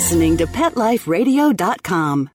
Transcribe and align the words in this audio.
listening 0.00 0.34
to 0.34 0.46
PetLifeRadio.com. 0.46 2.30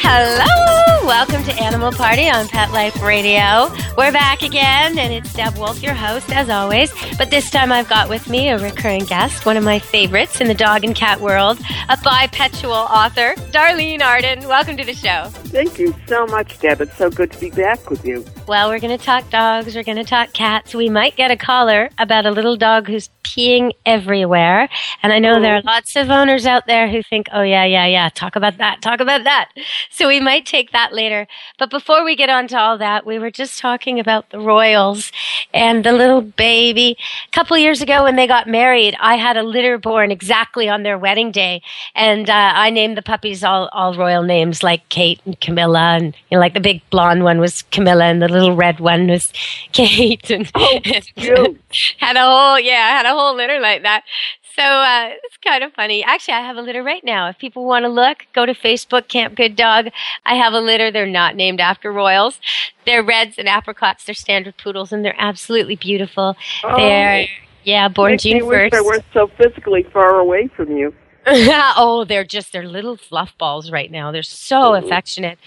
Hello! 0.00 1.06
Welcome 1.06 1.44
to 1.44 1.53
Animal 1.64 1.92
Party 1.92 2.28
on 2.28 2.46
Pet 2.46 2.72
Life 2.72 3.00
Radio. 3.00 3.74
We're 3.96 4.12
back 4.12 4.42
again, 4.42 4.98
and 4.98 5.14
it's 5.14 5.32
Deb 5.32 5.56
Wolf, 5.56 5.82
your 5.82 5.94
host, 5.94 6.30
as 6.30 6.50
always. 6.50 6.92
But 7.16 7.30
this 7.30 7.50
time 7.50 7.72
I've 7.72 7.88
got 7.88 8.10
with 8.10 8.28
me 8.28 8.50
a 8.50 8.58
recurring 8.58 9.06
guest, 9.06 9.46
one 9.46 9.56
of 9.56 9.64
my 9.64 9.78
favorites 9.78 10.42
in 10.42 10.48
the 10.48 10.54
dog 10.54 10.84
and 10.84 10.94
cat 10.94 11.22
world, 11.22 11.58
a 11.88 11.96
bipedal 12.04 12.70
author, 12.70 13.32
Darlene 13.50 14.02
Arden. 14.02 14.46
Welcome 14.46 14.76
to 14.76 14.84
the 14.84 14.92
show. 14.92 15.30
Thank 15.30 15.78
you 15.78 15.94
so 16.06 16.26
much, 16.26 16.60
Deb. 16.60 16.82
It's 16.82 16.98
so 16.98 17.08
good 17.08 17.32
to 17.32 17.40
be 17.40 17.48
back 17.48 17.88
with 17.88 18.04
you. 18.04 18.26
Well, 18.46 18.68
we're 18.68 18.78
going 18.78 18.96
to 18.96 19.02
talk 19.02 19.30
dogs, 19.30 19.74
we're 19.74 19.84
going 19.84 19.96
to 19.96 20.04
talk 20.04 20.34
cats. 20.34 20.74
We 20.74 20.90
might 20.90 21.16
get 21.16 21.30
a 21.30 21.36
caller 21.36 21.88
about 21.96 22.26
a 22.26 22.30
little 22.30 22.56
dog 22.58 22.88
who's 22.88 23.08
peeing 23.22 23.72
everywhere. 23.86 24.68
And 25.02 25.12
I 25.12 25.18
know 25.18 25.38
oh. 25.38 25.40
there 25.40 25.56
are 25.56 25.62
lots 25.62 25.96
of 25.96 26.10
owners 26.10 26.46
out 26.46 26.66
there 26.66 26.88
who 26.88 27.02
think, 27.02 27.28
oh, 27.32 27.42
yeah, 27.42 27.64
yeah, 27.64 27.86
yeah, 27.86 28.10
talk 28.10 28.36
about 28.36 28.58
that, 28.58 28.82
talk 28.82 29.00
about 29.00 29.24
that. 29.24 29.48
So 29.90 30.08
we 30.08 30.20
might 30.20 30.46
take 30.46 30.72
that 30.72 30.92
later. 30.92 31.26
But 31.56 31.70
before 31.70 32.04
we 32.04 32.16
get 32.16 32.28
on 32.28 32.48
to 32.48 32.58
all 32.58 32.78
that, 32.78 33.06
we 33.06 33.18
were 33.20 33.30
just 33.30 33.60
talking 33.60 34.00
about 34.00 34.30
the 34.30 34.40
Royals 34.40 35.12
and 35.52 35.84
the 35.84 35.92
little 35.92 36.20
baby. 36.20 36.96
A 37.28 37.30
couple 37.30 37.56
years 37.56 37.80
ago 37.80 38.02
when 38.02 38.16
they 38.16 38.26
got 38.26 38.48
married, 38.48 38.96
I 38.98 39.14
had 39.14 39.36
a 39.36 39.44
litter 39.44 39.78
born 39.78 40.10
exactly 40.10 40.68
on 40.68 40.82
their 40.82 40.98
wedding 40.98 41.30
day. 41.30 41.62
And 41.94 42.28
uh, 42.28 42.52
I 42.54 42.70
named 42.70 42.96
the 42.96 43.02
puppies 43.02 43.44
all, 43.44 43.68
all 43.72 43.94
royal 43.94 44.24
names 44.24 44.64
like 44.64 44.88
Kate 44.88 45.20
and 45.24 45.40
Camilla. 45.40 45.94
And, 45.96 46.06
you 46.28 46.36
know, 46.36 46.40
like 46.40 46.54
the 46.54 46.60
big 46.60 46.82
blonde 46.90 47.22
one 47.22 47.38
was 47.38 47.62
Camilla 47.70 48.06
and 48.06 48.20
the 48.20 48.28
little 48.28 48.56
red 48.56 48.80
one 48.80 49.06
was 49.06 49.32
Kate. 49.72 50.28
And, 50.30 50.50
Oh, 50.56 50.80
cute. 50.82 51.60
had 51.98 52.16
a 52.16 52.24
whole, 52.24 52.58
yeah, 52.58 52.88
I 52.90 52.96
had 52.96 53.06
a 53.06 53.10
whole 53.10 53.36
litter 53.36 53.60
like 53.60 53.82
that. 53.82 54.02
So 54.56 54.62
uh, 54.62 55.10
it's 55.24 55.36
kind 55.38 55.64
of 55.64 55.72
funny. 55.72 56.04
Actually, 56.04 56.34
I 56.34 56.40
have 56.40 56.56
a 56.56 56.62
litter 56.62 56.82
right 56.82 57.02
now. 57.02 57.28
If 57.28 57.38
people 57.38 57.64
want 57.64 57.84
to 57.84 57.88
look, 57.88 58.26
go 58.32 58.46
to 58.46 58.54
Facebook, 58.54 59.08
Camp 59.08 59.34
Good 59.34 59.56
Dog. 59.56 59.88
I 60.24 60.34
have 60.34 60.52
a 60.52 60.60
litter. 60.60 60.90
They're 60.90 61.06
not 61.06 61.34
named 61.34 61.60
after 61.60 61.92
royals. 61.92 62.38
They're 62.86 63.02
reds 63.02 63.36
and 63.38 63.48
apricots. 63.48 64.04
They're 64.04 64.14
standard 64.14 64.56
poodles, 64.56 64.92
and 64.92 65.04
they're 65.04 65.16
absolutely 65.18 65.76
beautiful. 65.76 66.36
Oh. 66.62 66.76
They're 66.76 67.26
yeah, 67.64 67.88
born 67.88 68.12
Makes 68.12 68.22
June 68.24 68.46
wish 68.46 68.70
first. 68.70 68.74
I 68.74 68.82
weren't 68.82 69.04
so 69.12 69.26
physically 69.38 69.84
far 69.92 70.20
away 70.20 70.48
from 70.48 70.76
you. 70.76 70.94
oh, 71.26 72.04
they're 72.06 72.24
just 72.24 72.52
they're 72.52 72.68
little 72.68 72.98
fluff 72.98 73.36
balls 73.38 73.70
right 73.70 73.90
now. 73.90 74.12
They're 74.12 74.22
so 74.22 74.74
affectionate. 74.74 75.38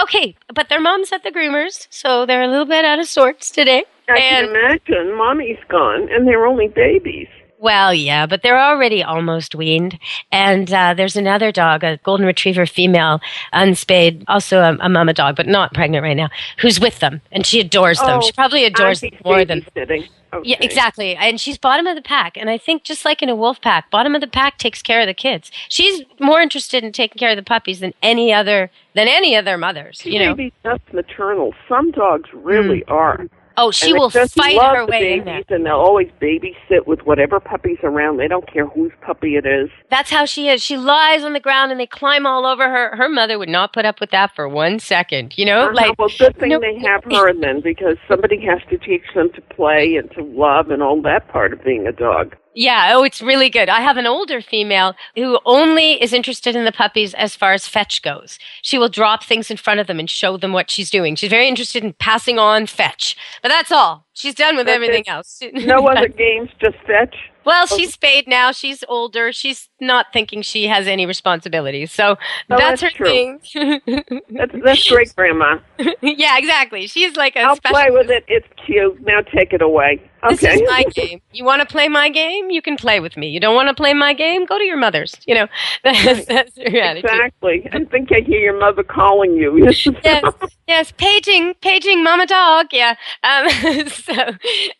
Okay, 0.00 0.34
but 0.52 0.70
their 0.70 0.80
mom's 0.80 1.12
at 1.12 1.22
the 1.22 1.30
groomers, 1.30 1.86
so 1.90 2.24
they're 2.24 2.42
a 2.42 2.48
little 2.48 2.64
bit 2.64 2.84
out 2.84 2.98
of 2.98 3.06
sorts 3.06 3.50
today. 3.50 3.84
I 4.08 4.18
and 4.18 4.46
can 4.46 4.56
imagine. 4.56 5.16
Mommy's 5.16 5.58
gone, 5.68 6.08
and 6.10 6.26
they're 6.26 6.46
only 6.46 6.68
babies. 6.68 7.28
Well, 7.60 7.92
yeah, 7.92 8.26
but 8.26 8.42
they're 8.42 8.60
already 8.60 9.02
almost 9.02 9.54
weaned. 9.54 9.98
And 10.30 10.72
uh, 10.72 10.94
there's 10.94 11.16
another 11.16 11.50
dog, 11.50 11.82
a 11.82 11.98
golden 12.04 12.24
retriever 12.24 12.66
female, 12.66 13.20
unspayed, 13.52 14.24
also 14.28 14.60
a, 14.60 14.76
a 14.80 14.88
mama 14.88 15.12
dog, 15.12 15.36
but 15.36 15.46
not 15.46 15.74
pregnant 15.74 16.04
right 16.04 16.16
now, 16.16 16.28
who's 16.60 16.78
with 16.78 17.00
them. 17.00 17.20
And 17.32 17.44
she 17.44 17.60
adores 17.60 17.98
them. 17.98 18.18
Oh, 18.18 18.26
she 18.26 18.32
probably 18.32 18.64
adores 18.64 19.00
them 19.00 19.10
more 19.24 19.44
than. 19.44 19.66
Okay. 19.76 20.08
Yeah, 20.44 20.58
exactly. 20.60 21.16
And 21.16 21.40
she's 21.40 21.56
bottom 21.56 21.86
of 21.86 21.96
the 21.96 22.02
pack. 22.02 22.36
And 22.36 22.50
I 22.50 22.58
think 22.58 22.84
just 22.84 23.04
like 23.04 23.22
in 23.22 23.28
a 23.30 23.34
wolf 23.34 23.60
pack, 23.62 23.90
bottom 23.90 24.14
of 24.14 24.20
the 24.20 24.26
pack 24.26 24.58
takes 24.58 24.82
care 24.82 25.00
of 25.00 25.06
the 25.06 25.14
kids. 25.14 25.50
She's 25.68 26.02
more 26.20 26.40
interested 26.40 26.84
in 26.84 26.92
taking 26.92 27.18
care 27.18 27.30
of 27.30 27.36
the 27.36 27.42
puppies 27.42 27.80
than 27.80 27.94
any 28.02 28.32
other 28.32 28.70
than 28.94 29.08
any 29.08 29.34
of 29.36 29.46
their 29.46 29.56
mothers. 29.56 30.04
You 30.04 30.18
know. 30.18 30.34
Maybe 30.34 30.52
that's 30.62 30.92
maternal. 30.92 31.54
Some 31.66 31.92
dogs 31.92 32.28
really 32.34 32.84
are. 32.84 33.26
Oh, 33.60 33.70
she 33.72 33.92
will 33.92 34.08
fight 34.08 34.56
her 34.62 34.86
way 34.86 35.14
in 35.18 35.24
there. 35.24 35.42
and 35.48 35.66
they'll 35.66 35.74
always 35.74 36.08
babysit 36.22 36.86
with 36.86 37.00
whatever 37.02 37.40
puppy's 37.40 37.78
around. 37.82 38.16
They 38.18 38.28
don't 38.28 38.50
care 38.50 38.66
whose 38.66 38.92
puppy 39.02 39.34
it 39.36 39.44
is. 39.44 39.68
That's 39.90 40.10
how 40.10 40.24
she 40.24 40.48
is. 40.48 40.62
She 40.62 40.76
lies 40.76 41.24
on 41.24 41.32
the 41.32 41.40
ground 41.40 41.72
and 41.72 41.80
they 41.80 41.86
climb 41.86 42.24
all 42.24 42.46
over 42.46 42.68
her. 42.70 42.94
Her 42.96 43.08
mother 43.08 43.38
would 43.38 43.48
not 43.48 43.72
put 43.72 43.84
up 43.84 44.00
with 44.00 44.10
that 44.12 44.34
for 44.36 44.48
one 44.48 44.78
second. 44.78 45.34
You 45.36 45.44
know, 45.46 45.62
Uh-huh. 45.66 45.74
like 45.74 45.98
well, 45.98 46.08
good 46.18 46.38
thing 46.38 46.50
no- 46.50 46.60
they 46.60 46.78
have 46.78 47.02
her 47.04 47.28
and 47.28 47.42
then, 47.42 47.60
because 47.60 47.96
somebody 48.08 48.40
has 48.46 48.60
to 48.70 48.78
teach 48.78 49.02
them 49.14 49.30
to 49.34 49.40
play 49.42 49.96
and 49.96 50.10
to 50.12 50.22
love 50.22 50.70
and 50.70 50.82
all 50.82 51.02
that 51.02 51.28
part 51.28 51.52
of 51.52 51.62
being 51.64 51.86
a 51.86 51.92
dog. 51.92 52.36
Yeah, 52.60 52.90
oh, 52.96 53.04
it's 53.04 53.22
really 53.22 53.50
good. 53.50 53.68
I 53.68 53.80
have 53.82 53.96
an 53.98 54.06
older 54.08 54.40
female 54.42 54.94
who 55.14 55.38
only 55.44 55.92
is 56.02 56.12
interested 56.12 56.56
in 56.56 56.64
the 56.64 56.72
puppies 56.72 57.14
as 57.14 57.36
far 57.36 57.52
as 57.52 57.68
fetch 57.68 58.02
goes. 58.02 58.36
She 58.62 58.76
will 58.78 58.88
drop 58.88 59.22
things 59.22 59.48
in 59.48 59.56
front 59.56 59.78
of 59.78 59.86
them 59.86 60.00
and 60.00 60.10
show 60.10 60.36
them 60.36 60.52
what 60.52 60.68
she's 60.68 60.90
doing. 60.90 61.14
She's 61.14 61.30
very 61.30 61.46
interested 61.46 61.84
in 61.84 61.92
passing 61.92 62.36
on 62.40 62.66
fetch, 62.66 63.16
but 63.42 63.48
that's 63.50 63.70
all. 63.70 64.06
She's 64.12 64.34
done 64.34 64.56
with 64.56 64.66
That's 64.66 64.74
everything 64.74 65.04
it. 65.06 65.08
else. 65.08 65.40
No 65.54 65.86
other 65.86 66.08
games, 66.08 66.50
just 66.60 66.76
fetch. 66.84 67.14
Well, 67.44 67.68
she's 67.68 67.92
spayed 67.92 68.26
now. 68.26 68.50
She's 68.50 68.82
older. 68.88 69.32
She's 69.32 69.68
not 69.80 70.06
thinking 70.12 70.42
she 70.42 70.66
has 70.66 70.88
any 70.88 71.06
responsibilities. 71.06 71.92
So 71.92 72.16
Oh, 72.50 72.56
that's, 72.58 72.80
that's 72.80 72.82
her 72.82 72.90
true. 72.90 73.06
thing. 73.06 73.40
That's, 74.30 74.52
that's 74.64 74.88
great, 74.88 75.14
Grandma. 75.14 75.58
yeah, 76.02 76.36
exactly. 76.36 76.88
She's 76.88 77.14
like 77.16 77.36
a 77.36 77.42
I'll 77.42 77.54
special. 77.56 77.76
play 77.76 77.90
with 77.92 78.10
it. 78.10 78.24
It's 78.26 78.48
cute. 78.66 79.00
Now 79.06 79.20
take 79.20 79.52
it 79.52 79.62
away. 79.62 80.00
This 80.28 80.42
Okay. 80.44 80.54
is 80.54 80.62
my 80.68 80.84
game. 80.94 81.20
You 81.32 81.44
want 81.44 81.60
to 81.62 81.66
play 81.66 81.88
my 81.88 82.08
game? 82.08 82.50
You 82.50 82.60
can 82.62 82.76
play 82.76 83.00
with 83.00 83.16
me. 83.16 83.28
You 83.28 83.40
don't 83.40 83.54
want 83.54 83.68
to 83.68 83.74
play 83.74 83.94
my 83.94 84.14
game? 84.14 84.44
Go 84.46 84.58
to 84.58 84.64
your 84.64 84.76
mother's. 84.76 85.14
You 85.26 85.34
know, 85.34 85.46
that's, 85.84 86.24
that's 86.26 86.56
her 86.56 86.80
attitude. 86.80 87.10
Exactly. 87.10 87.68
I 87.72 87.84
think 87.84 88.10
I 88.12 88.20
hear 88.20 88.40
your 88.40 88.58
mother 88.58 88.82
calling 88.82 89.34
you. 89.34 89.56
Yes, 90.04 90.24
yes, 90.66 90.92
paging, 90.92 91.54
paging, 91.62 92.02
mama 92.02 92.26
dog. 92.26 92.66
Yeah. 92.72 92.94
Um, 93.22 93.48
so, 93.88 94.14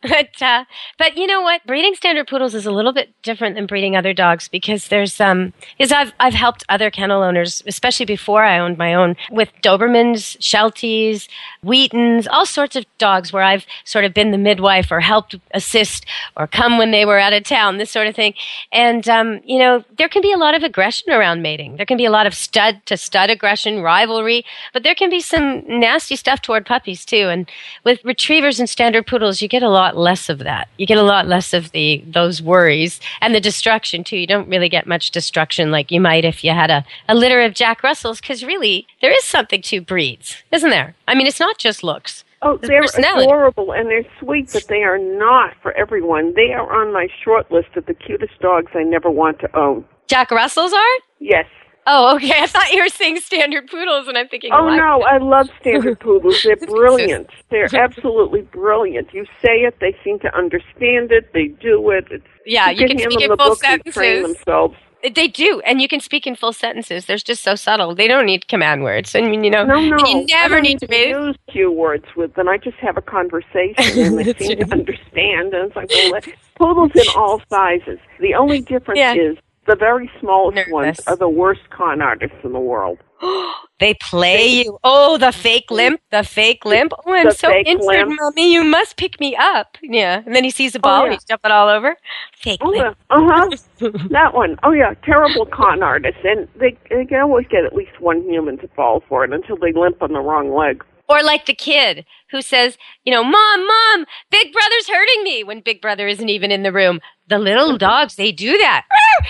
but 0.03 0.43
uh, 0.43 0.65
but 0.99 1.17
you 1.17 1.27
know 1.27 1.41
what? 1.41 1.65
Breeding 1.67 1.95
standard 1.95 2.27
poodles 2.29 2.55
is 2.55 2.67
a 2.67 2.71
little 2.71 2.93
bit 2.93 3.11
different 3.23 3.55
than 3.57 3.67
breeding 3.67 3.97
other 3.97 4.13
dogs 4.13 4.49
because 4.49 4.89
there's 4.89 5.21
um, 5.21 5.53
because 5.77 5.93
I've 5.93 6.13
I've 6.21 6.35
helped 6.35 6.65
other 6.69 6.91
kennel 6.91 7.23
owners, 7.23 7.63
especially 7.67 8.07
before 8.07 8.43
I 8.45 8.59
owned 8.59 8.79
my 8.79 8.95
own, 8.95 9.17
with 9.31 9.51
Dobermans, 9.63 10.37
Shelties, 10.39 11.29
Wheatens, 11.63 12.27
all 12.27 12.47
sorts 12.47 12.77
of 12.77 12.85
dogs 12.99 13.33
where 13.33 13.43
I've 13.43 13.67
sort 13.85 14.05
of 14.05 14.13
been 14.15 14.31
the 14.31 14.39
midwife 14.39 14.91
or 14.91 15.01
helped 15.01 15.28
assist 15.53 16.07
or 16.37 16.47
come 16.47 16.79
when 16.79 16.91
they 16.91 17.05
were 17.05 17.19
out 17.19 17.33
of 17.33 17.45
town, 17.45 17.79
this 17.79 17.91
sort 17.91 18.07
of 18.07 18.15
thing. 18.15 18.35
And 18.73 19.09
um, 19.09 19.41
you 19.45 19.59
know, 19.59 19.85
there 19.97 20.09
can 20.09 20.23
be 20.23 20.33
a 20.33 20.39
lot 20.39 20.55
of 20.55 20.63
aggression 20.63 21.13
around 21.13 21.43
mating. 21.43 21.77
There 21.77 21.87
can 21.87 21.97
be 21.97 22.05
a 22.05 22.11
lot 22.11 22.27
of 22.27 22.35
stud 22.35 22.85
to 22.87 22.97
stud 22.97 23.31
aggression, 23.31 23.83
rivalry, 23.83 24.45
but 24.73 24.83
there 24.83 24.95
can 24.95 25.11
be 25.11 25.21
some 25.21 25.63
nasty 25.67 26.17
stuff 26.17 26.43
toward 26.43 26.67
puppies 26.67 27.05
too. 27.05 27.29
And 27.29 27.51
with 27.85 28.05
retrievers 28.05 28.59
and 28.59 28.69
standard 28.69 29.07
poodles, 29.07 29.43
you 29.43 29.49
get 29.49 29.63
a 29.63 29.69
lot 29.69 29.97
less 29.97 30.29
of 30.29 30.39
that. 30.41 30.69
You 30.77 30.87
get 30.87 30.99
a 30.99 31.03
lot 31.03 31.27
less 31.27 31.53
of 31.53 31.71
the 31.73 32.03
those 32.07 32.43
worries 32.43 33.01
and 33.21 33.35
the 33.35 33.41
destruction 33.41 34.05
too. 34.05 34.17
You 34.17 34.27
don't 34.27 34.49
really 34.49 34.69
get 34.69 34.87
much 34.87 35.11
destruction 35.11 35.71
like 35.71 35.91
you 35.91 36.01
might 36.01 36.25
if 36.25 36.45
you 36.45 36.53
had 36.53 36.71
a, 36.71 36.85
a 37.09 37.15
litter 37.15 37.43
of 37.43 37.55
Jack 37.55 37.83
Russells, 37.83 38.21
because 38.21 38.45
really 38.45 38.87
there 39.01 39.15
is 39.15 39.25
something 39.25 39.63
to 39.63 39.81
breeds, 39.81 40.43
isn't 40.53 40.71
there? 40.71 40.95
I 41.07 41.15
mean, 41.15 41.27
it's 41.27 41.41
not 41.41 41.59
just 41.59 41.83
looks. 41.83 42.25
Oh, 42.43 42.57
The 42.57 42.69
they're 42.69 42.83
adorable 42.83 43.73
and 43.73 43.89
they're 43.91 44.07
sweet, 44.21 44.51
but 44.53 44.67
they 44.69 44.83
are 44.83 44.99
not 44.99 45.55
for 45.63 45.73
everyone. 45.73 46.35
They 46.35 46.53
are 46.53 46.73
on 46.73 46.93
my 46.93 47.09
short 47.25 47.51
list 47.51 47.69
of 47.77 47.87
the 47.87 47.95
cutest 47.95 48.39
dogs 48.41 48.71
I 48.75 48.83
never 48.85 49.11
want 49.11 49.41
to 49.41 49.57
own. 49.59 49.85
Jack 50.07 50.31
Russells 50.31 50.73
are? 50.73 50.97
Yes. 51.19 51.47
Oh, 51.91 52.15
okay. 52.17 52.35
I 52.43 52.47
thought 52.47 52.71
you 52.71 52.83
were 52.83 52.89
saying 52.91 53.19
standard 53.21 53.67
poodles, 53.69 54.09
and 54.09 54.19
I'm 54.19 54.29
thinking, 54.29 54.53
Oh 54.53 54.69
no, 54.77 55.03
I 55.03 55.17
love 55.19 55.49
standard 55.61 55.99
poodles. 56.07 56.43
They're 56.45 56.57
brilliant. 56.57 57.29
They're 57.51 57.75
absolutely 57.75 58.43
brilliant. 58.43 59.13
You 59.15 59.25
say 59.43 59.61
it, 59.63 59.77
they 59.81 59.97
seem 60.05 60.19
to 60.21 60.37
understand 60.37 61.11
it. 61.11 61.33
They 61.33 61.49
do 61.49 61.91
it. 61.91 62.07
It's, 62.11 62.25
Yeah, 62.47 62.71
you 62.71 62.87
can 62.87 62.99
hand 62.99 63.13
speak 63.13 63.29
them 63.29 63.31
the 63.31 63.37
book 63.37 63.59
and 63.65 63.83
train 63.87 64.23
themselves. 64.23 64.77
They 65.15 65.29
do, 65.29 65.61
and 65.65 65.81
you 65.81 65.87
can 65.89 66.01
speak 66.01 66.27
in 66.27 66.35
full 66.35 66.53
sentences. 66.53 67.07
They're 67.07 67.19
just 67.19 67.43
so 67.45 67.55
subtle. 67.55 67.95
They 67.95 68.09
don't 68.09 68.27
need 68.27 68.49
command 68.49 68.83
words. 68.83 69.15
I 69.15 69.21
mean, 69.21 69.45
you 69.45 69.51
know, 69.51 69.65
No, 69.65 69.81
no. 69.81 69.97
you 70.07 70.27
never 70.27 70.61
need 70.61 70.81
to 70.81 70.89
be. 70.89 70.97
use 71.09 71.37
few 71.53 71.71
words 71.71 72.05
with 72.17 72.35
them. 72.35 72.49
I 72.49 72.59
just 72.59 72.77
have 72.79 72.97
a 72.97 73.03
conversation 73.03 73.75
and 74.05 74.19
they 74.19 74.35
seem 74.35 74.59
right. 74.59 74.67
to 74.67 74.73
understand. 74.73 75.55
And 75.55 75.69
it's 75.69 75.77
like, 75.77 75.89
well, 75.91 76.11
let- 76.11 76.29
poodles 76.57 76.91
in 76.97 77.05
all 77.17 77.41
sizes. 77.49 77.99
The 78.19 78.35
only 78.35 78.61
difference 78.61 78.99
Yeah. 78.99 79.15
is 79.15 79.37
the 79.69 79.77
very 79.77 80.11
smallest 80.21 80.71
ones 80.73 81.01
are 81.07 81.17
the 81.17 81.29
worst 81.29 81.61
con 81.71 82.01
artists 82.03 82.37
in 82.45 82.53
the 82.53 82.61
world. 82.61 82.99
They 83.81 83.95
play 83.95 84.45
you. 84.49 84.77
Oh, 84.83 85.19
the 85.19 85.31
fake 85.31 85.71
limp, 85.71 86.01
the 86.11 86.25
fake 86.25 86.65
limp. 86.65 86.93
Oh, 87.07 87.13
I'm 87.15 87.31
so 87.31 87.53
injured, 87.55 87.81
limp. 87.87 88.13
mommy. 88.21 88.53
You 88.53 88.65
must 88.65 88.97
pick 88.97 89.21
me 89.21 89.37
up. 89.37 89.77
Yeah, 89.85 90.23
and 90.27 90.35
then 90.35 90.43
he 90.43 90.51
sees 90.51 90.73
the 90.73 90.81
ball 90.81 91.05
and 91.05 91.13
yeah. 91.13 91.17
he's 91.19 91.25
jumping 91.25 91.53
all 91.53 91.69
over. 91.69 91.97
Fake 92.37 92.59
Oh, 92.61 92.71
limp. 92.71 92.97
yeah. 93.11 93.17
Uh 93.17 93.21
huh. 93.23 93.57
that 94.11 94.35
one. 94.35 94.59
Oh, 94.65 94.73
yeah. 94.73 94.95
Terrible 95.05 95.47
con 95.47 95.85
artists. 95.85 96.21
And 96.25 96.49
they, 96.59 96.77
they 96.91 97.05
can 97.05 97.21
always 97.21 97.47
get 97.47 97.65
at 97.65 97.73
least 97.73 98.01
one 98.01 98.23
human 98.29 98.59
to 98.59 98.69
fall 98.75 99.05
for 99.09 99.25
it 99.25 99.33
until 99.33 99.57
they 99.57 99.73
limp 99.73 100.03
on 100.03 100.13
the 100.13 100.19
wrong 100.21 100.53
leg. 100.53 100.83
Or 101.09 101.23
like 101.23 101.47
the 101.47 101.55
kid 101.55 102.05
who 102.31 102.43
says, 102.43 102.77
you 103.05 103.13
know, 103.13 103.25
mom, 103.25 103.67
mom, 103.67 104.05
big 104.31 104.53
brother's 104.53 104.89
hurting 104.89 105.23
me. 105.25 105.43
when 105.43 105.61
Big 105.61 105.81
Brother 105.81 106.07
isn't 106.07 106.29
even 106.29 106.53
in 106.53 106.63
the 106.63 106.73
room. 106.73 107.01
The 107.29 107.39
little 107.39 107.79
dogs, 107.79 108.17
they 108.17 108.31
do 108.33 108.57
that. 108.59 108.85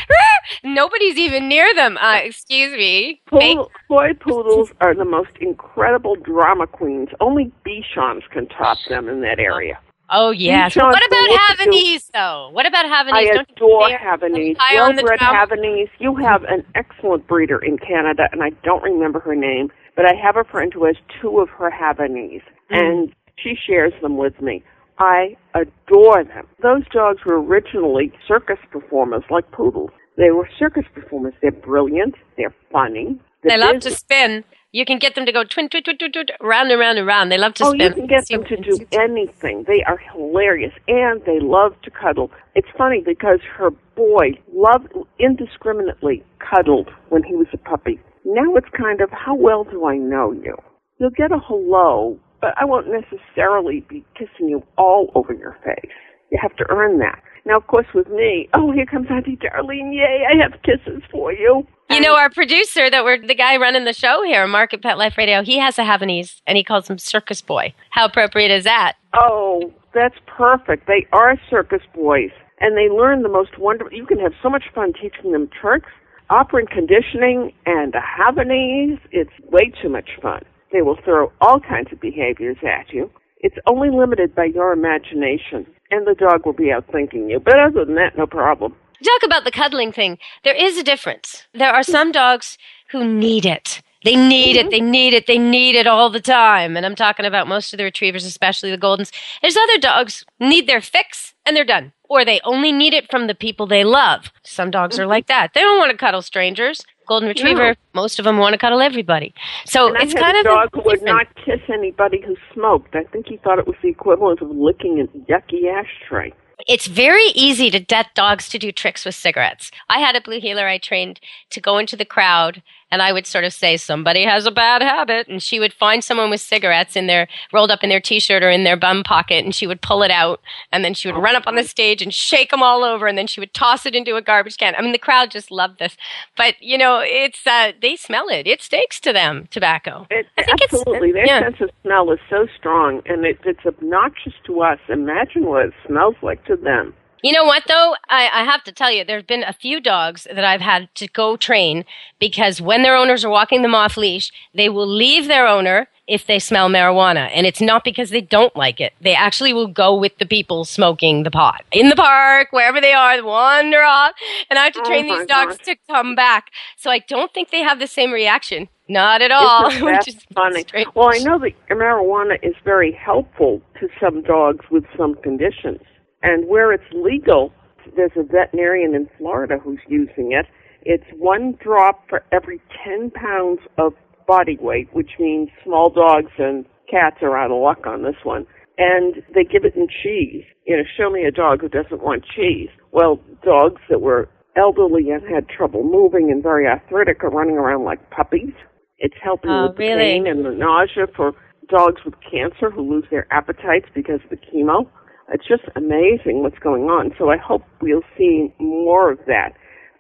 Nobody's 0.65 1.17
even 1.17 1.49
near 1.49 1.73
them. 1.75 1.97
Uh, 1.99 2.21
excuse 2.25 2.73
me. 2.73 3.21
Poodle, 3.29 3.71
toy 3.89 4.13
poodles 4.15 4.71
are 4.81 4.95
the 4.95 5.05
most 5.05 5.31
incredible 5.41 6.17
drama 6.17 6.67
queens. 6.67 7.09
Only 7.21 7.53
Bichons 7.67 8.23
can 8.33 8.47
top 8.49 8.79
them 8.89 9.09
in 9.09 9.21
that 9.23 9.39
area. 9.39 9.79
Oh 10.11 10.31
yes. 10.31 10.75
What 10.75 11.07
about 11.07 11.29
Havanese 11.59 12.11
though? 12.15 12.49
What 12.53 12.67
about 12.67 12.87
Havanese? 12.87 13.13
I 13.13 13.25
Don't 13.27 13.51
adore 13.51 13.89
Havanese. 13.91 14.57
high 14.59 14.79
on 14.81 14.97
the 14.97 15.03
Well-bred? 15.03 15.21
Havanese. 15.21 15.91
You 15.99 16.17
have 16.17 16.45
an 16.45 16.65
excellent 16.75 17.27
breeder 17.29 17.59
in 17.59 17.77
Canada, 17.79 18.27
and 18.33 18.43
I 18.43 18.51
don't 18.65 18.83
remember 18.83 19.21
her 19.21 19.35
name, 19.35 19.71
but 19.99 20.07
I 20.07 20.15
have 20.15 20.37
a 20.37 20.45
friend 20.45 20.73
who 20.73 20.85
has 20.85 20.95
two 21.21 21.41
of 21.41 21.49
her 21.59 21.71
Havanese, 21.71 22.43
Mm. 22.71 22.79
and 22.81 23.13
she 23.43 23.55
shares 23.67 23.93
them 24.01 24.17
with 24.17 24.41
me. 24.41 24.63
I 25.01 25.37
adore 25.55 26.23
them. 26.23 26.47
Those 26.63 26.87
dogs 26.93 27.25
were 27.25 27.41
originally 27.43 28.13
circus 28.27 28.59
performers, 28.71 29.25
like 29.29 29.51
poodles. 29.51 29.91
They 30.17 30.31
were 30.31 30.49
circus 30.59 30.85
performers. 30.95 31.35
They're 31.43 31.51
brilliant. 31.51 32.15
They're 32.37 32.55
funny. 32.73 33.19
They 33.43 33.49
They're 33.51 33.59
love 33.59 33.75
busy. 33.81 33.91
to 33.91 33.97
spin. 33.97 34.45
You 34.71 34.85
can 34.85 34.99
get 34.99 35.15
them 35.17 35.25
to 35.27 35.33
go 35.33 35.43
twin, 35.45 35.69
twin, 35.69 35.83
twin, 35.83 35.97
twin, 35.99 36.13
twin, 36.13 36.27
round 36.41 36.71
and 36.71 36.79
round 36.81 36.99
and 36.99 37.07
round. 37.07 37.33
They 37.33 37.39
love 37.39 37.55
to 37.55 37.65
Oh, 37.65 37.71
spin. 37.73 37.81
you 37.81 37.95
can 37.95 38.07
get 38.07 38.27
them 38.29 38.45
to 38.45 38.57
do 38.57 38.77
anything. 38.93 39.65
They 39.65 39.83
are 39.85 39.97
hilarious, 39.97 40.75
and 40.87 41.25
they 41.25 41.41
love 41.41 41.81
to 41.83 41.91
cuddle. 41.91 42.31
It's 42.55 42.69
funny 42.77 43.01
because 43.01 43.41
her 43.57 43.71
boy 43.97 44.33
loved 44.53 44.93
indiscriminately 45.19 46.23
cuddled 46.39 46.91
when 47.09 47.23
he 47.23 47.35
was 47.35 47.47
a 47.53 47.59
puppy. 47.59 47.99
Now 48.25 48.57
it's 48.57 48.69
kind 48.77 49.01
of, 49.01 49.11
how 49.11 49.35
well 49.35 49.65
do 49.65 49.87
I 49.87 49.97
know 49.97 50.33
you? 50.33 50.57
You'll 50.99 51.11
get 51.11 51.33
a 51.33 51.39
hello, 51.39 52.19
but 52.41 52.51
I 52.61 52.65
won't 52.65 52.89
necessarily 52.89 53.85
be 53.89 54.05
kissing 54.15 54.49
you 54.49 54.63
all 54.77 55.11
over 55.15 55.33
your 55.33 55.57
face. 55.65 55.93
You 56.31 56.39
have 56.43 56.57
to 56.57 56.67
earn 56.71 56.99
that. 56.99 57.23
Now, 57.47 57.57
of 57.57 57.67
course, 57.67 57.87
with 57.95 58.09
me, 58.09 58.49
oh, 58.53 58.73
here 58.73 58.85
comes 58.85 59.07
Auntie 59.11 59.37
Darlene. 59.37 59.95
Yay, 59.95 60.25
I 60.31 60.43
have 60.43 60.61
kisses 60.63 61.03
for 61.11 61.33
you. 61.33 61.67
You 61.89 62.01
know, 62.01 62.15
our 62.15 62.29
producer, 62.29 62.91
that 62.91 63.03
we're 63.03 63.19
the 63.19 63.35
guy 63.35 63.57
running 63.57 63.85
the 63.85 63.95
show 63.95 64.23
here, 64.23 64.47
Mark 64.47 64.75
at 64.75 64.83
Pet 64.83 64.99
Life 64.99 65.17
Radio. 65.17 65.43
He 65.43 65.59
has 65.59 65.79
a 65.79 65.83
Havanese, 65.83 66.43
and 66.47 66.59
he 66.59 66.65
calls 66.65 66.91
him 66.91 66.99
Circus 66.99 67.41
Boy. 67.41 67.73
How 67.91 68.05
appropriate 68.05 68.51
is 68.51 68.65
that? 68.65 68.97
Oh, 69.15 69.73
that's 69.95 70.17
perfect. 70.27 70.87
They 70.87 71.07
are 71.13 71.41
circus 71.49 71.81
boys, 71.95 72.31
and 72.61 72.77
they 72.77 72.93
learn 72.95 73.23
the 73.23 73.31
most 73.31 73.59
wonderful. 73.59 73.97
You 73.97 74.05
can 74.05 74.19
have 74.19 74.33
so 74.43 74.51
much 74.51 74.65
fun 74.75 74.93
teaching 74.93 75.33
them 75.33 75.49
tricks, 75.59 75.89
operant 76.31 76.71
conditioning, 76.71 77.53
and 77.67 77.95
a 77.95 78.01
Havanese. 78.01 79.01
It's 79.11 79.31
way 79.51 79.73
too 79.83 79.89
much 79.89 80.11
fun. 80.21 80.43
They 80.73 80.83
will 80.83 80.99
throw 81.05 81.33
all 81.41 81.61
kinds 81.61 81.93
of 81.93 82.01
behaviors 82.01 82.59
at 82.63 82.93
you. 82.93 83.11
It's 83.41 83.57
only 83.67 83.89
limited 83.91 84.35
by 84.35 84.47
your 84.47 84.73
imagination, 84.73 85.67
and 85.91 86.07
the 86.07 86.15
dog 86.15 86.45
will 86.45 86.53
be 86.53 86.73
outthinking 86.73 87.31
you. 87.31 87.41
But 87.41 87.59
other 87.59 87.85
than 87.85 87.95
that, 87.95 88.19
no 88.19 88.27
problem. 88.27 88.75
Talk 89.03 89.23
about 89.25 89.45
the 89.45 89.53
cuddling 89.53 89.93
thing. 89.93 90.19
There 90.43 90.57
is 90.57 90.77
a 90.77 90.83
difference. 90.83 91.47
There 91.55 91.71
are 91.71 91.85
some 91.85 92.11
dogs 92.11 92.59
who 92.91 93.07
need 93.07 93.47
it. 93.47 93.81
They 94.05 94.15
need 94.15 94.57
it. 94.57 94.67
Mm-hmm. 94.67 94.71
They 94.71 94.81
need 94.81 95.15
it. 95.15 95.27
They 95.27 95.39
need 95.39 95.75
it 95.75 95.87
all 95.87 96.09
the 96.09 96.21
time. 96.21 96.77
And 96.77 96.87
I'm 96.87 96.95
talking 96.95 97.27
about 97.27 97.49
most 97.49 97.73
of 97.73 97.79
the 97.79 97.85
retrievers, 97.85 98.25
especially 98.25 98.71
the 98.71 98.79
Goldens. 98.79 99.13
There's 99.43 99.57
other 99.57 99.79
dogs 99.79 100.25
need 100.39 100.67
their 100.69 100.81
fix 100.81 101.35
and 101.45 101.57
they're 101.57 101.65
done. 101.65 101.93
Or 102.09 102.25
they 102.25 102.41
only 102.45 102.73
need 102.73 102.95
it 102.95 103.11
from 103.11 103.27
the 103.27 103.35
people 103.35 103.67
they 103.67 103.85
love. 103.85 104.31
Some 104.45 104.71
dogs 104.71 104.99
are 104.99 105.07
like 105.07 105.27
mm-hmm. 105.27 105.41
that. 105.41 105.55
They 105.55 105.61
don't 105.61 105.79
want 105.79 105.91
to 105.91 105.97
cuddle 105.97 106.23
strangers. 106.23 106.85
Golden 107.09 107.29
Retriever, 107.29 107.75
most 107.95 108.19
of 108.19 108.27
them 108.27 108.37
want 108.37 108.53
to 108.53 108.59
cuddle 108.59 108.83
everybody. 108.83 109.35
So 109.65 109.95
it's 109.95 110.13
kind 110.13 110.37
a 110.37 110.41
of 110.41 110.45
dog 110.45 110.69
who 110.75 110.83
would 110.85 111.03
not 111.03 111.27
kiss 111.37 111.61
anybody 111.73 112.21
who 112.21 112.37
smoked. 112.53 112.95
I 112.95 113.05
think 113.05 113.27
he 113.27 113.39
thought 113.39 113.59
it 113.59 113.67
was 113.67 113.77
the 113.83 113.89
equivalent 113.89 114.43
of 114.43 114.51
licking 114.51 115.01
a 115.01 115.07
yucky 115.31 115.73
ashtray. 115.73 116.35
it's 116.67 116.87
very 116.87 117.29
easy 117.35 117.71
to 117.71 117.81
get 117.81 118.15
dogs 118.15 118.51
to 118.51 118.59
do 118.59 118.73
tricks 118.73 119.07
with 119.07 119.15
cigarettes. 119.15 119.71
I 119.89 120.01
had 120.01 120.17
a 120.17 120.21
blue 120.21 120.39
heeler 120.39 120.69
I 120.69 120.77
trained 120.77 121.19
to 121.51 121.61
go 121.63 121.79
into 121.79 121.97
the 121.97 122.05
crowd 122.05 122.63
and 122.91 123.03
I 123.03 123.13
would 123.13 123.27
sort 123.27 123.45
of 123.45 123.53
say 123.53 123.77
somebody 123.77 124.25
has 124.25 124.47
a 124.47 124.51
bad 124.51 124.83
habit 124.83 125.29
and 125.29 125.43
she 125.43 125.61
would 125.61 125.73
find 125.73 126.03
someone 126.03 126.31
with 126.31 126.41
cigarettes 126.41 126.97
in 126.97 127.07
their 127.07 127.29
rolled 127.53 127.71
up 127.71 127.83
in 127.83 127.91
their 127.91 128.01
t-shirt 128.01 128.43
or 128.43 128.51
in 128.51 128.65
their 128.65 128.77
bum 128.77 129.03
pocket 129.03 129.45
and 129.45 129.55
she 129.55 129.67
would 129.67 129.81
pull 129.81 130.03
it 130.03 130.11
out 130.11 130.41
and 130.73 130.85
then 130.85 130.95
she 130.95 131.11
would 131.11 131.21
run 131.21 131.37
up 131.37 131.47
on 131.47 131.57
the 131.57 131.65
stage 131.65 132.03
and 132.03 132.15
shake 132.15 132.51
them 132.51 132.63
all 132.63 132.85
over 132.85 133.07
and 133.07 133.19
then 133.19 133.27
she 133.27 133.41
would 133.41 133.55
toss 133.55 133.87
it 133.87 133.95
into 133.95 134.17
a 134.17 134.23
garbage 134.23 134.57
can. 134.57 134.75
I 134.75 134.83
mean 134.83 134.93
the 134.93 134.99
crowd 134.99 135.31
just 135.31 135.51
loved 135.51 135.79
this. 135.79 135.97
But 136.37 136.55
you 136.61 136.79
know, 136.79 137.01
it's 137.05 137.47
uh 137.47 137.73
they 137.81 137.97
smell 137.97 138.29
it. 138.29 138.47
It 138.47 138.63
stinks 138.63 139.01
to 139.01 139.13
them 139.13 139.49
tobacco. 139.51 140.07
It, 140.11 140.27
I 140.37 140.43
think 140.43 140.63
it's- 140.63 140.81
absolutely. 140.81 141.13
Their 141.13 141.27
yeah. 141.27 141.41
sense 141.41 141.61
of 141.61 141.71
smell 141.83 142.11
is 142.13 142.19
so 142.29 142.47
strong, 142.59 143.03
and 143.07 143.25
it, 143.25 143.39
it's 143.45 143.65
obnoxious 143.67 144.35
to 144.47 144.61
us. 144.61 144.79
Imagine 144.89 145.47
what 145.47 145.67
it 145.67 145.73
smells 145.87 146.17
like 146.23 146.45
to 146.47 146.57
them. 146.57 146.95
You 147.23 147.33
know 147.33 147.45
what 147.45 147.65
though? 147.67 147.95
I, 148.09 148.29
I 148.33 148.45
have 148.45 148.63
to 148.65 148.73
tell 148.73 148.91
you, 148.93 149.05
there's 149.05 149.25
been 149.25 149.43
a 149.43 149.53
few 149.53 149.81
dogs 149.81 150.27
that 150.33 150.45
I've 150.45 150.61
had 150.61 150.95
to 150.97 151.09
go 151.09 151.37
train 151.37 151.85
because 152.19 152.61
when 152.61 152.83
their 152.83 152.95
owners 152.97 153.25
are 153.25 153.31
walking 153.31 153.63
them 153.63 153.75
off 153.75 153.97
leash, 153.97 154.31
they 154.55 154.69
will 154.69 154.87
leave 154.87 155.27
their 155.27 155.47
owner 155.47 155.89
if 156.07 156.27
they 156.27 156.39
smell 156.39 156.69
marijuana. 156.71 157.29
And 157.35 157.47
it's 157.47 157.61
not 157.61 157.85
because 157.85 158.11
they 158.11 158.21
don't 158.21 158.55
like 158.57 158.81
it. 158.81 158.95
They 159.01 159.15
actually 159.15 159.53
will 159.53 159.67
go 159.67 159.95
with 159.95 160.17
the 160.19 160.27
people 160.27 160.65
smoking 160.65 161.23
the 161.25 161.31
pot. 161.31 161.65
In 161.73 161.89
the 161.91 161.97
park, 161.97 162.49
wherever 162.53 162.81
they 162.81 162.93
are, 162.95 163.23
wander 163.23 163.83
off. 163.83 164.13
And 164.49 164.59
I 164.59 164.65
have 164.65 164.73
to 164.75 164.81
Oh 164.81 164.85
train 164.85 165.09
my 165.09 165.19
these 165.19 165.27
dogs 165.27 165.57
gosh. 165.59 165.67
to 165.67 165.77
come 165.91 166.15
back. 166.15 166.51
So 166.77 166.91
I 166.91 167.01
don't 167.01 167.35
think 167.35 167.51
they 167.51 167.63
have 167.63 167.79
the 167.81 167.87
same 167.89 168.13
reaction. 168.13 168.69
Not 168.89 169.21
at 169.23 169.31
all. 169.33 169.69
Isn't 169.69 169.85
which 169.85 170.07
that 170.07 170.09
is 170.09 170.17
funny? 170.35 170.63
strange. 170.69 170.89
Well, 170.95 171.11
I 171.13 171.19
know 171.19 171.39
that 171.41 171.53
marijuana 171.69 172.39
is 172.43 172.55
very 172.65 172.93
helpful 172.93 173.61
to 173.81 173.89
some 174.01 174.23
dogs 174.23 174.65
with 174.71 174.85
some 174.97 175.15
conditions, 175.17 175.81
and 176.23 176.47
where 176.49 176.73
it's 176.73 176.85
legal, 176.93 177.53
there's 177.97 178.13
a 178.17 178.23
veterinarian 178.23 178.95
in 178.95 179.09
Florida 179.19 179.59
who's 179.63 179.81
using 179.89 180.33
it. 180.33 180.47
It's 180.83 181.05
one 181.17 181.59
drop 181.63 182.09
for 182.09 182.25
every 182.33 182.61
10 182.85 183.11
pounds 183.11 183.61
of 183.79 183.93
body 184.27 184.59
weight, 184.61 184.89
which 184.93 185.13
means 185.19 185.49
small 185.65 185.91
dogs 185.91 186.33
and 186.39 186.65
cats 186.91 187.17
are 187.23 187.37
out 187.37 187.51
of 187.51 187.61
luck 187.61 187.87
on 187.87 188.03
this 188.03 188.17
one. 188.25 188.47
And 188.79 189.17
they 189.35 189.43
give 189.45 189.65
it 189.65 189.75
in 189.75 189.89
cheese. 190.03 190.45
You 190.67 190.77
know, 190.77 190.83
show 190.97 191.11
me 191.11 191.25
a 191.25 191.33
dog 191.33 191.63
who 191.63 191.69
doesn't 191.69 192.03
want 192.03 192.25
cheese. 192.25 192.69
Well, 192.93 193.21
dogs 193.45 193.81
that 193.91 194.01
were 194.01 194.29
elderly 194.57 195.11
and 195.11 195.23
had 195.29 195.49
trouble 195.49 195.83
moving 195.83 196.31
and 196.31 196.43
very 196.43 196.67
arthritic 196.67 197.23
are 197.25 197.31
running 197.31 197.57
around 197.57 197.85
like 197.85 198.11
puppies. 198.11 198.53
It's 198.99 199.17
helping 199.23 199.51
Oh, 199.51 199.69
with 199.69 199.77
the 199.77 199.83
really? 199.83 200.03
pain 200.03 200.27
and 200.27 200.45
the 200.45 200.51
nausea 200.51 201.07
for 201.15 201.33
dogs 201.69 202.05
with 202.05 202.15
cancer 202.31 202.71
who 202.71 202.83
lose 202.89 203.05
their 203.11 203.27
appetites 203.33 203.87
because 203.95 204.21
of 204.25 204.31
the 204.31 204.37
chemo. 204.37 204.89
It's 205.31 205.47
just 205.47 205.65
amazing 205.77 206.43
what's 206.43 206.59
going 206.59 206.85
on. 206.85 207.15
So 207.19 207.31
I 207.31 207.37
hope 207.37 207.63
we'll 207.81 208.03
see 208.17 208.53
more 208.59 209.11
of 209.11 209.19
that. 209.27 209.55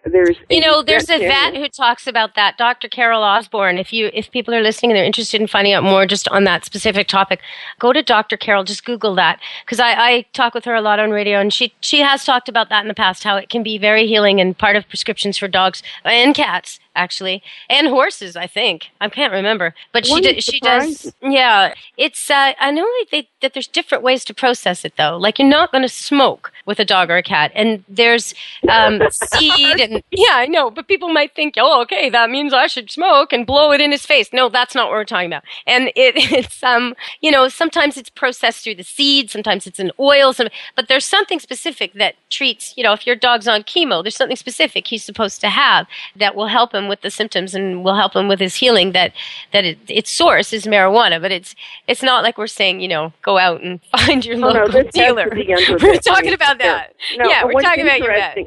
There's 0.05 0.37
You 0.49 0.61
know, 0.61 0.83
there's 0.83 1.11
a 1.11 1.19
vet 1.19 1.55
who 1.55 1.69
talks 1.69 2.07
about 2.07 2.35
that, 2.35 2.57
Dr. 2.57 2.88
Carol 2.88 3.23
Osborne. 3.23 3.79
If 3.79 3.93
you 3.93 4.11
if 4.14 4.31
people 4.31 4.55
are 4.55 4.62
listening 4.62 4.93
and 4.93 4.97
they're 4.97 5.05
interested 5.05 5.41
in 5.41 5.47
finding 5.47 5.73
out 5.73 5.83
more 5.83 6.07
just 6.07 6.29
on 6.29 6.45
that 6.45 6.64
specific 6.64 7.09
topic, 7.09 7.41
go 7.79 7.93
to 7.93 8.03
Dr. 8.03 8.37
Carol. 8.37 8.64
Just 8.64 8.85
Google 8.85 9.14
that 9.17 9.41
because 9.64 9.81
I, 9.81 9.93
I 9.93 10.26
talk 10.33 10.55
with 10.55 10.64
her 10.64 10.75
a 10.75 10.81
lot 10.81 11.00
on 11.00 11.11
radio, 11.11 11.41
and 11.41 11.53
she 11.53 11.75
she 11.81 12.00
has 12.00 12.25
talked 12.25 12.49
about 12.49 12.69
that 12.71 12.83
in 12.83 12.88
the 12.88 12.95
past. 12.95 13.25
How 13.25 13.37
it 13.37 13.50
can 13.50 13.62
be 13.62 13.76
very 13.76 14.07
healing 14.07 14.41
and 14.41 14.57
part 14.57 14.76
of 14.76 14.88
prescriptions 14.88 15.37
for 15.37 15.49
dogs 15.49 15.83
and 16.05 16.35
cats 16.35 16.79
actually 16.99 17.43
and 17.71 17.87
horses. 17.87 18.37
I 18.37 18.47
think 18.47 18.90
I 19.00 19.09
can't 19.09 19.33
remember, 19.33 19.75
but 19.93 20.07
she 20.07 20.12
Wouldn't 20.12 20.43
she 20.43 20.61
does. 20.61 21.12
Yeah, 21.23 21.75
it's 21.97 22.31
uh, 22.31 22.52
I 22.59 22.71
know 22.71 22.83
that, 22.83 23.07
they, 23.11 23.28
that 23.40 23.55
there's 23.55 23.69
different 23.69 24.05
ways 24.05 24.25
to 24.26 24.35
process 24.35 24.85
it 24.85 24.95
though. 24.97 25.17
Like 25.17 25.38
you're 25.38 25.49
not 25.49 25.73
going 25.73 25.83
to 25.83 25.88
smoke 25.88 26.52
with 26.67 26.78
a 26.81 26.85
dog 26.85 27.11
or 27.11 27.17
a 27.17 27.23
cat, 27.23 27.52
and 27.55 27.85
there's 27.88 28.35
um, 28.69 29.00
seed 29.11 29.81
and 29.81 30.02
yeah, 30.11 30.35
I 30.35 30.47
know. 30.47 30.71
But 30.71 30.88
people 30.88 31.09
might 31.09 31.35
think, 31.35 31.55
oh, 31.57 31.81
okay, 31.83 32.11
that 32.11 32.31
means 32.31 32.52
I 32.52 32.67
should 32.67 32.90
smoke 32.90 33.33
and 33.33 33.47
blow 33.47 33.73
it 33.73 33.81
in 33.81 33.93
his 33.93 34.05
face. 34.05 34.33
No, 34.33 34.49
that's 34.49 34.75
not 34.75 34.88
what 34.88 34.95
we're 34.95 35.05
talking 35.05 35.28
about. 35.28 35.45
And 35.67 35.88
it, 35.88 36.14
it's 36.33 36.62
um, 36.62 36.95
you 37.21 37.31
know, 37.31 37.49
sometimes 37.49 37.97
it's 37.97 38.11
processed 38.11 38.64
through 38.64 38.75
the 38.75 38.85
seed, 38.85 39.31
sometimes 39.31 39.67
it's 39.67 39.78
in 39.78 39.93
oil, 40.00 40.33
some, 40.33 40.49
but 40.75 40.88
there's 40.88 41.05
something 41.05 41.38
specific 41.38 41.95
that 41.95 42.17
treats. 42.31 42.75
You 42.76 42.85
know, 42.85 42.93
if 42.93 43.07
your 43.07 43.17
dog's 43.17 43.49
on 43.49 43.62
chemo, 43.62 44.02
there's 44.02 44.17
something 44.17 44.37
specific 44.37 44.87
he's 44.87 45.05
supposed 45.05 45.40
to 45.40 45.49
have 45.49 45.87
that 46.17 46.35
will 46.35 46.49
help 46.49 46.75
him 46.75 46.88
with 46.88 47.02
the 47.02 47.11
symptoms 47.11 47.54
and 47.54 47.85
we'll 47.85 47.95
help 47.97 48.14
him 48.14 48.28
with 48.28 48.40
his 48.40 48.57
healing. 48.57 48.92
That 48.92 49.12
that 49.52 49.64
it, 49.64 49.78
its 49.88 50.11
source 50.11 50.52
is 50.52 50.64
marijuana, 50.66 51.21
but 51.21 51.30
it's 51.33 51.54
it's 51.87 52.02
not 52.02 52.23
like 52.23 52.38
we're 52.38 52.47
saying, 52.47 52.80
you 52.80 52.88
know, 52.88 53.12
go 53.23 53.38
out 53.38 53.62
and 53.62 53.80
find 53.99 54.25
your 54.25 54.37
Oh, 54.37 54.50
local 54.50 54.83
to 54.83 54.90
dealer. 54.90 55.28
We're 55.80 55.99
talking 56.00 56.33
about 56.35 56.59
that. 56.59 56.95
No, 57.16 57.28
yeah, 57.28 57.45
we're 57.45 57.61
talking 57.61 57.85
about 57.85 57.99
your 58.00 58.12
vet. 58.12 58.38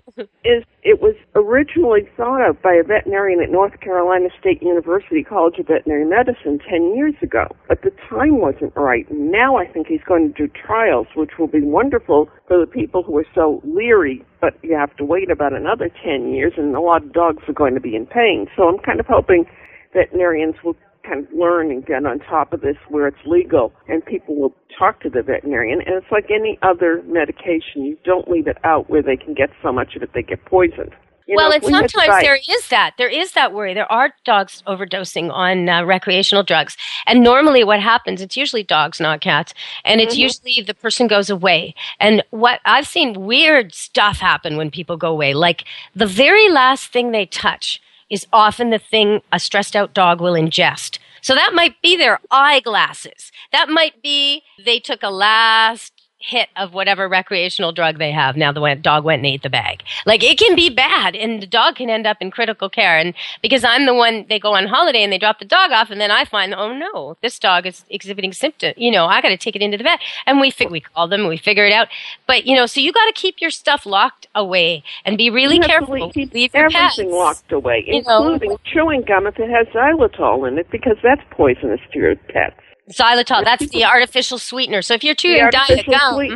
Is 0.44 0.64
it 0.84 1.02
was 1.02 1.16
originally 1.36 2.10
thought 2.18 2.42
of 2.48 2.62
by 2.62 2.74
a 2.74 2.84
veterinarian 2.84 3.42
at 3.42 3.52
North 3.52 3.80
Carolina 3.82 4.30
State 4.40 4.62
University 4.62 5.24
College 5.24 5.60
of 5.60 5.68
Veterinary 5.68 6.06
Medicine 6.06 6.60
ten 6.68 6.96
years 6.96 7.14
ago, 7.22 7.46
but 7.68 7.82
the 7.84 7.92
time 8.10 8.40
wasn't 8.40 8.74
right. 8.76 9.06
Now 9.12 9.58
I 9.58 9.68
think 9.68 9.88
he's 9.88 10.04
going 10.08 10.34
to 10.34 10.48
do 10.48 10.52
trials, 10.54 11.08
which 11.16 11.38
will 11.38 11.48
be 11.48 11.62
wonderful 11.62 12.30
for 12.48 12.60
the 12.60 12.66
people 12.66 13.04
who 13.04 13.18
are 13.18 13.28
so 13.36 13.62
leery. 13.64 14.26
But 14.40 14.58
you 14.64 14.76
have 14.76 14.96
to 14.98 15.06
wait 15.06 15.30
about 15.30 15.54
another 15.54 15.90
ten 16.04 16.34
years, 16.34 16.54
and 16.58 16.76
a 16.76 16.82
lot 16.82 17.04
of 17.04 17.14
dogs 17.14 17.44
are 17.48 17.54
going 17.54 17.76
to 17.76 17.82
be 17.82 17.96
in 17.96 18.08
pain. 18.08 18.48
So 18.58 18.68
I'm 18.68 18.80
kind 18.80 19.00
of 19.00 19.06
hoping 19.08 19.46
veterinarians 19.94 20.56
will 20.64 20.76
kind 21.04 21.26
of 21.26 21.34
learn 21.34 21.72
and 21.72 21.86
get 21.86 22.06
on 22.06 22.20
top 22.20 22.54
of 22.54 22.62
this 22.62 22.78
where 22.90 23.08
it's 23.08 23.18
legal 23.26 23.74
and 23.88 24.06
people 24.06 24.36
will 24.36 24.54
talk 24.78 25.02
to 25.02 25.10
the 25.10 25.22
veterinarian 25.22 25.82
and 25.86 25.96
it's 25.96 26.12
like 26.12 26.26
any 26.30 26.58
other 26.62 27.02
medication 27.06 27.84
you 27.84 27.98
don't 28.04 28.30
leave 28.30 28.48
it 28.48 28.58
out 28.64 28.90
where 28.90 29.02
they 29.02 29.18
can 29.18 29.34
get 29.34 29.50
so 29.64 29.72
much 29.72 29.96
of 29.96 30.04
it 30.04 30.10
they 30.14 30.24
get 30.24 30.44
poisoned 30.46 30.92
you 31.28 31.38
well, 31.38 31.50
know, 31.50 31.60
we 31.64 31.72
sometimes 31.72 32.22
there 32.22 32.36
is 32.50 32.68
that. 32.70 32.96
There 32.98 33.08
is 33.08 33.32
that 33.34 33.54
worry. 33.54 33.74
There 33.74 33.90
are 33.90 34.14
dogs 34.26 34.64
overdosing 34.68 35.32
on 35.32 35.70
uh, 35.70 35.84
recreational 35.86 36.44
drugs. 36.44 36.76
And 37.06 37.24
normally 37.24 37.64
what 37.64 37.80
happens, 37.80 38.22
it's 38.22 38.36
usually 38.36 38.64
dogs, 38.64 39.00
not 39.00 39.22
cats. 39.22 39.54
And 39.86 40.02
it's 40.02 40.16
Mm-hmm. 40.16 40.22
usually 40.24 40.66
the 40.66 40.74
person 40.74 41.08
goes 41.08 41.30
away. 41.30 41.74
And 42.02 42.22
what 42.32 42.60
I've 42.66 42.88
seen 42.88 43.26
weird 43.26 43.74
stuff 43.74 44.18
happen 44.18 44.58
when 44.58 44.72
people 44.72 44.98
go 44.98 45.10
away. 45.10 45.34
Like 45.34 45.64
the 45.96 46.06
very 46.08 46.50
last 46.50 46.92
thing 46.92 47.12
they 47.12 47.28
touch 47.28 47.82
is 48.12 48.28
often 48.32 48.70
the 48.70 48.78
thing 48.78 49.22
a 49.32 49.40
stressed 49.40 49.76
out 49.76 49.94
dog 49.94 50.22
will 50.22 50.34
ingest. 50.34 51.00
So 51.22 51.34
that 51.34 51.54
might 51.54 51.82
be 51.82 51.96
their 51.96 52.20
eyeglasses. 52.30 53.32
That 53.52 53.70
might 53.70 54.02
be 54.04 54.44
they 54.64 54.80
took 54.80 55.02
a 55.02 55.10
last 55.10 56.01
hit 56.22 56.50
of 56.56 56.74
whatever 56.74 57.08
recreational 57.10 57.72
drug 57.72 57.98
they 57.98 58.12
have. 58.12 58.38
Now 58.38 58.52
the 58.52 58.76
dog 58.82 59.04
went 59.04 59.20
and 59.20 59.26
ate 59.28 59.44
the 59.44 59.50
bag. 59.50 59.84
Like 60.06 60.24
it 60.24 60.38
can 60.38 60.56
be 60.56 60.70
bad 60.70 61.16
and 61.16 61.42
the 61.42 61.48
dog 61.48 61.76
can 61.76 61.90
end 61.90 62.06
up 62.08 62.18
in 62.22 62.32
critical 62.32 62.70
care. 62.70 62.98
And 62.98 63.14
because 63.42 63.64
I'm 63.64 63.86
the 63.86 63.94
one, 63.94 64.26
they 64.30 64.40
go 64.40 64.54
on 64.56 64.68
holiday 64.68 65.04
and 65.04 65.12
they 65.12 65.18
drop 65.18 65.40
the 65.40 65.46
dog 65.46 65.72
off 65.72 65.90
and 65.90 66.00
then 66.00 66.12
I 66.12 66.26
find, 66.26 66.54
oh 66.54 66.74
no, 66.78 67.18
this 67.22 67.40
dog 67.40 67.66
is 67.66 67.84
exhibiting 67.90 68.34
symptoms. 68.34 68.76
You 68.78 68.92
know, 68.92 69.06
I 69.06 69.22
got 69.22 69.30
to 69.30 69.38
take 69.38 69.56
it 69.56 69.62
into 69.62 69.78
the 69.78 69.84
vet. 69.84 70.00
And 70.26 70.40
we, 70.40 70.52
fi- 70.52 70.68
we 70.68 70.80
call 70.82 71.08
them, 71.08 71.22
and 71.22 71.30
we 71.30 71.38
figure 71.38 71.66
it 71.66 71.74
out. 71.74 71.88
But 72.28 72.46
you 72.46 72.56
know, 72.56 72.66
so 72.66 72.80
you 72.80 72.92
got 72.94 73.06
to 73.08 73.14
keep 73.14 73.42
your 73.42 73.50
stuff 73.50 73.86
locked 73.86 74.28
away 74.36 74.84
and 75.06 75.18
be 75.18 75.30
really 75.30 75.56
You 75.56 75.62
careful. 75.64 76.12
keep 76.12 76.34
Leave 76.34 76.52
everything 76.54 77.12
locked 77.12 77.52
away, 77.52 77.84
You 77.88 78.04
know. 78.04 78.34
including 78.34 78.58
chewing 78.72 79.02
gum 79.02 79.28
if 79.28 79.38
it 79.40 79.50
has 79.50 79.68
xylitol 79.68 80.48
in 80.48 80.58
it, 80.58 80.70
because 80.72 80.98
that's 81.04 81.22
poisonous 81.32 81.80
to 81.94 82.00
your 82.00 82.16
pets. 82.16 82.60
Xylitol, 82.90 83.44
that's 83.44 83.70
the 83.70 83.86
artificial 83.86 84.38
sweetener. 84.38 84.82
So 84.82 84.94
if 84.94 85.04
you're 85.04 85.16
chewing 85.16 85.50
diet 85.52 85.86
gum, 85.86 86.28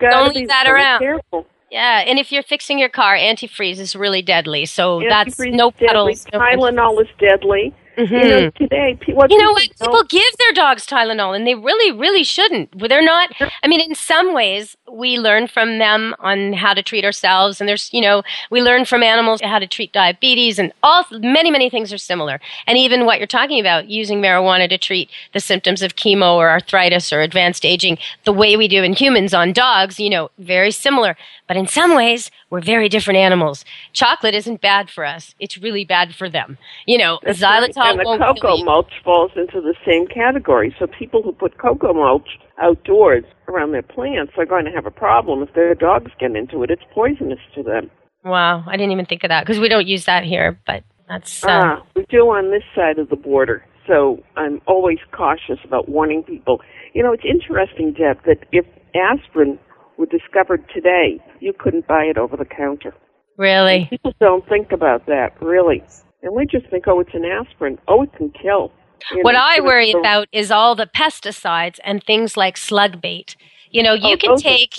don't 0.00 0.34
leave 0.34 0.48
that 0.48 0.66
around. 0.66 1.00
careful. 1.00 1.46
yeah, 1.70 2.00
and 2.06 2.18
if 2.18 2.32
you're 2.32 2.42
fixing 2.42 2.78
your 2.78 2.88
car, 2.88 3.14
antifreeze 3.16 3.78
is 3.78 3.94
really 3.94 4.22
deadly. 4.22 4.66
So 4.66 5.00
that's 5.08 5.36
Antifreeze 5.36 5.52
no 5.52 5.68
is 5.68 5.74
deadly. 5.74 5.86
puddles. 5.88 6.26
no- 6.32 6.38
Tylenol 6.40 7.02
is 7.02 7.08
deadly. 7.18 7.74
You 7.96 8.06
know, 8.06 8.40
mm-hmm. 8.40 8.62
today, 8.62 8.98
pe- 9.00 9.12
what 9.12 9.30
You 9.30 9.38
know 9.38 9.52
what? 9.52 9.68
people 9.80 10.04
give 10.04 10.36
their 10.38 10.52
dogs 10.52 10.86
Tylenol, 10.86 11.34
and 11.34 11.46
they 11.46 11.54
really, 11.54 11.92
really 11.92 12.24
shouldn't. 12.24 12.78
They're 12.78 13.04
not. 13.04 13.30
I 13.62 13.68
mean, 13.68 13.80
in 13.80 13.94
some 13.94 14.32
ways, 14.34 14.76
we 14.90 15.18
learn 15.18 15.48
from 15.48 15.78
them 15.78 16.14
on 16.20 16.52
how 16.52 16.74
to 16.74 16.82
treat 16.82 17.04
ourselves, 17.04 17.60
and 17.60 17.68
there's, 17.68 17.92
you 17.92 18.00
know, 18.00 18.22
we 18.50 18.62
learn 18.62 18.84
from 18.84 19.02
animals 19.02 19.40
how 19.42 19.58
to 19.58 19.66
treat 19.66 19.92
diabetes, 19.92 20.58
and 20.58 20.72
all 20.82 21.04
many, 21.10 21.50
many 21.50 21.68
things 21.68 21.92
are 21.92 21.98
similar. 21.98 22.40
And 22.66 22.78
even 22.78 23.04
what 23.04 23.18
you're 23.18 23.26
talking 23.26 23.60
about, 23.60 23.88
using 23.88 24.20
marijuana 24.20 24.68
to 24.68 24.78
treat 24.78 25.10
the 25.32 25.40
symptoms 25.40 25.82
of 25.82 25.96
chemo 25.96 26.34
or 26.34 26.48
arthritis 26.48 27.12
or 27.12 27.20
advanced 27.20 27.64
aging, 27.64 27.98
the 28.24 28.32
way 28.32 28.56
we 28.56 28.68
do 28.68 28.82
in 28.82 28.92
humans 28.94 29.34
on 29.34 29.52
dogs, 29.52 29.98
you 30.00 30.10
know, 30.10 30.30
very 30.38 30.70
similar. 30.70 31.16
But 31.50 31.56
in 31.56 31.66
some 31.66 31.96
ways, 31.96 32.30
we're 32.48 32.60
very 32.60 32.88
different 32.88 33.18
animals. 33.18 33.64
Chocolate 33.92 34.36
isn't 34.36 34.60
bad 34.60 34.88
for 34.88 35.04
us; 35.04 35.34
it's 35.40 35.58
really 35.58 35.84
bad 35.84 36.14
for 36.14 36.28
them. 36.28 36.56
You 36.86 36.96
know, 36.96 37.18
That's 37.24 37.42
right. 37.42 37.68
xylitol 37.68 37.90
and 37.90 37.98
the 37.98 38.24
cocoa 38.24 38.62
mulch 38.62 38.92
falls 39.02 39.32
into 39.34 39.60
the 39.60 39.74
same 39.84 40.06
category. 40.06 40.72
So 40.78 40.86
people 40.86 41.22
who 41.24 41.32
put 41.32 41.58
cocoa 41.58 41.92
mulch 41.92 42.38
outdoors 42.62 43.24
around 43.48 43.72
their 43.72 43.82
plants 43.82 44.34
are 44.38 44.46
going 44.46 44.64
to 44.64 44.70
have 44.70 44.86
a 44.86 44.92
problem 44.92 45.42
if 45.42 45.52
their 45.54 45.74
dogs 45.74 46.12
get 46.20 46.36
into 46.36 46.62
it. 46.62 46.70
It's 46.70 46.84
poisonous 46.94 47.40
to 47.56 47.64
them. 47.64 47.90
Wow, 48.24 48.62
I 48.68 48.76
didn't 48.76 48.92
even 48.92 49.06
think 49.06 49.24
of 49.24 49.30
that 49.30 49.44
because 49.44 49.58
we 49.58 49.68
don't 49.68 49.88
use 49.88 50.04
that 50.04 50.22
here, 50.22 50.56
but 50.68 50.84
that's 51.08 51.42
uh, 51.42 51.48
Ah, 51.50 51.82
we 51.96 52.06
do 52.10 52.28
on 52.28 52.52
this 52.52 52.62
side 52.76 53.00
of 53.00 53.08
the 53.08 53.16
border. 53.16 53.66
So 53.88 54.22
I'm 54.36 54.60
always 54.68 54.98
cautious 55.10 55.58
about 55.64 55.88
warning 55.88 56.22
people. 56.22 56.60
You 56.94 57.02
know, 57.02 57.12
it's 57.12 57.24
interesting, 57.28 57.92
Deb, 57.92 58.22
that 58.24 58.46
if 58.52 58.66
aspirin 58.94 59.58
were 60.00 60.06
discovered 60.06 60.64
today, 60.74 61.22
you 61.40 61.52
couldn't 61.52 61.86
buy 61.86 62.04
it 62.04 62.16
over 62.18 62.36
the 62.36 62.44
counter. 62.44 62.94
really. 63.36 63.86
People 63.90 64.14
don't 64.20 64.46
think 64.48 64.72
about 64.72 65.06
that, 65.06 65.30
really. 65.40 65.82
And 66.22 66.34
we 66.34 66.46
just 66.46 66.66
think, 66.70 66.84
oh, 66.86 67.00
it's 67.00 67.14
an 67.14 67.24
aspirin. 67.24 67.78
Oh, 67.88 68.02
it 68.02 68.12
can 68.14 68.30
kill. 68.30 68.72
You 69.12 69.22
What 69.22 69.32
know, 69.32 69.40
I 69.42 69.60
worry 69.60 69.92
about 69.92 70.28
is 70.32 70.50
all 70.50 70.74
the 70.74 70.86
pesticides 70.86 71.78
and 71.84 72.02
things 72.02 72.36
like 72.36 72.56
slug 72.56 73.00
bait. 73.00 73.36
You 73.70 73.84
know, 73.84 73.94
you 73.94 74.14
oh, 74.14 74.16
can 74.16 74.36
take 74.36 74.76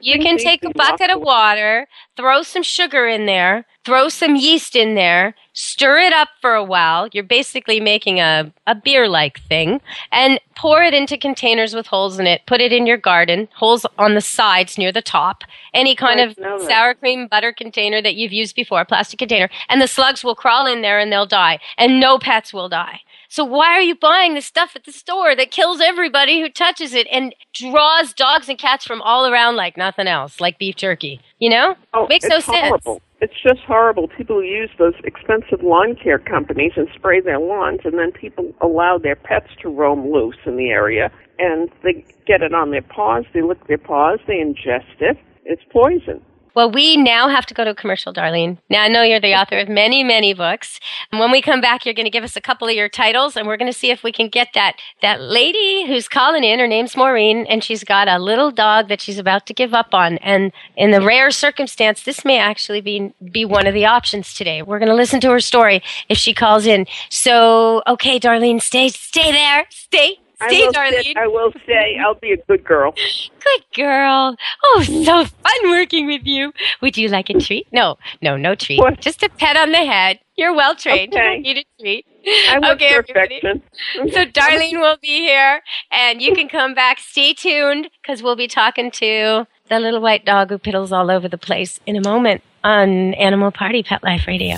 you 0.00 0.18
can 0.18 0.36
take 0.36 0.64
a 0.64 0.70
bucket 0.70 1.10
of 1.10 1.20
water, 1.20 1.86
throw 2.16 2.42
some 2.42 2.62
sugar 2.62 3.06
in 3.06 3.26
there, 3.26 3.66
throw 3.84 4.08
some 4.08 4.34
yeast 4.34 4.74
in 4.74 4.96
there, 4.96 5.36
stir 5.52 5.98
it 5.98 6.12
up 6.12 6.28
for 6.40 6.54
a 6.54 6.64
while. 6.64 7.08
You're 7.12 7.22
basically 7.22 7.78
making 7.78 8.18
a, 8.18 8.52
a 8.66 8.74
beer 8.74 9.08
like 9.08 9.40
thing 9.42 9.80
and 10.10 10.40
pour 10.56 10.82
it 10.82 10.92
into 10.92 11.16
containers 11.16 11.72
with 11.72 11.86
holes 11.86 12.18
in 12.18 12.26
it. 12.26 12.42
Put 12.46 12.60
it 12.60 12.72
in 12.72 12.84
your 12.84 12.96
garden, 12.96 13.48
holes 13.54 13.86
on 13.96 14.14
the 14.14 14.20
sides 14.20 14.76
near 14.76 14.90
the 14.90 15.02
top. 15.02 15.44
Any 15.72 15.94
kind 15.94 16.18
of 16.18 16.36
sour 16.66 16.94
cream 16.94 17.28
butter 17.28 17.52
container 17.52 18.02
that 18.02 18.16
you've 18.16 18.32
used 18.32 18.56
before, 18.56 18.80
a 18.80 18.84
plastic 18.84 19.20
container, 19.20 19.48
and 19.68 19.80
the 19.80 19.88
slugs 19.88 20.24
will 20.24 20.34
crawl 20.34 20.66
in 20.66 20.82
there 20.82 20.98
and 20.98 21.12
they'll 21.12 21.26
die. 21.26 21.60
And 21.78 22.00
no 22.00 22.18
pets 22.18 22.52
will 22.52 22.68
die. 22.68 23.02
So 23.28 23.44
why 23.44 23.68
are 23.72 23.80
you 23.80 23.94
buying 23.94 24.34
this 24.34 24.46
stuff 24.46 24.72
at 24.76 24.84
the 24.84 24.92
store 24.92 25.34
that 25.36 25.50
kills 25.50 25.80
everybody 25.80 26.40
who 26.40 26.48
touches 26.48 26.94
it 26.94 27.06
and 27.10 27.34
draws 27.54 28.12
dogs 28.12 28.48
and 28.48 28.58
cats 28.58 28.84
from 28.84 29.02
all 29.02 29.26
around 29.26 29.56
like 29.56 29.76
nothing 29.76 30.06
else, 30.06 30.40
like 30.40 30.58
beef 30.58 30.76
jerky? 30.76 31.20
You 31.38 31.50
know? 31.50 31.76
Oh, 31.94 32.06
Makes 32.08 32.26
no 32.28 32.40
sense. 32.40 32.68
horrible. 32.68 33.02
It's 33.20 33.34
just 33.42 33.60
horrible. 33.66 34.08
People 34.08 34.42
use 34.44 34.68
those 34.78 34.92
expensive 35.04 35.62
lawn 35.62 35.96
care 35.96 36.18
companies 36.18 36.72
and 36.76 36.86
spray 36.94 37.20
their 37.20 37.38
lawns, 37.38 37.80
and 37.84 37.98
then 37.98 38.12
people 38.12 38.52
allow 38.60 38.98
their 38.98 39.16
pets 39.16 39.48
to 39.62 39.70
roam 39.70 40.12
loose 40.12 40.36
in 40.44 40.56
the 40.56 40.68
area, 40.68 41.10
and 41.38 41.70
they 41.82 42.04
get 42.26 42.42
it 42.42 42.52
on 42.52 42.70
their 42.72 42.82
paws. 42.82 43.24
They 43.32 43.40
lick 43.40 43.66
their 43.68 43.78
paws. 43.78 44.18
They 44.26 44.34
ingest 44.34 45.00
it. 45.00 45.16
It's 45.46 45.62
poison. 45.72 46.20
Well, 46.56 46.70
we 46.70 46.96
now 46.96 47.28
have 47.28 47.44
to 47.46 47.54
go 47.54 47.64
to 47.64 47.72
a 47.72 47.74
commercial, 47.74 48.14
Darlene. 48.14 48.56
Now, 48.70 48.82
I 48.82 48.88
know 48.88 49.02
you're 49.02 49.20
the 49.20 49.34
author 49.34 49.58
of 49.58 49.68
many, 49.68 50.02
many 50.02 50.32
books. 50.32 50.80
And 51.12 51.20
when 51.20 51.30
we 51.30 51.42
come 51.42 51.60
back, 51.60 51.84
you're 51.84 51.94
going 51.94 52.06
to 52.06 52.10
give 52.10 52.24
us 52.24 52.34
a 52.34 52.40
couple 52.40 52.66
of 52.66 52.74
your 52.74 52.88
titles, 52.88 53.36
and 53.36 53.46
we're 53.46 53.58
going 53.58 53.70
to 53.70 53.78
see 53.78 53.90
if 53.90 54.02
we 54.02 54.10
can 54.10 54.30
get 54.30 54.48
that, 54.54 54.76
that 55.02 55.20
lady 55.20 55.86
who's 55.86 56.08
calling 56.08 56.44
in. 56.44 56.58
Her 56.58 56.66
name's 56.66 56.96
Maureen, 56.96 57.44
and 57.44 57.62
she's 57.62 57.84
got 57.84 58.08
a 58.08 58.18
little 58.18 58.50
dog 58.50 58.88
that 58.88 59.02
she's 59.02 59.18
about 59.18 59.44
to 59.48 59.52
give 59.52 59.74
up 59.74 59.92
on. 59.92 60.16
And 60.18 60.50
in 60.78 60.92
the 60.92 61.02
rare 61.02 61.30
circumstance, 61.30 62.04
this 62.04 62.24
may 62.24 62.38
actually 62.38 62.80
be, 62.80 63.12
be 63.30 63.44
one 63.44 63.66
of 63.66 63.74
the 63.74 63.84
options 63.84 64.32
today. 64.32 64.62
We're 64.62 64.78
going 64.78 64.88
to 64.88 64.94
listen 64.94 65.20
to 65.20 65.30
her 65.32 65.40
story 65.40 65.82
if 66.08 66.16
she 66.16 66.32
calls 66.32 66.64
in. 66.64 66.86
So, 67.10 67.82
okay, 67.86 68.18
Darlene, 68.18 68.62
stay, 68.62 68.88
stay 68.88 69.30
there. 69.30 69.66
Stay, 69.68 70.20
stay, 70.36 70.66
Darlene. 70.68 71.02
sit- 71.02 71.16
I 71.16 71.26
will 71.26 71.52
stay. 71.64 71.96
I'll 72.04 72.14
be 72.14 72.32
a 72.32 72.36
good 72.48 72.64
girl. 72.64 72.92
Good 73.46 73.64
girl. 73.76 74.36
Oh, 74.64 74.82
so 74.82 75.24
fun 75.24 75.70
working 75.70 76.06
with 76.08 76.22
you. 76.24 76.52
Would 76.82 76.96
you 76.98 77.06
like 77.08 77.30
a 77.30 77.34
treat? 77.34 77.68
No, 77.72 77.96
no, 78.20 78.36
no 78.36 78.56
treat. 78.56 78.80
What? 78.80 79.00
Just 79.00 79.22
a 79.22 79.28
pet 79.28 79.56
on 79.56 79.70
the 79.70 79.84
head. 79.84 80.18
You're 80.36 80.52
well 80.52 80.74
trained. 80.74 81.12
You 81.12 81.18
Okay. 81.20 81.32
don't 81.34 81.42
need 81.42 81.58
a 81.58 81.64
treat. 81.80 82.06
I 82.48 82.58
want 82.58 82.82
okay, 82.82 82.94
everybody. 82.96 83.40
perfection. 83.40 83.62
So 84.12 84.24
Darlene 84.26 84.80
will 84.80 84.96
be 85.00 85.18
here, 85.20 85.62
and 85.92 86.20
you 86.20 86.34
can 86.34 86.48
come 86.48 86.74
back. 86.74 86.98
Stay 86.98 87.34
tuned 87.34 87.88
because 88.02 88.20
we'll 88.20 88.34
be 88.34 88.48
talking 88.48 88.90
to 88.92 89.46
the 89.68 89.78
little 89.78 90.00
white 90.00 90.24
dog 90.24 90.50
who 90.50 90.58
piddles 90.58 90.90
all 90.90 91.08
over 91.08 91.28
the 91.28 91.38
place 91.38 91.78
in 91.86 91.94
a 91.94 92.00
moment 92.00 92.42
on 92.64 93.14
Animal 93.14 93.52
Party 93.52 93.84
Pet 93.84 94.02
Life 94.02 94.26
Radio. 94.26 94.56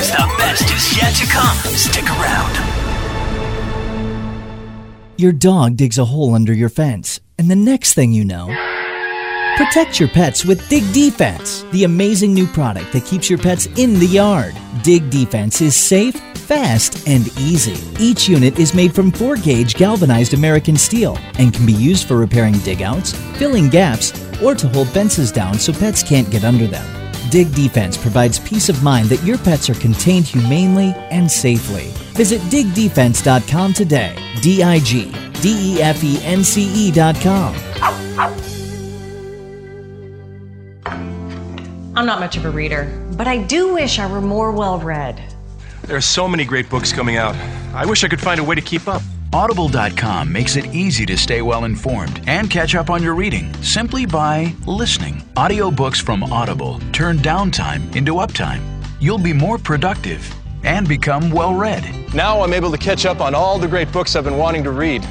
Because 0.00 0.12
the 0.12 0.34
best 0.38 0.70
is 0.72 0.96
yet 0.96 1.14
to 1.14 1.26
come. 1.26 1.56
Stick 1.76 2.04
around. 2.04 2.56
Your 5.18 5.32
dog 5.32 5.76
digs 5.76 5.98
a 5.98 6.06
hole 6.06 6.34
under 6.34 6.54
your 6.54 6.70
fence, 6.70 7.20
and 7.38 7.50
the 7.50 7.56
next 7.56 7.92
thing 7.92 8.10
you 8.10 8.24
know, 8.24 8.46
protect 9.58 10.00
your 10.00 10.08
pets 10.08 10.42
with 10.44 10.66
Dig 10.70 10.90
Defense, 10.94 11.66
the 11.72 11.84
amazing 11.84 12.32
new 12.32 12.46
product 12.46 12.92
that 12.94 13.04
keeps 13.04 13.28
your 13.28 13.38
pets 13.38 13.66
in 13.76 13.98
the 13.98 14.06
yard. 14.06 14.56
Dig 14.82 15.10
Defense 15.10 15.60
is 15.60 15.76
safe, 15.76 16.14
fast, 16.34 17.06
and 17.06 17.26
easy. 17.38 17.76
Each 18.02 18.26
unit 18.26 18.58
is 18.58 18.72
made 18.72 18.94
from 18.94 19.12
4 19.12 19.36
gauge 19.36 19.74
galvanized 19.74 20.32
American 20.32 20.76
steel 20.76 21.18
and 21.38 21.52
can 21.52 21.66
be 21.66 21.74
used 21.74 22.08
for 22.08 22.16
repairing 22.16 22.58
digouts, 22.60 23.12
filling 23.36 23.68
gaps, 23.68 24.14
or 24.42 24.54
to 24.54 24.66
hold 24.68 24.88
fences 24.88 25.30
down 25.30 25.58
so 25.58 25.74
pets 25.74 26.02
can't 26.02 26.30
get 26.30 26.44
under 26.44 26.66
them. 26.66 26.99
Dig 27.30 27.54
Defense 27.54 27.96
provides 27.96 28.38
peace 28.40 28.68
of 28.68 28.82
mind 28.82 29.08
that 29.08 29.22
your 29.24 29.38
pets 29.38 29.70
are 29.70 29.74
contained 29.74 30.26
humanely 30.26 30.92
and 31.10 31.30
safely. 31.30 31.88
Visit 32.14 32.40
digdefense.com 32.42 33.72
today. 33.72 34.16
D 34.42 34.62
I 34.62 34.80
G 34.80 35.12
D 35.40 35.76
E 35.76 35.82
F 35.82 36.02
E 36.02 36.18
N 36.24 36.42
C 36.44 36.88
E.com. 36.88 37.54
I'm 41.96 42.06
not 42.06 42.20
much 42.20 42.36
of 42.36 42.44
a 42.44 42.50
reader, 42.50 42.84
but 43.16 43.26
I 43.26 43.38
do 43.38 43.74
wish 43.74 43.98
I 43.98 44.06
were 44.10 44.20
more 44.20 44.52
well 44.52 44.78
read. 44.78 45.22
There 45.82 45.96
are 45.96 46.00
so 46.00 46.28
many 46.28 46.44
great 46.44 46.68
books 46.70 46.92
coming 46.92 47.16
out. 47.16 47.34
I 47.74 47.84
wish 47.84 48.04
I 48.04 48.08
could 48.08 48.20
find 48.20 48.40
a 48.40 48.44
way 48.44 48.54
to 48.54 48.60
keep 48.60 48.88
up. 48.88 49.02
Audible.com 49.32 50.32
makes 50.32 50.56
it 50.56 50.74
easy 50.74 51.06
to 51.06 51.16
stay 51.16 51.40
well 51.40 51.64
informed 51.64 52.20
and 52.26 52.50
catch 52.50 52.74
up 52.74 52.90
on 52.90 53.00
your 53.00 53.14
reading 53.14 53.54
simply 53.62 54.04
by 54.04 54.52
listening. 54.66 55.22
Audiobooks 55.36 56.02
from 56.02 56.24
Audible 56.24 56.80
turn 56.92 57.18
downtime 57.18 57.94
into 57.94 58.14
uptime. 58.14 58.60
You'll 59.00 59.18
be 59.18 59.32
more 59.32 59.56
productive 59.56 60.34
and 60.64 60.88
become 60.88 61.30
well 61.30 61.54
read. 61.54 61.84
Now 62.12 62.42
I'm 62.42 62.52
able 62.52 62.72
to 62.72 62.78
catch 62.78 63.06
up 63.06 63.20
on 63.20 63.36
all 63.36 63.56
the 63.58 63.68
great 63.68 63.92
books 63.92 64.16
I've 64.16 64.24
been 64.24 64.36
wanting 64.36 64.64
to 64.64 64.72
read. 64.72 65.06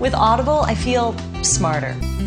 With 0.00 0.14
Audible, 0.14 0.62
I 0.62 0.74
feel 0.74 1.16
smarter. 1.44 1.96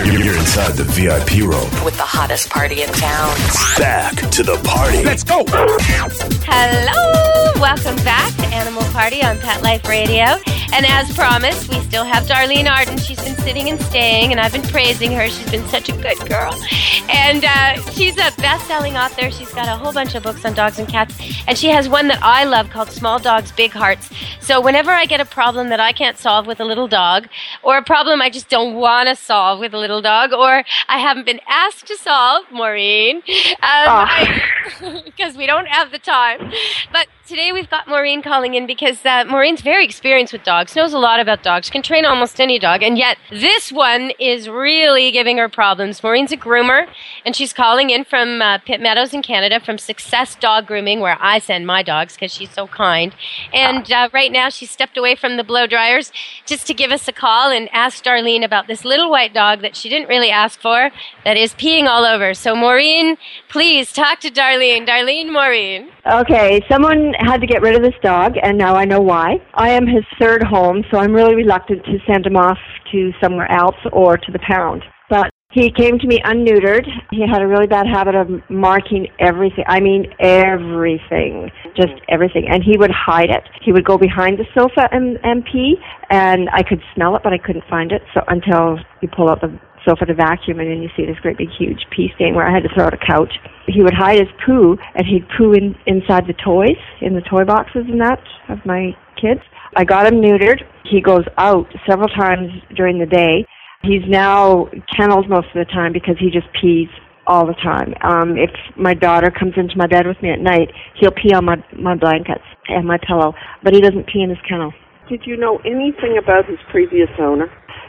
You're, 0.00 0.14
you're, 0.14 0.22
you're 0.22 0.38
inside 0.38 0.72
the 0.76 0.84
VIP 0.84 1.42
room. 1.42 1.84
with 1.84 1.94
the 1.98 2.08
hottest 2.08 2.48
party 2.48 2.80
in 2.80 2.88
town. 2.88 3.36
Back 3.76 4.16
to 4.30 4.42
the 4.42 4.56
party. 4.64 5.04
Let's 5.04 5.22
go! 5.22 5.44
Hello! 6.48 7.60
Welcome 7.60 7.96
back 7.96 8.34
to 8.36 8.46
Animal 8.46 8.82
Party 8.94 9.22
on 9.22 9.38
Pet 9.40 9.62
Life 9.62 9.86
Radio. 9.86 10.40
And 10.72 10.86
as 10.86 11.12
promised, 11.14 11.68
we 11.68 11.78
still 11.80 12.04
have 12.04 12.24
Darlene 12.24 12.70
Arden. 12.70 12.96
She's 12.96 13.22
been 13.22 13.34
sitting 13.36 13.68
and 13.68 13.78
staying, 13.82 14.30
and 14.30 14.40
I've 14.40 14.52
been 14.52 14.62
praising 14.62 15.12
her. 15.12 15.28
She's 15.28 15.50
been 15.50 15.66
such 15.66 15.90
a 15.90 15.92
good 15.92 16.18
girl. 16.28 16.54
And 17.10 17.44
uh, 17.44 17.82
she's 17.90 18.14
a 18.14 18.30
best 18.40 18.66
selling 18.68 18.96
author. 18.96 19.30
She's 19.30 19.52
got 19.52 19.68
a 19.68 19.76
whole 19.76 19.92
bunch 19.92 20.14
of 20.14 20.22
books 20.22 20.44
on 20.44 20.54
dogs 20.54 20.78
and 20.78 20.88
cats. 20.88 21.20
And 21.46 21.58
she 21.58 21.68
has 21.68 21.88
one 21.88 22.08
that 22.08 22.22
I 22.22 22.44
love 22.44 22.70
called 22.70 22.88
Small 22.90 23.18
Dogs, 23.18 23.52
Big 23.52 23.72
Hearts. 23.72 24.08
So 24.40 24.60
whenever 24.60 24.90
I 24.90 25.04
get 25.06 25.20
a 25.20 25.24
problem 25.24 25.68
that 25.68 25.80
I 25.80 25.92
can't 25.92 26.16
solve 26.16 26.46
with 26.46 26.60
a 26.60 26.64
little 26.64 26.88
dog, 26.88 27.28
or 27.62 27.76
a 27.76 27.82
problem 27.82 28.22
I 28.22 28.30
just 28.30 28.48
don't 28.48 28.74
want 28.76 29.08
to 29.08 29.16
solve 29.16 29.58
with 29.60 29.74
a 29.74 29.78
little 29.78 29.99
dog, 30.02 30.32
or 30.32 30.64
I 30.88 30.98
haven't 30.98 31.26
been 31.26 31.40
asked 31.48 31.86
to 31.86 31.96
solve, 31.96 32.44
Maureen, 32.50 33.16
um, 33.16 33.22
ah. 33.62 34.40
because 35.04 35.36
we 35.40 35.46
don't 35.46 35.66
have 35.66 35.92
the 35.92 35.98
time. 35.98 36.52
But 36.92 37.08
today 37.30 37.52
we've 37.52 37.70
got 37.70 37.86
Maureen 37.86 38.22
calling 38.22 38.54
in 38.54 38.66
because 38.66 39.06
uh, 39.06 39.22
Maureen's 39.24 39.60
very 39.60 39.84
experienced 39.84 40.32
with 40.32 40.42
dogs, 40.42 40.74
knows 40.74 40.92
a 40.92 40.98
lot 40.98 41.20
about 41.20 41.44
dogs, 41.44 41.70
can 41.70 41.80
train 41.80 42.04
almost 42.04 42.40
any 42.40 42.58
dog, 42.58 42.82
and 42.82 42.98
yet 42.98 43.18
this 43.30 43.70
one 43.70 44.10
is 44.18 44.48
really 44.48 45.12
giving 45.12 45.38
her 45.38 45.48
problems. 45.48 46.02
Maureen's 46.02 46.32
a 46.32 46.36
groomer, 46.36 46.88
and 47.24 47.36
she's 47.36 47.52
calling 47.52 47.90
in 47.90 48.02
from 48.02 48.42
uh, 48.42 48.58
Pitt 48.58 48.80
Meadows 48.80 49.14
in 49.14 49.22
Canada 49.22 49.60
from 49.60 49.78
Success 49.78 50.34
Dog 50.34 50.66
Grooming, 50.66 50.98
where 50.98 51.16
I 51.20 51.38
send 51.38 51.68
my 51.68 51.84
dogs 51.84 52.14
because 52.14 52.34
she's 52.34 52.50
so 52.50 52.66
kind. 52.66 53.14
And 53.54 53.90
uh, 53.92 54.08
right 54.12 54.32
now 54.32 54.48
she's 54.48 54.72
stepped 54.72 54.96
away 54.96 55.14
from 55.14 55.36
the 55.36 55.44
blow 55.44 55.68
dryers 55.68 56.10
just 56.46 56.66
to 56.66 56.74
give 56.74 56.90
us 56.90 57.06
a 57.06 57.12
call 57.12 57.52
and 57.52 57.68
ask 57.72 58.02
Darlene 58.02 58.44
about 58.44 58.66
this 58.66 58.84
little 58.84 59.08
white 59.08 59.32
dog 59.32 59.60
that 59.60 59.76
she 59.76 59.88
didn't 59.88 60.08
really 60.08 60.30
ask 60.30 60.60
for 60.60 60.90
that 61.24 61.36
is 61.36 61.54
peeing 61.54 61.86
all 61.86 62.04
over. 62.04 62.34
So, 62.34 62.56
Maureen, 62.56 63.16
please 63.48 63.92
talk 63.92 64.18
to 64.20 64.30
Darlene. 64.30 64.84
Darlene, 64.84 65.32
Maureen. 65.32 65.90
Okay, 66.04 66.60
someone 66.68 67.14
had 67.24 67.40
to 67.40 67.46
get 67.46 67.62
rid 67.62 67.74
of 67.74 67.82
this 67.82 67.94
dog, 68.02 68.34
and 68.42 68.56
now 68.56 68.74
I 68.74 68.84
know 68.84 69.00
why. 69.00 69.36
I 69.54 69.70
am 69.70 69.86
his 69.86 70.04
third 70.20 70.42
home, 70.42 70.84
so 70.90 70.98
I'm 70.98 71.12
really 71.12 71.34
reluctant 71.34 71.84
to 71.84 71.98
send 72.10 72.26
him 72.26 72.36
off 72.36 72.58
to 72.92 73.12
somewhere 73.22 73.50
else 73.50 73.76
or 73.92 74.16
to 74.16 74.32
the 74.32 74.38
pound. 74.40 74.82
But 75.08 75.30
he 75.52 75.72
came 75.72 75.98
to 75.98 76.06
me 76.06 76.20
unneutered. 76.24 76.86
He 77.10 77.26
had 77.28 77.42
a 77.42 77.46
really 77.46 77.66
bad 77.66 77.86
habit 77.86 78.14
of 78.14 78.28
marking 78.48 79.08
everything. 79.18 79.64
I 79.66 79.80
mean, 79.80 80.06
everything. 80.20 81.50
Just 81.74 81.94
everything. 82.08 82.46
And 82.48 82.62
he 82.62 82.78
would 82.78 82.92
hide 82.92 83.30
it. 83.30 83.42
He 83.64 83.72
would 83.72 83.84
go 83.84 83.98
behind 83.98 84.38
the 84.38 84.44
sofa 84.56 84.88
and, 84.92 85.18
and 85.24 85.44
pee, 85.44 85.74
and 86.10 86.48
I 86.52 86.62
could 86.62 86.80
smell 86.94 87.16
it, 87.16 87.22
but 87.24 87.32
I 87.32 87.38
couldn't 87.38 87.64
find 87.68 87.90
it. 87.90 88.02
So 88.14 88.20
until 88.28 88.78
you 89.02 89.08
pull 89.08 89.28
out 89.28 89.40
the 89.40 89.58
sofa 89.86 90.06
to 90.06 90.14
vacuum, 90.14 90.60
and 90.60 90.70
then 90.70 90.82
you 90.82 90.88
see 90.96 91.06
this 91.06 91.18
great 91.22 91.38
big 91.38 91.48
huge 91.58 91.80
pee 91.94 92.10
stain 92.16 92.34
where 92.34 92.46
I 92.46 92.52
had 92.52 92.62
to 92.62 92.68
throw 92.74 92.86
out 92.86 92.94
a 92.94 92.98
couch. 92.98 93.32
He 93.66 93.82
would 93.82 93.94
hide 93.94 94.18
his 94.18 94.28
poo, 94.44 94.76
and 94.94 95.06
he'd 95.06 95.26
poo 95.36 95.52
in, 95.52 95.74
inside 95.86 96.26
the 96.26 96.34
toys, 96.44 96.78
in 97.00 97.14
the 97.14 97.22
toy 97.22 97.44
boxes 97.44 97.84
and 97.88 98.00
that 98.00 98.22
of 98.48 98.58
my 98.64 98.96
kids. 99.20 99.40
I 99.76 99.84
got 99.84 100.06
him 100.06 100.20
neutered. 100.20 100.62
He 100.90 101.00
goes 101.00 101.24
out 101.38 101.66
several 101.88 102.08
times 102.08 102.50
during 102.74 102.98
the 102.98 103.06
day. 103.06 103.46
He's 103.82 104.02
now 104.08 104.68
kennelled 104.96 105.28
most 105.28 105.46
of 105.54 105.66
the 105.66 105.72
time 105.72 105.92
because 105.92 106.16
he 106.18 106.30
just 106.30 106.48
pees 106.60 106.88
all 107.26 107.46
the 107.46 107.54
time. 107.62 107.94
Um, 108.02 108.36
if 108.36 108.50
my 108.76 108.92
daughter 108.92 109.30
comes 109.30 109.54
into 109.56 109.76
my 109.76 109.86
bed 109.86 110.06
with 110.06 110.20
me 110.20 110.30
at 110.30 110.40
night, 110.40 110.68
he'll 110.98 111.12
pee 111.12 111.32
on 111.32 111.44
my 111.44 111.56
my 111.78 111.94
blankets 111.94 112.44
and 112.68 112.86
my 112.86 112.98
pillow, 113.06 113.32
but 113.62 113.72
he 113.72 113.80
doesn't 113.80 114.06
pee 114.08 114.22
in 114.22 114.30
his 114.30 114.38
kennel. 114.48 114.72
Did 115.08 115.22
you 115.24 115.36
know 115.36 115.58
anything 115.64 116.18
about 116.22 116.46
his 116.46 116.58
previous 116.70 117.08
owner? 117.18 117.46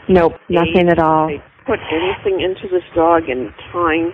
Nope, 0.08 0.34
nothing 0.48 0.88
at 0.88 0.98
all. 0.98 1.30
Put 1.66 1.78
anything 1.90 2.40
into 2.40 2.68
this 2.68 2.84
dog 2.94 3.28
in 3.28 3.52
time? 3.72 4.12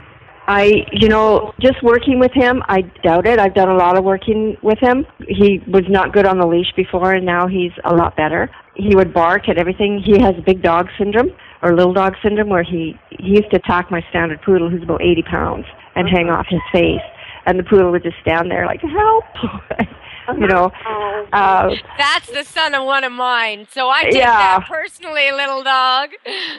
I, 0.48 0.86
you 0.92 1.08
know, 1.08 1.52
just 1.60 1.82
working 1.82 2.18
with 2.18 2.32
him, 2.32 2.62
I 2.68 2.80
doubt 3.02 3.26
it. 3.26 3.38
I've 3.38 3.54
done 3.54 3.68
a 3.68 3.76
lot 3.76 3.98
of 3.98 4.04
working 4.04 4.56
with 4.62 4.78
him. 4.80 5.04
He 5.28 5.60
was 5.66 5.84
not 5.90 6.14
good 6.14 6.26
on 6.26 6.38
the 6.38 6.46
leash 6.46 6.72
before, 6.74 7.12
and 7.12 7.26
now 7.26 7.46
he's 7.46 7.72
a 7.84 7.94
lot 7.94 8.16
better. 8.16 8.50
He 8.74 8.96
would 8.96 9.12
bark 9.12 9.48
at 9.50 9.58
everything. 9.58 10.02
He 10.02 10.18
has 10.22 10.34
big 10.46 10.62
dog 10.62 10.86
syndrome 10.96 11.32
or 11.62 11.76
little 11.76 11.92
dog 11.92 12.14
syndrome, 12.22 12.48
where 12.48 12.62
he 12.62 12.94
he 13.10 13.36
used 13.36 13.50
to 13.50 13.56
attack 13.56 13.90
my 13.90 14.00
standard 14.08 14.40
poodle, 14.40 14.70
who's 14.70 14.82
about 14.82 15.02
80 15.02 15.22
pounds, 15.30 15.66
and 15.94 16.08
hang 16.08 16.30
uh-huh. 16.30 16.38
off 16.38 16.46
his 16.48 16.62
face, 16.72 17.04
and 17.44 17.58
the 17.58 17.64
poodle 17.64 17.90
would 17.90 18.02
just 18.02 18.16
stand 18.22 18.50
there 18.50 18.64
like 18.64 18.80
help. 18.80 19.24
you 20.38 20.46
know, 20.46 20.70
uh, 21.32 21.70
That's 21.96 22.30
the 22.30 22.44
son 22.44 22.74
of 22.74 22.84
one 22.84 23.04
of 23.04 23.12
mine. 23.12 23.66
So 23.70 23.88
I 23.88 24.04
take 24.04 24.14
Yeah. 24.16 24.36
that 24.36 24.66
personally, 24.68 25.30
little 25.32 25.62
dog. 25.62 26.10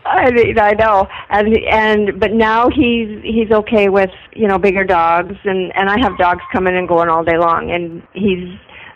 I 0.05 0.31
mean, 0.31 0.57
I 0.59 0.71
know, 0.71 1.07
and 1.29 1.55
and 1.69 2.19
but 2.19 2.31
now 2.33 2.69
he's 2.69 3.21
he's 3.23 3.51
okay 3.51 3.89
with 3.89 4.09
you 4.33 4.47
know 4.47 4.57
bigger 4.57 4.83
dogs, 4.83 5.35
and 5.43 5.71
and 5.75 5.89
I 5.89 5.97
have 6.01 6.17
dogs 6.17 6.41
coming 6.51 6.75
and 6.75 6.87
going 6.87 7.09
all 7.09 7.23
day 7.23 7.37
long, 7.37 7.71
and 7.71 8.01
he's 8.13 8.47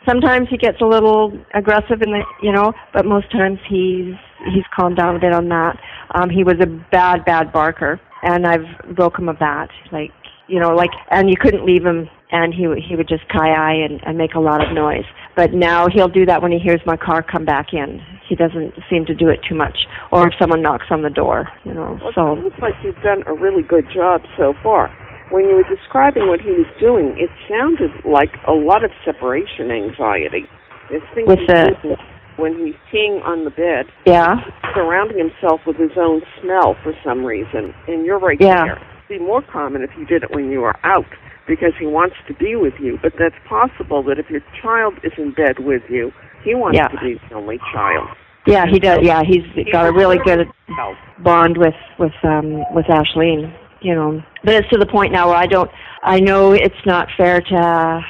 sometimes 0.08 0.48
he 0.50 0.58
gets 0.58 0.82
a 0.82 0.86
little 0.86 1.32
aggressive 1.54 2.02
in 2.02 2.12
the 2.12 2.24
you 2.42 2.52
know, 2.52 2.74
but 2.94 3.06
most 3.06 3.32
times 3.32 3.60
he's 3.68 4.14
he's 4.54 4.64
calmed 4.76 4.98
down 4.98 5.16
a 5.16 5.20
bit 5.20 5.34
on 5.34 5.50
that. 5.50 5.78
Um, 6.16 6.30
he 6.30 6.44
was 6.44 6.56
a 6.62 6.68
bad 6.92 7.26
bad 7.26 7.52
barker, 7.52 8.00
and 8.24 8.46
I've 8.48 8.96
broke 8.96 9.18
him 9.20 9.30
of 9.30 9.38
that, 9.40 9.70
like 9.92 10.12
you 10.48 10.60
know, 10.60 10.70
like 10.76 10.92
and 11.12 11.30
you 11.30 11.36
couldn't 11.40 11.66
leave 11.66 11.86
him. 11.86 12.10
And 12.34 12.52
he 12.52 12.68
would 12.68 12.80
he 12.80 12.96
would 12.96 13.08
just 13.08 13.22
ki-eye 13.30 13.78
and, 13.88 14.02
and 14.06 14.18
make 14.18 14.34
a 14.34 14.40
lot 14.40 14.66
of 14.66 14.74
noise. 14.74 15.06
But 15.36 15.54
now 15.54 15.86
he'll 15.88 16.08
do 16.10 16.26
that 16.26 16.42
when 16.42 16.52
he 16.52 16.58
hears 16.58 16.82
my 16.84 16.98
car 16.98 17.22
come 17.22 17.46
back 17.46 17.68
in. 17.74 18.02
He 18.28 18.36
doesn't 18.36 18.74
seem 18.90 19.06
to 19.06 19.14
do 19.14 19.30
it 19.30 19.40
too 19.48 19.54
much, 19.56 19.78
or 20.12 20.28
if 20.28 20.34
someone 20.42 20.62
knocks 20.64 20.88
on 20.90 21.04
the 21.04 21.12
door, 21.12 21.48
you 21.64 21.74
know. 21.76 22.00
Well, 22.02 22.12
So 22.16 22.34
it 22.34 22.44
looks 22.44 22.58
like 22.60 22.74
you've 22.84 23.02
done 23.04 23.22
a 23.28 23.34
really 23.34 23.62
good 23.62 23.86
job 23.94 24.22
so 24.36 24.54
far. 24.64 24.90
When 25.30 25.46
you 25.46 25.56
were 25.56 25.76
describing 25.76 26.28
what 26.28 26.42
he 26.42 26.50
was 26.52 26.66
doing, 26.80 27.16
it 27.18 27.30
sounded 27.50 27.92
like 28.04 28.34
a 28.48 28.52
lot 28.54 28.84
of 28.84 28.90
separation 29.06 29.70
anxiety. 29.70 30.46
There's 30.90 31.04
things 31.14 31.28
With 31.28 31.46
the- 31.48 31.98
when 32.38 32.58
he's 32.58 32.76
peeing 32.92 33.24
on 33.24 33.44
the 33.46 33.52
bed, 33.52 33.86
yeah, 34.06 34.42
surrounding 34.74 35.20
himself 35.20 35.62
with 35.68 35.78
his 35.78 35.92
own 35.98 36.24
smell 36.42 36.74
for 36.82 36.94
some 37.04 37.24
reason, 37.24 37.76
and 37.88 38.06
you're 38.06 38.18
right 38.20 38.42
Yeah. 38.42 38.64
there. 38.66 38.80
It'd 39.10 39.20
be 39.20 39.26
more 39.26 39.42
common 39.44 39.84
if 39.84 39.92
you 39.98 40.06
did 40.06 40.24
it 40.24 40.32
when 40.32 40.50
you 40.50 40.62
were 40.62 40.76
out 40.84 41.06
because 41.48 41.74
he 41.80 41.86
wants 41.86 42.16
to 42.28 42.34
be 42.36 42.56
with 42.56 42.74
you. 42.80 42.98
But 43.02 43.14
that's 43.20 43.36
possible 43.48 44.04
that 44.04 44.20
if 44.20 44.30
your 44.30 44.42
child 44.62 44.94
is 45.04 45.12
in 45.18 45.32
bed 45.34 45.60
with 45.60 45.84
you, 45.90 46.12
he 46.44 46.56
wants 46.56 46.78
Yeah. 46.78 46.88
to 46.88 46.98
be 47.00 47.20
the 47.30 47.36
only 47.36 47.60
child. 47.74 48.08
yeah, 48.46 48.66
he 48.66 48.80
does. 48.80 49.00
Yeah, 49.02 49.24
he's 49.24 49.44
got 49.72 49.88
a 49.88 49.92
really 49.92 50.18
good 50.26 50.48
Himself. 50.68 50.98
bond 51.20 51.58
with 51.58 51.76
with 52.00 52.14
um 52.24 52.64
with 52.74 52.86
Ashleen. 52.88 53.54
You 53.82 53.96
know, 53.96 54.24
but 54.46 54.54
it's 54.56 54.70
to 54.70 54.78
the 54.78 54.86
point 54.86 55.12
now 55.12 55.28
where 55.28 55.36
I 55.38 55.46
don't. 55.46 55.70
I 56.04 56.20
know 56.20 56.52
it's 56.54 56.86
not 56.86 57.08
fair 57.18 57.42
to. 57.42 57.56
Uh, 57.56 58.02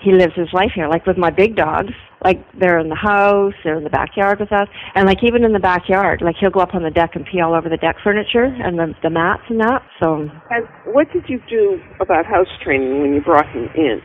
He 0.00 0.12
lives 0.12 0.34
his 0.36 0.52
life 0.52 0.70
here, 0.74 0.86
like 0.86 1.04
with 1.06 1.16
my 1.18 1.30
big 1.30 1.56
dogs. 1.56 1.92
Like 2.24 2.40
they're 2.58 2.78
in 2.78 2.88
the 2.88 2.96
house, 2.96 3.52
they're 3.62 3.76
in 3.76 3.84
the 3.84 3.90
backyard 3.90 4.40
with 4.40 4.50
us, 4.52 4.68
and 4.94 5.06
like 5.06 5.18
even 5.22 5.44
in 5.44 5.52
the 5.52 5.60
backyard, 5.60 6.22
like 6.22 6.36
he'll 6.40 6.50
go 6.50 6.60
up 6.60 6.74
on 6.74 6.82
the 6.82 6.90
deck 6.90 7.10
and 7.14 7.24
pee 7.30 7.40
all 7.40 7.54
over 7.54 7.68
the 7.68 7.76
deck 7.76 7.96
furniture 8.02 8.44
and 8.44 8.78
the 8.78 8.94
the 9.02 9.10
mats 9.10 9.42
and 9.48 9.60
that. 9.60 9.82
So 10.02 10.28
And 10.50 10.66
what 10.94 11.12
did 11.12 11.24
you 11.28 11.38
do 11.48 11.78
about 12.00 12.24
house 12.26 12.48
training 12.64 13.02
when 13.02 13.12
you 13.14 13.20
brought 13.20 13.46
him 13.52 13.68
in 13.76 14.00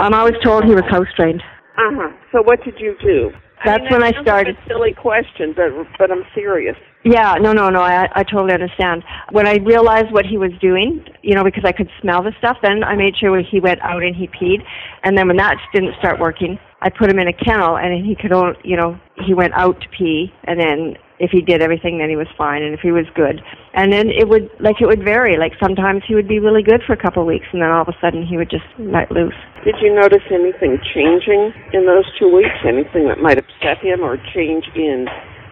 um, 0.00 0.12
I 0.14 0.22
was 0.22 0.34
told 0.42 0.64
he 0.64 0.74
was 0.74 0.84
house 0.90 1.06
trained. 1.16 1.42
Uh 1.78 1.96
huh. 1.96 2.12
So 2.32 2.42
what 2.44 2.62
did 2.64 2.74
you 2.78 2.94
do? 3.02 3.30
That's 3.64 3.82
mean, 3.82 3.92
when 3.92 4.02
I 4.02 4.22
started. 4.22 4.56
Like 4.56 4.64
a 4.64 4.68
silly 4.68 4.92
question, 4.94 5.54
but 5.54 5.70
but 5.98 6.10
I'm 6.10 6.24
serious. 6.34 6.76
Yeah, 7.04 7.34
no, 7.40 7.52
no, 7.52 7.68
no. 7.68 7.80
I 7.80 8.08
I 8.14 8.22
totally 8.22 8.52
understand. 8.52 9.04
When 9.30 9.46
I 9.46 9.56
realized 9.56 10.12
what 10.12 10.26
he 10.26 10.38
was 10.38 10.52
doing, 10.60 11.04
you 11.22 11.34
know, 11.34 11.44
because 11.44 11.64
I 11.64 11.72
could 11.72 11.88
smell 12.00 12.22
the 12.22 12.32
stuff, 12.38 12.58
then 12.62 12.84
I 12.84 12.94
made 12.96 13.14
sure 13.16 13.40
he 13.42 13.60
went 13.60 13.80
out 13.82 14.02
and 14.02 14.14
he 14.14 14.28
peed. 14.28 14.62
And 15.04 15.16
then 15.16 15.28
when 15.28 15.36
that 15.36 15.56
didn't 15.72 15.94
start 15.98 16.20
working, 16.20 16.58
I 16.80 16.90
put 16.90 17.10
him 17.10 17.18
in 17.18 17.28
a 17.28 17.32
kennel, 17.32 17.76
and 17.76 18.04
he 18.04 18.14
could 18.14 18.32
only, 18.32 18.56
you 18.64 18.76
know, 18.76 18.98
he 19.24 19.34
went 19.34 19.52
out 19.54 19.80
to 19.80 19.88
pee, 19.96 20.32
and 20.44 20.58
then 20.58 20.96
if 21.18 21.30
he 21.30 21.40
did 21.40 21.62
everything, 21.62 21.98
then 21.98 22.08
he 22.08 22.16
was 22.16 22.26
fine, 22.36 22.62
and 22.62 22.74
if 22.74 22.80
he 22.80 22.90
was 22.90 23.06
good, 23.14 23.40
and 23.74 23.92
then 23.92 24.08
it 24.08 24.28
would 24.28 24.50
like 24.60 24.76
it 24.80 24.86
would 24.86 25.02
vary. 25.04 25.38
Like 25.38 25.52
sometimes 25.62 26.02
he 26.06 26.14
would 26.14 26.28
be 26.28 26.38
really 26.38 26.62
good 26.62 26.82
for 26.86 26.92
a 26.92 27.00
couple 27.00 27.22
of 27.22 27.26
weeks, 27.26 27.46
and 27.52 27.62
then 27.62 27.70
all 27.70 27.82
of 27.82 27.88
a 27.88 27.96
sudden 28.00 28.26
he 28.26 28.36
would 28.36 28.50
just 28.50 28.66
let 28.78 29.10
loose. 29.10 29.34
Did 29.64 29.76
you 29.80 29.94
notice 29.94 30.24
anything 30.30 30.78
changing 30.94 31.52
in 31.72 31.86
those 31.86 32.04
two 32.18 32.28
weeks? 32.28 32.56
Anything 32.66 33.08
that 33.08 33.18
might 33.18 33.38
upset 33.38 33.78
him 33.82 34.00
or 34.02 34.16
change 34.34 34.64
in 34.74 35.06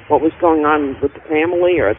what 0.09 0.21
was 0.21 0.33
going 0.41 0.65
on 0.65 0.97
with 1.01 1.15
the 1.15 1.21
family 1.29 1.79
or 1.79 1.95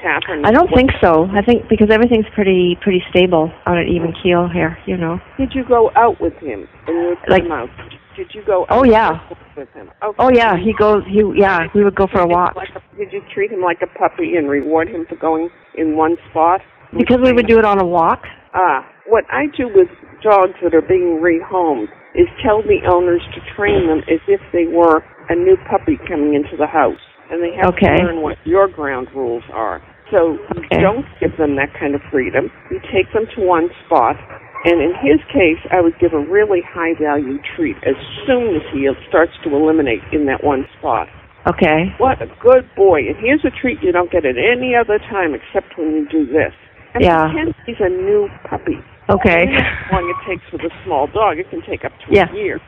pattern? 0.00 0.44
I 0.44 0.52
don't 0.52 0.70
think 0.74 0.90
so. 1.00 1.26
I 1.32 1.42
think 1.42 1.68
because 1.68 1.88
everything's 1.90 2.26
pretty 2.34 2.76
pretty 2.82 3.02
stable 3.10 3.50
on 3.66 3.78
an 3.78 3.88
even 3.88 4.12
keel 4.22 4.48
here, 4.52 4.78
you 4.86 4.96
know. 4.96 5.18
Did 5.38 5.52
you 5.54 5.64
go 5.66 5.90
out 5.96 6.20
with 6.20 6.34
him 6.34 6.68
and 6.86 6.96
you 6.96 7.08
would 7.08 7.18
Like- 7.28 7.44
him 7.44 7.52
out? 7.52 7.70
Did 8.16 8.30
you 8.32 8.42
go? 8.46 8.66
Oh, 8.70 8.84
yeah. 8.84 9.18
with 9.56 9.68
him. 9.74 9.90
Okay. 10.02 10.16
Oh 10.18 10.30
yeah, 10.30 10.56
he 10.56 10.72
goes. 10.78 11.02
He 11.06 11.22
yeah, 11.36 11.66
we 11.74 11.84
would 11.84 11.94
go 11.94 12.06
for 12.10 12.20
a 12.20 12.26
walk 12.26 12.54
Like 12.56 12.70
a, 12.74 12.96
did 12.96 13.12
you 13.12 13.22
treat 13.32 13.50
him 13.52 13.60
like 13.62 13.78
a 13.82 13.86
puppy 13.98 14.34
and 14.36 14.48
reward 14.50 14.88
him 14.88 15.06
for 15.08 15.16
going 15.16 15.48
in 15.76 15.96
one 15.96 16.16
spot? 16.30 16.60
because 16.96 17.18
we 17.22 17.32
would 17.32 17.46
do 17.46 17.58
it 17.58 17.64
on 17.64 17.80
a 17.80 17.84
walk. 17.86 18.22
Ah, 18.54 18.86
what 19.06 19.24
I 19.30 19.46
do 19.56 19.66
with 19.74 19.88
dogs 20.22 20.54
that 20.62 20.74
are 20.74 20.82
being 20.82 21.18
rehomed 21.22 21.86
is 22.14 22.26
tell 22.42 22.62
the 22.62 22.78
owners 22.86 23.22
to 23.34 23.40
train 23.56 23.86
them 23.88 23.98
as 24.06 24.20
if 24.28 24.40
they 24.52 24.66
were 24.70 25.02
a 25.28 25.34
new 25.34 25.56
puppy 25.70 25.98
coming 26.08 26.34
into 26.34 26.56
the 26.56 26.66
house, 26.66 27.00
and 27.30 27.42
they 27.42 27.50
have 27.58 27.74
Okay. 27.74 27.98
to 27.98 28.04
learn 28.04 28.22
what 28.22 28.36
your 28.44 28.68
ground 28.68 29.08
rules 29.14 29.42
are. 29.52 29.82
So 30.10 30.38
Okay. 30.54 30.78
you 30.78 30.80
don't 30.80 31.06
give 31.18 31.36
them 31.36 31.56
that 31.56 31.74
kind 31.78 31.94
of 31.94 32.02
freedom. 32.12 32.50
You 32.70 32.78
take 32.92 33.10
them 33.12 33.26
to 33.34 33.40
one 33.42 33.70
spot, 33.86 34.14
and 34.64 34.80
in 34.80 34.92
his 35.00 35.20
case, 35.32 35.60
I 35.70 35.80
would 35.80 35.98
give 36.00 36.12
a 36.12 36.18
really 36.18 36.62
high 36.64 36.94
value 36.98 37.38
treat 37.56 37.76
as 37.84 37.96
soon 38.26 38.56
as 38.56 38.62
he 38.72 38.88
starts 39.08 39.32
to 39.44 39.54
eliminate 39.54 40.00
in 40.12 40.26
that 40.26 40.42
one 40.42 40.64
spot. 40.78 41.08
Okay. 41.46 41.92
What 41.98 42.22
a 42.22 42.26
good 42.40 42.64
boy. 42.74 43.00
And 43.06 43.16
here's 43.20 43.44
a 43.44 43.50
treat 43.50 43.82
you 43.82 43.92
don't 43.92 44.10
get 44.10 44.24
at 44.24 44.36
any 44.40 44.74
other 44.74 44.98
time 44.98 45.34
except 45.34 45.76
when 45.76 45.92
you 45.92 46.08
do 46.08 46.24
this. 46.26 46.52
And 46.94 47.04
Yeah. 47.04 47.28
pretend 47.28 47.54
he's 47.66 47.80
a 47.80 47.88
new 47.90 48.30
puppy. 48.48 48.78
Okay. 49.10 49.46
How 49.52 50.00
long 50.00 50.08
it 50.08 50.16
takes 50.26 50.50
with 50.50 50.62
a 50.62 50.70
small 50.84 51.06
dog. 51.08 51.38
It 51.38 51.50
can 51.50 51.60
take 51.62 51.84
up 51.84 51.92
to 51.98 52.06
Yeah. 52.08 52.30
a 52.32 52.34
year. 52.34 52.58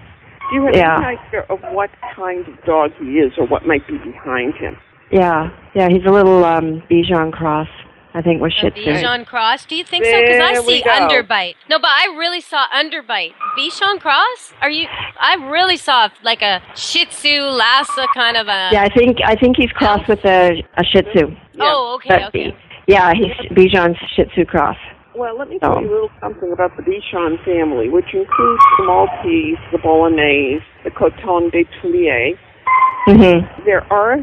Do 0.50 0.54
you 0.56 0.66
have 0.66 0.76
Yeah. 0.76 0.96
any 0.98 1.16
idea 1.16 1.44
of 1.48 1.60
what 1.72 1.90
kind 2.14 2.46
of 2.46 2.64
dog 2.64 2.92
he 3.00 3.18
is 3.18 3.32
or 3.38 3.46
what 3.46 3.66
might 3.66 3.86
be 3.86 3.96
behind 3.98 4.54
him? 4.56 4.76
Yeah, 5.10 5.48
yeah. 5.72 5.88
He's 5.88 6.04
a 6.04 6.10
little 6.10 6.44
um 6.44 6.82
Bichon 6.90 7.32
cross. 7.32 7.68
I 8.16 8.22
think 8.22 8.40
with 8.40 8.52
Shih 8.54 8.68
A 8.68 8.70
Tzu. 8.70 8.80
Bichon 8.82 9.26
Cross? 9.26 9.66
Do 9.66 9.76
you 9.76 9.84
think 9.84 10.02
so? 10.06 10.10
Because 10.22 10.40
I 10.40 10.54
see 10.62 10.82
go. 10.82 10.90
underbite. 10.90 11.54
No, 11.68 11.78
but 11.78 11.90
I 11.90 12.06
really 12.18 12.40
saw 12.40 12.66
underbite. 12.74 13.34
Bichon 13.58 14.00
Cross? 14.00 14.54
Are 14.62 14.70
you? 14.70 14.86
I 15.20 15.34
really 15.50 15.76
saw 15.76 16.08
like 16.22 16.40
a 16.40 16.62
Shih 16.74 17.04
Tzu, 17.04 17.42
Lhasa 17.42 18.06
kind 18.14 18.38
of 18.38 18.48
a. 18.48 18.70
Yeah, 18.72 18.84
I 18.84 18.88
think 18.88 19.18
I 19.22 19.36
think 19.36 19.58
he's 19.58 19.70
crossed 19.72 20.08
with 20.08 20.24
a 20.24 20.64
a 20.78 20.84
Shih 20.84 21.02
Tzu. 21.02 21.36
Oh, 21.60 21.96
okay, 21.96 22.08
But- 22.08 22.22
okay. 22.28 22.56
Yeah, 22.86 23.12
he's 23.12 23.34
Bichon's 23.50 23.98
Shih 24.14 24.24
Tzu 24.32 24.46
cross. 24.46 24.78
Well, 25.14 25.36
let 25.38 25.48
me 25.50 25.58
tell 25.58 25.80
you 25.82 25.88
a 25.88 25.92
little 25.92 26.10
something 26.20 26.52
about 26.52 26.74
the 26.76 26.82
Bichon 26.84 27.42
family, 27.44 27.88
which 27.90 28.14
includes 28.14 28.62
the 28.78 28.84
Maltese, 28.84 29.58
the 29.72 29.78
Bolognese, 29.78 30.64
the 30.84 30.90
Coton 30.90 31.50
de 31.50 31.64
Tulear. 31.82 32.38
Mhm. 33.08 33.64
There 33.66 33.84
are 33.92 34.18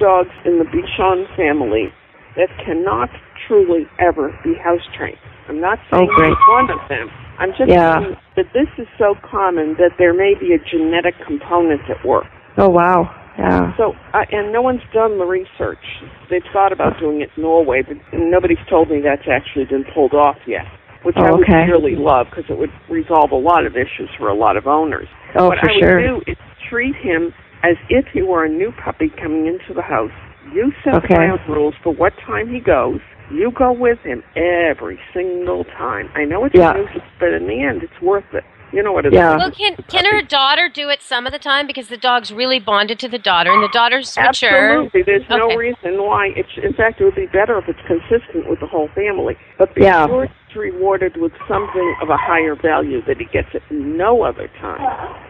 dogs 0.00 0.30
in 0.44 0.58
the 0.58 0.64
Bichon 0.64 1.26
family 1.36 1.92
that 2.36 2.48
cannot 2.64 3.08
truly 3.48 3.86
ever 3.98 4.32
be 4.44 4.54
house 4.62 4.84
trained. 4.96 5.18
I'm 5.48 5.60
not 5.60 5.78
saying 5.90 6.08
Oh, 6.10 6.14
great. 6.16 6.34
one 6.50 6.70
of 6.70 6.80
them. 6.88 7.10
I'm 7.38 7.50
just 7.52 7.68
Yeah. 7.68 8.00
saying 8.00 8.16
that 8.36 8.52
this 8.52 8.68
is 8.78 8.88
so 8.98 9.14
common 9.22 9.74
that 9.78 9.92
there 9.98 10.12
may 10.14 10.34
be 10.34 10.52
a 10.54 10.58
genetic 10.58 11.14
component 11.24 11.82
at 11.88 12.04
work. 12.04 12.26
Oh 12.58 12.68
wow. 12.68 13.10
Yeah. 13.38 13.76
So, 13.76 13.94
uh, 14.14 14.24
and 14.32 14.50
no 14.50 14.62
one's 14.62 14.80
done 14.94 15.18
the 15.18 15.26
research. 15.26 15.84
They've 16.30 16.42
thought 16.54 16.72
about 16.72 16.98
doing 16.98 17.20
it 17.20 17.28
in 17.36 17.42
Norway, 17.42 17.82
but 17.82 17.98
nobody's 18.14 18.58
told 18.68 18.88
me 18.90 19.00
that's 19.02 19.28
actually 19.28 19.66
been 19.66 19.84
pulled 19.92 20.14
off 20.14 20.38
yet, 20.46 20.64
which 21.02 21.16
I 21.18 21.28
Oh, 21.28 21.36
would 21.36 21.42
okay. 21.48 21.68
really 21.70 21.96
love 21.96 22.28
because 22.30 22.48
it 22.48 22.56
would 22.56 22.72
resolve 22.88 23.32
a 23.32 23.36
lot 23.36 23.66
of 23.66 23.76
issues 23.76 24.08
for 24.18 24.28
a 24.30 24.34
lot 24.34 24.56
of 24.56 24.66
owners. 24.66 25.06
Oh, 25.34 25.48
what 25.48 25.58
for 25.58 25.68
I 25.68 25.72
would 25.74 25.84
sure. 25.84 26.00
do 26.00 26.22
is 26.26 26.36
treat 26.70 26.96
him 26.96 27.34
as 27.62 27.76
if 27.90 28.06
he 28.14 28.22
were 28.22 28.44
a 28.44 28.48
new 28.48 28.72
puppy 28.72 29.10
coming 29.10 29.46
into 29.46 29.74
the 29.74 29.82
house. 29.82 30.10
You 30.52 30.72
set 30.84 30.92
the 30.92 30.98
Okay. 30.98 31.14
ground 31.14 31.40
rules 31.48 31.74
for 31.82 31.92
what 31.92 32.12
time 32.18 32.48
he 32.48 32.60
goes. 32.60 33.00
You 33.30 33.50
go 33.50 33.72
with 33.72 33.98
him 34.00 34.22
every 34.36 34.98
single 35.12 35.64
time. 35.64 36.08
I 36.14 36.24
know 36.24 36.44
it's 36.44 36.54
Yeah. 36.54 36.74
a 36.74 36.78
nuisance, 36.78 37.04
but 37.18 37.32
in 37.32 37.46
the 37.46 37.60
end, 37.62 37.82
it's 37.82 38.00
worth 38.00 38.32
it. 38.32 38.44
You 38.72 38.82
know 38.82 38.92
what 38.92 39.06
it 39.06 39.12
is. 39.12 39.18
Yeah. 39.18 39.36
Well, 39.36 39.50
can 39.50 39.76
can 39.88 40.04
her 40.04 40.22
daughter 40.22 40.68
do 40.68 40.88
it 40.88 41.00
some 41.00 41.24
of 41.26 41.32
the 41.32 41.38
time 41.38 41.66
because 41.66 41.88
the 41.88 41.96
dog's 41.96 42.32
really 42.32 42.58
bonded 42.58 42.98
to 43.00 43.08
the 43.08 43.18
daughter 43.18 43.52
and 43.52 43.62
the 43.62 43.68
daughter's 43.68 44.16
mature? 44.18 44.50
Absolutely. 44.80 45.02
There's 45.02 45.28
no 45.30 45.54
reason 45.56 46.02
why. 46.02 46.32
It's, 46.36 46.50
in 46.62 46.72
fact, 46.74 47.00
it 47.00 47.04
would 47.04 47.14
be 47.14 47.26
better 47.26 47.58
if 47.58 47.68
it's 47.68 47.80
consistent 47.86 48.48
with 48.48 48.58
the 48.60 48.66
whole 48.66 48.88
family. 48.88 49.36
But 49.58 49.74
be 49.74 49.82
Yeah. 49.82 50.06
sure 50.06 50.24
it's 50.24 50.34
rewarded 50.56 51.16
with 51.16 51.32
something 51.46 51.96
of 52.02 52.08
a 52.08 52.16
higher 52.16 52.54
value 52.54 53.02
that 53.06 53.18
he 53.18 53.26
gets 53.26 53.48
at 53.54 53.62
no 53.70 54.22
other 54.22 54.48
time. 54.60 54.80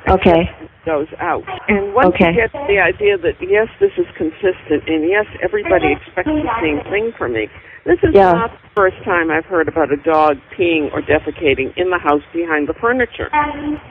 Okay. 0.08 0.50
Goes 0.84 1.08
out. 1.18 1.44
And 1.68 1.92
once 1.94 2.14
Okay. 2.14 2.30
you 2.30 2.34
get 2.34 2.52
the 2.52 2.78
idea 2.78 3.18
that, 3.18 3.34
yes, 3.40 3.68
this 3.80 3.92
is 3.98 4.06
consistent, 4.16 4.86
and 4.86 5.08
yes, 5.08 5.26
everybody 5.42 5.92
expects 5.92 6.30
the 6.30 6.50
same 6.62 6.80
thing 6.90 7.12
from 7.18 7.32
me, 7.32 7.48
this 7.84 7.98
is 8.02 8.14
Yeah. 8.14 8.32
not 8.32 8.50
the 8.50 8.68
first 8.74 9.02
time 9.04 9.30
I've 9.30 9.46
heard 9.46 9.68
about 9.68 9.92
a 9.92 9.96
dog 9.96 10.38
peeing 10.56 10.92
or 10.92 11.02
defecating 11.02 11.72
in 11.76 11.90
the 11.90 11.98
house 11.98 12.22
behind 12.32 12.68
the 12.68 12.74
furniture. 12.74 13.30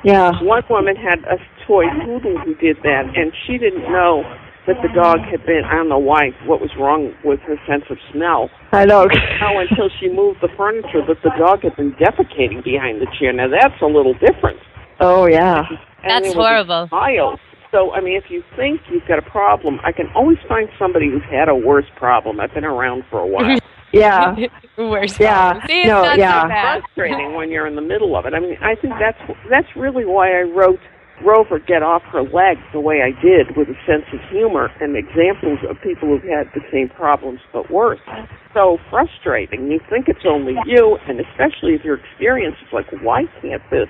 Yeah. 0.04 0.32
One 0.42 0.64
woman 0.70 0.96
had 0.96 1.24
a 1.26 1.38
toy 1.66 1.90
poodle 2.04 2.38
who 2.40 2.56
did 2.56 2.82
that, 2.84 3.06
and 3.16 3.34
she 3.46 3.58
didn't 3.58 3.92
know 3.92 4.24
that 4.68 4.76
the 4.82 4.90
dog 4.94 5.20
had 5.30 5.46
been, 5.46 5.62
I 5.66 5.76
don't 5.76 5.90
know 5.90 6.00
why, 6.00 6.32
what 6.46 6.60
was 6.60 6.72
wrong 6.80 7.14
with 7.24 7.40
her 7.42 7.56
sense 7.68 7.84
of 7.90 7.98
smell. 8.12 8.50
I 8.72 8.86
know. 8.86 9.06
Know 9.06 9.60
until 9.60 9.90
she 10.00 10.10
moved 10.10 10.40
the 10.42 10.50
furniture 10.58 11.06
that 11.08 11.22
the 11.24 11.32
dog 11.38 11.62
had 11.64 11.76
been 11.76 11.94
defecating 11.94 12.64
behind 12.64 13.02
the 13.02 13.08
chair. 13.20 13.32
Now 13.34 13.48
that's 13.48 13.80
a 13.82 13.86
little 13.86 14.14
different. 14.14 14.60
Oh 15.00 15.26
yeah. 15.28 15.64
And 16.04 16.24
That's 16.24 16.34
there 16.34 16.38
was 16.38 16.46
horrible. 16.68 16.90
Miles. 16.92 17.40
So, 17.72 17.92
I 17.94 18.00
mean, 18.00 18.16
if 18.16 18.26
you 18.30 18.42
think 18.56 18.82
you've 18.90 19.06
got 19.08 19.20
a 19.20 19.24
problem, 19.24 19.80
I 19.84 19.92
can 19.92 20.08
always 20.16 20.38
find 20.48 20.70
somebody 20.80 21.10
who's 21.10 21.24
had 21.30 21.50
a 21.50 21.56
worse 21.56 21.86
problem. 21.98 22.40
I've 22.40 22.54
been 22.54 22.64
around 22.64 23.04
for 23.10 23.20
a 23.20 23.28
while. 23.28 23.58
Yeah. 23.94 24.36
Worse. 24.78 25.18
Yeah. 25.20 25.52
problem. 25.52 25.68
See, 25.68 25.80
it's 25.82 25.88
No, 25.88 26.02
not 26.04 26.18
yeah. 26.18 26.42
so 26.44 26.48
bad. 26.50 26.82
frustrating 26.82 27.34
when 27.36 27.50
you're 27.50 27.66
in 27.68 27.76
the 27.76 27.82
middle 27.82 28.18
of 28.18 28.26
it. 28.26 28.34
I 28.34 28.40
mean, 28.42 28.58
I 28.62 28.76
think 28.76 28.94
that's 29.00 29.18
that's 29.50 29.68
really 29.78 30.04
why 30.04 30.38
I 30.38 30.42
wrote 30.42 30.80
Rover 31.24 31.60
get 31.60 31.82
off 31.82 32.02
her 32.04 32.24
legs 32.24 32.62
the 32.74 32.80
way 32.80 33.02
I 33.02 33.12
did, 33.22 33.56
with 33.56 33.70
a 33.70 33.76
sense 33.88 34.06
of 34.14 34.20
humor 34.30 34.70
and 34.82 34.96
examples 34.98 35.60
of 35.70 35.80
people 35.82 36.10
who've 36.10 36.24
had 36.24 36.50
the 36.54 36.62
same 36.72 36.90
problems 36.90 37.40
but 37.54 37.72
worse. 37.72 38.00
So 38.54 38.78
frustrating. 38.90 39.72
You 39.72 39.80
think 39.90 40.08
it's 40.10 40.26
only 40.26 40.56
you, 40.66 40.98
and 41.08 41.20
especially 41.20 41.74
if 41.76 41.84
your 41.84 41.96
experience 41.96 42.56
is 42.66 42.74
like, 42.74 42.88
why 43.02 43.26
can't 43.42 43.62
this? 43.72 43.88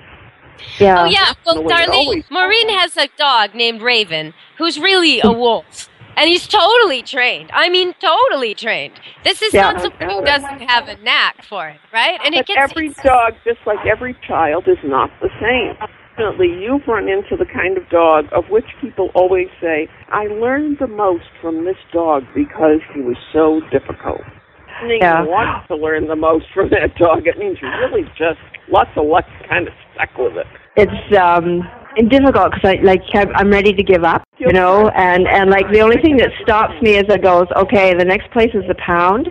Yeah. 0.78 1.02
Oh 1.02 1.04
yeah, 1.06 1.32
well, 1.44 1.56
The 1.56 1.62
way 1.62 1.74
it 1.74 1.88
Darlene, 1.88 1.92
always- 1.92 2.30
Maureen 2.30 2.68
has 2.70 2.96
a 2.96 3.08
dog 3.18 3.54
named 3.54 3.82
Raven, 3.82 4.32
who's 4.56 4.78
really 4.78 5.20
a 5.20 5.30
wolf, 5.44 5.88
and 6.16 6.28
he's 6.30 6.46
totally 6.48 7.02
trained. 7.02 7.50
I 7.52 7.68
mean, 7.68 7.92
totally 8.00 8.54
trained. 8.54 8.94
This 9.24 9.42
is 9.42 9.52
Yeah. 9.52 9.72
not 9.72 9.82
someone 9.82 10.08
who 10.18 10.24
doesn't 10.24 10.62
have 10.62 10.88
a 10.88 10.96
knack 11.02 11.42
for 11.44 11.68
it, 11.68 11.80
right? 11.92 12.18
And 12.24 12.34
it 12.34 12.46
gets 12.46 12.58
every 12.58 12.88
dog, 13.04 13.34
just 13.44 13.58
like 13.66 13.84
every 13.84 14.16
child, 14.26 14.66
is 14.68 14.78
not 14.84 15.10
the 15.20 15.28
same. 15.40 15.76
Fortunately, 16.16 16.48
you've 16.48 16.82
run 16.88 17.08
into 17.08 17.36
the 17.36 17.44
kind 17.44 17.76
of 17.76 17.88
dog 17.90 18.24
of 18.34 18.44
which 18.50 18.64
people 18.80 19.10
always 19.14 19.48
say, 19.60 19.88
I 20.10 20.24
learned 20.26 20.78
the 20.80 20.86
most 20.86 21.24
from 21.42 21.64
this 21.64 21.76
dog 21.92 22.22
because 22.34 22.80
he 22.94 23.00
was 23.00 23.16
so 23.32 23.60
difficult. 23.70 24.22
And 24.80 24.90
Yeah. 24.90 25.22
you 25.24 25.28
want 25.28 25.66
to 25.68 25.76
learn 25.76 26.06
the 26.06 26.16
most 26.16 26.46
from 26.54 26.70
that 26.70 26.94
dog. 26.96 27.26
It 27.26 27.38
means 27.38 27.58
you 27.60 27.68
really 27.68 28.04
just, 28.16 28.40
lots 28.68 28.90
of 28.96 29.06
luck 29.06 29.24
kind 29.48 29.68
of 29.68 29.74
stuck 29.94 30.16
with 30.16 30.36
it. 30.36 30.46
It's 30.76 31.16
um 31.18 31.68
difficult 32.08 32.52
because 32.52 32.76
I 32.76 32.82
like 32.82 33.02
I'm 33.14 33.34
I'm 33.34 33.50
ready 33.50 33.72
to 33.72 33.82
give 33.82 34.04
up, 34.04 34.22
you 34.38 34.52
know, 34.52 34.88
and 34.90 35.26
and 35.26 35.50
like 35.50 35.70
the 35.72 35.80
only 35.80 35.96
thing 36.02 36.16
that 36.18 36.30
stops 36.42 36.74
me 36.82 36.96
is 36.96 37.04
it 37.08 37.22
goes, 37.22 37.46
okay, 37.56 37.94
the 37.94 38.04
next 38.04 38.30
place 38.32 38.50
is 38.52 38.64
the 38.68 38.74
pound, 38.74 39.28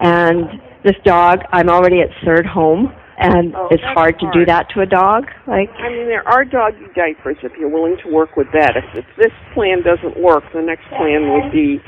and 0.00 0.46
this 0.84 0.94
dog, 1.04 1.40
I'm 1.52 1.68
already 1.68 2.00
at 2.02 2.10
third 2.24 2.46
home, 2.46 2.92
and 3.18 3.54
Oh, 3.54 3.68
it's 3.70 3.82
that's 3.82 3.94
hard 3.94 4.18
to 4.20 4.30
do 4.32 4.44
that 4.46 4.68
to 4.74 4.80
a 4.80 4.86
dog. 4.86 5.26
Like, 5.46 5.70
I 5.78 5.88
mean, 5.88 6.06
there 6.06 6.26
are 6.26 6.44
doggy 6.44 6.86
diapers 6.94 7.36
if 7.42 7.52
you're 7.58 7.68
willing 7.70 7.96
to 8.04 8.10
work 8.12 8.36
with 8.36 8.48
that. 8.52 8.76
If, 8.76 8.84
if 8.94 9.06
this 9.16 9.32
plan 9.54 9.82
doesn't 9.82 10.20
work, 10.20 10.44
the 10.52 10.62
next 10.62 10.86
plan 10.88 11.30
would 11.32 11.52
be 11.52 11.80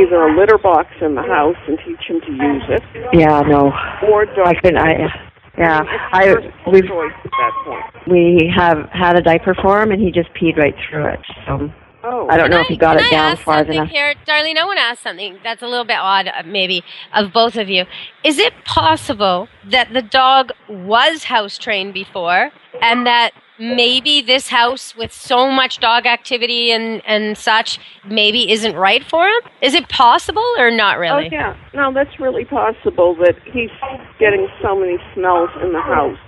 either 0.00 0.22
a 0.22 0.36
litter 0.38 0.58
box 0.58 0.88
in 1.00 1.14
the 1.14 1.22
house 1.22 1.56
and 1.66 1.78
teach 1.84 2.00
him 2.06 2.20
to 2.20 2.32
use 2.32 2.62
it, 2.68 2.82
yeah, 3.12 3.40
no, 3.42 3.72
or 4.08 4.26
dog. 4.26 4.46
I 4.46 4.54
couldn't. 4.54 4.78
I 4.78 5.10
yeah, 5.58 5.80
mean, 5.80 5.88
I 6.12 6.22
at 6.28 6.42
that 6.42 7.52
point. 7.64 8.08
we 8.08 8.50
have 8.56 8.88
had 8.92 9.16
a 9.16 9.20
diaper 9.22 9.54
for 9.60 9.82
him, 9.82 9.90
and 9.90 10.00
he 10.00 10.10
just 10.10 10.28
peed 10.34 10.56
right 10.56 10.74
through 10.88 11.06
it. 11.06 11.20
So 11.46 11.68
Oh. 12.04 12.26
I 12.28 12.36
don't 12.36 12.50
know 12.50 12.60
if 12.60 12.66
he 12.66 12.76
got 12.76 12.96
Can 12.96 13.06
it 13.06 13.08
I 13.08 13.10
down 13.10 13.32
ask 13.32 13.42
far 13.42 13.58
something 13.58 13.74
enough. 13.76 13.88
here, 13.88 14.14
Darlene? 14.26 14.56
I 14.56 14.64
want 14.64 14.78
to 14.78 14.82
ask 14.84 15.02
something 15.02 15.38
that's 15.44 15.62
a 15.62 15.66
little 15.66 15.84
bit 15.84 15.98
odd, 15.98 16.28
uh, 16.28 16.42
maybe, 16.44 16.82
of 17.14 17.32
both 17.32 17.56
of 17.56 17.68
you. 17.68 17.84
Is 18.24 18.38
it 18.38 18.52
possible 18.64 19.48
that 19.70 19.92
the 19.92 20.02
dog 20.02 20.50
was 20.68 21.24
house 21.24 21.58
trained 21.58 21.94
before, 21.94 22.50
and 22.80 23.06
that 23.06 23.32
maybe 23.58 24.20
this 24.20 24.48
house, 24.48 24.96
with 24.96 25.12
so 25.12 25.48
much 25.50 25.78
dog 25.78 26.04
activity 26.06 26.72
and 26.72 27.02
and 27.06 27.38
such, 27.38 27.78
maybe 28.04 28.50
isn't 28.50 28.74
right 28.74 29.04
for 29.04 29.28
him? 29.28 29.40
Is 29.60 29.74
it 29.74 29.88
possible 29.88 30.44
or 30.58 30.70
not 30.70 30.98
really? 30.98 31.26
Oh 31.26 31.28
yeah, 31.30 31.56
no, 31.72 31.92
that's 31.92 32.18
really 32.18 32.44
possible 32.44 33.14
that 33.16 33.36
he's 33.52 33.70
getting 34.18 34.48
so 34.60 34.74
many 34.74 34.96
smells 35.14 35.50
in 35.62 35.72
the 35.72 35.80
house. 35.80 36.18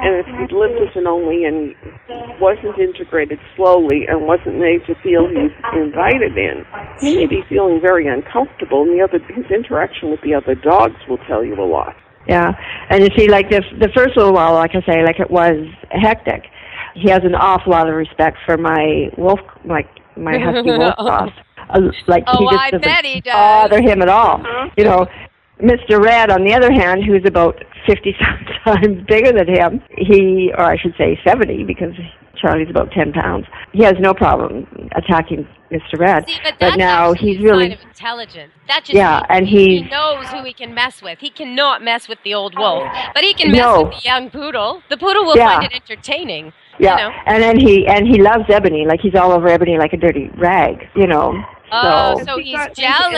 And 0.00 0.16
if 0.16 0.26
he 0.26 0.54
lived 0.54 0.80
as 0.82 0.96
an 0.96 1.06
only 1.06 1.44
and 1.44 1.74
wasn't 2.40 2.78
integrated 2.78 3.38
slowly 3.56 4.06
and 4.08 4.26
wasn't 4.26 4.58
made 4.58 4.84
to 4.86 4.94
feel 5.02 5.28
he's 5.28 5.52
invited 5.74 6.36
in, 6.36 6.64
he 7.00 7.16
may 7.16 7.26
be 7.26 7.42
feeling 7.48 7.80
very 7.80 8.06
uncomfortable. 8.08 8.82
And 8.82 8.98
the 8.98 9.02
other, 9.04 9.18
his 9.32 9.46
interaction 9.50 10.10
with 10.10 10.20
the 10.22 10.34
other 10.34 10.54
dogs 10.54 10.96
will 11.08 11.18
tell 11.28 11.44
you 11.44 11.54
a 11.54 11.64
lot. 11.64 11.94
Yeah, 12.28 12.52
and 12.90 13.02
you 13.02 13.08
see, 13.16 13.28
like 13.28 13.50
the 13.50 13.62
the 13.80 13.88
first 13.94 14.16
little 14.16 14.32
while, 14.32 14.54
like 14.54 14.72
I 14.74 14.80
say, 14.86 15.04
like 15.04 15.18
it 15.18 15.30
was 15.30 15.66
hectic. 15.90 16.44
He 16.94 17.10
has 17.10 17.20
an 17.24 17.34
awful 17.34 17.72
lot 17.72 17.88
of 17.88 17.94
respect 17.94 18.38
for 18.46 18.56
my 18.56 19.10
wolf, 19.18 19.40
like 19.64 19.88
my 20.16 20.38
husky 20.38 20.70
wolf 20.78 20.94
cross. 20.96 21.30
Uh, 21.70 21.80
like 22.06 22.22
Oh, 22.28 22.38
he 22.38 22.44
just 22.46 22.60
I 22.60 22.70
doesn't 22.70 22.82
bet 22.84 23.04
he 23.04 23.20
does. 23.20 23.32
bother 23.32 23.80
him 23.80 24.02
at 24.02 24.08
all. 24.08 24.40
You 24.76 24.84
know, 24.84 25.06
Mr. 25.60 26.02
Red, 26.02 26.30
on 26.30 26.44
the 26.44 26.54
other 26.54 26.70
hand, 26.72 27.02
who's 27.04 27.22
about 27.24 27.56
fifty 27.86 28.14
times 28.64 29.04
bigger 29.08 29.32
than 29.32 29.48
him, 29.48 29.82
he, 29.96 30.52
or 30.56 30.64
I 30.64 30.76
should 30.76 30.94
say, 30.98 31.18
seventy, 31.26 31.64
because 31.64 31.92
Charlie's 32.40 32.70
about 32.70 32.90
ten 32.92 33.12
pounds. 33.12 33.46
He 33.72 33.82
has 33.84 33.94
no 34.00 34.12
problem 34.14 34.66
attacking 34.96 35.46
Mr. 35.70 35.98
Red. 35.98 36.28
See, 36.28 36.36
but, 36.42 36.54
but 36.60 36.76
now 36.76 37.12
he's 37.12 37.38
really 37.40 37.70
sign 37.70 37.72
of 37.72 37.80
intelligence. 37.84 38.52
That 38.68 38.80
just 38.84 38.94
Yeah, 38.94 39.14
means 39.20 39.26
and 39.30 39.46
he 39.46 39.78
he's- 39.78 39.90
knows 39.90 40.26
who 40.28 40.42
he 40.44 40.52
can 40.52 40.74
mess 40.74 41.00
with. 41.02 41.18
He 41.20 41.30
cannot 41.30 41.82
mess 41.82 42.08
with 42.08 42.18
the 42.24 42.34
old 42.34 42.54
wolf, 42.58 42.84
oh. 42.92 43.10
but 43.14 43.22
he 43.24 43.32
can 43.34 43.52
mess 43.52 43.60
No. 43.60 43.82
with 43.84 43.94
the 43.94 44.02
young 44.04 44.28
poodle. 44.30 44.82
The 44.90 44.96
poodle 44.96 45.24
will 45.24 45.36
Yeah. 45.36 45.60
find 45.60 45.64
it 45.64 45.74
entertaining. 45.74 46.52
Yeah, 46.78 46.96
You 46.98 47.04
know? 47.04 47.14
and 47.26 47.42
then 47.42 47.60
he 47.60 47.86
and 47.86 48.06
he 48.06 48.20
loves 48.20 48.44
Ebony, 48.48 48.86
like 48.86 49.00
he's 49.00 49.14
all 49.14 49.30
over 49.32 49.46
Ebony 49.48 49.76
like 49.78 49.92
a 49.92 49.96
dirty 49.98 50.30
rag, 50.36 50.88
you 50.96 51.06
know. 51.06 51.42
Oh, 51.72 52.18
so 52.18 52.24
so 52.24 52.36
He 52.38 52.44
he's 52.44 52.56
got 52.56 52.68
into 52.68 52.82
any 52.82 52.92
dog 52.92 53.12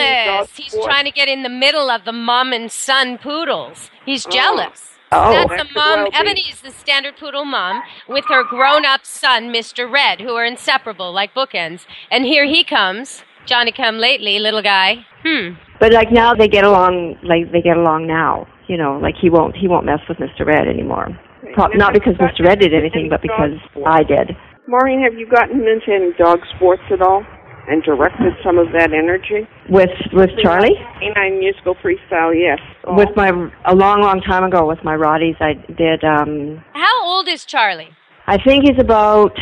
jealous. 0.46 0.56
He's 0.56 0.72
sport. 0.72 0.84
trying 0.84 1.04
to 1.04 1.10
get 1.10 1.28
in 1.28 1.42
the 1.42 1.48
middle 1.48 1.90
of 1.90 2.04
the 2.04 2.12
mom 2.12 2.52
and 2.52 2.70
son 2.70 3.18
poodles. 3.18 3.90
He's 4.06 4.24
jealous. 4.26 4.90
Oh. 5.12 5.32
That's 5.32 5.50
That 5.50 5.68
the 5.68 5.74
mom. 5.74 5.98
well. 6.04 6.08
Ebony 6.12 6.42
is 6.50 6.60
the 6.60 6.70
standard 6.72 7.16
poodle 7.16 7.44
mom 7.44 7.82
with 8.08 8.24
her 8.28 8.42
grown-up 8.44 9.04
son, 9.04 9.52
Mr. 9.52 9.90
Red, 9.90 10.20
who 10.20 10.34
are 10.34 10.44
inseparable, 10.44 11.12
like 11.12 11.34
bookends. 11.34 11.86
And 12.10 12.24
here 12.24 12.46
he 12.46 12.64
comes, 12.64 13.22
Johnny 13.46 13.70
come 13.72 13.98
lately, 13.98 14.38
little 14.38 14.62
guy. 14.62 15.06
Hmm. 15.24 15.54
but 15.80 15.92
like 15.92 16.12
now 16.12 16.34
they 16.34 16.48
get 16.48 16.64
along, 16.64 17.16
like 17.22 17.50
they 17.52 17.62
get 17.62 17.76
along 17.78 18.06
now, 18.06 18.46
you 18.68 18.76
know. 18.76 18.98
Like 19.00 19.14
he 19.20 19.30
won't 19.30 19.56
he 19.56 19.68
won't 19.68 19.86
mess 19.86 20.00
with 20.08 20.18
Mr. 20.18 20.44
Red 20.44 20.68
anymore. 20.68 21.08
Pro- 21.54 21.68
not 21.68 21.92
because 21.94 22.14
Mr. 22.14 22.44
Red 22.44 22.58
did 22.60 22.74
anything, 22.74 23.08
but 23.08 23.22
because 23.22 23.52
sports? 23.70 23.86
I 23.88 24.02
did. 24.02 24.36
Maureen, 24.66 25.00
have 25.02 25.14
you 25.14 25.26
gotten 25.28 25.60
into 25.66 25.92
any 25.92 26.12
dog 26.18 26.40
sports 26.56 26.82
at 26.90 27.00
all 27.02 27.24
and 27.68 27.83
directed 27.83 28.35
some 28.44 28.59
of 28.59 28.68
that 28.72 28.92
energy? 28.92 29.48
With 29.68 29.90
with 30.12 30.31
Charlie, 30.42 30.77
Canine 31.00 31.38
musical 31.38 31.74
freestyle, 31.77 32.35
yes. 32.35 32.59
with 32.87 33.11
my 33.16 33.31
a 33.64 33.74
long 33.74 34.00
long 34.00 34.20
time 34.20 34.44
ago 34.44 34.66
with 34.66 34.83
my 34.85 34.94
Rotties, 34.96 35.40
I 35.40 35.55
did. 35.72 36.05
um 36.05 36.62
How 36.74 37.05
old 37.05 37.29
is 37.29 37.44
Charlie? 37.44 37.90
I 38.27 38.38
think 38.38 38.64
he's 38.64 38.79
about 38.79 39.33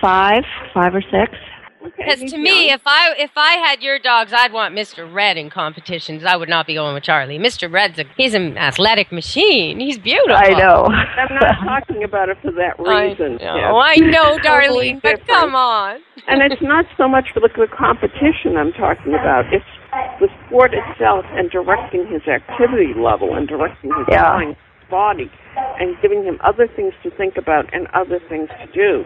five, 0.00 0.44
five 0.72 0.94
or 0.94 1.02
six. 1.02 1.32
Because 1.96 2.30
to 2.32 2.38
me, 2.38 2.70
if 2.70 2.82
I 2.86 3.14
if 3.18 3.32
I 3.36 3.54
had 3.54 3.82
your 3.82 3.98
dogs, 3.98 4.32
I'd 4.32 4.52
want 4.52 4.74
Mr. 4.74 5.10
Red 5.12 5.36
in 5.36 5.50
competitions. 5.50 6.24
I 6.24 6.36
would 6.36 6.48
not 6.48 6.66
be 6.66 6.74
going 6.74 6.94
with 6.94 7.02
Charlie. 7.04 7.38
Mr. 7.38 7.70
Red's 7.70 7.98
a 7.98 8.04
he's 8.16 8.34
an 8.34 8.56
athletic 8.58 9.12
machine. 9.12 9.80
He's 9.80 9.98
beautiful. 9.98 10.36
I 10.36 10.50
know. 10.50 10.84
I'm 10.86 11.34
not 11.34 11.56
talking 11.86 12.02
about 12.04 12.28
it 12.28 12.38
for 12.42 12.50
that 12.52 12.74
I 12.86 13.04
reason. 13.06 13.36
know, 13.36 13.78
I 13.78 13.96
know, 13.96 14.38
Totally 14.38 14.42
darling, 14.42 15.00
but 15.02 15.16
different. 15.18 15.26
come 15.28 15.54
on. 15.54 16.00
and 16.28 16.40
it's 16.42 16.62
not 16.62 16.84
so 16.96 17.08
much 17.08 17.26
for 17.32 17.40
the, 17.40 17.48
the 17.56 17.68
competition 17.76 18.56
I'm 18.56 18.72
talking 18.72 19.14
about. 19.14 19.52
It's 19.52 19.64
the 20.20 20.28
sport 20.46 20.72
itself 20.74 21.24
and 21.30 21.50
directing 21.50 22.06
his 22.06 22.22
activity 22.28 22.92
level 22.96 23.34
and 23.34 23.48
directing 23.48 23.90
his 23.96 24.06
Yeah. 24.10 24.22
mind, 24.22 24.56
body, 24.90 25.30
and 25.80 25.96
giving 26.02 26.22
him 26.24 26.38
other 26.44 26.68
things 26.68 26.92
to 27.02 27.10
think 27.10 27.36
about 27.36 27.72
and 27.74 27.86
other 27.94 28.20
things 28.28 28.48
to 28.60 28.66
do. 28.72 29.04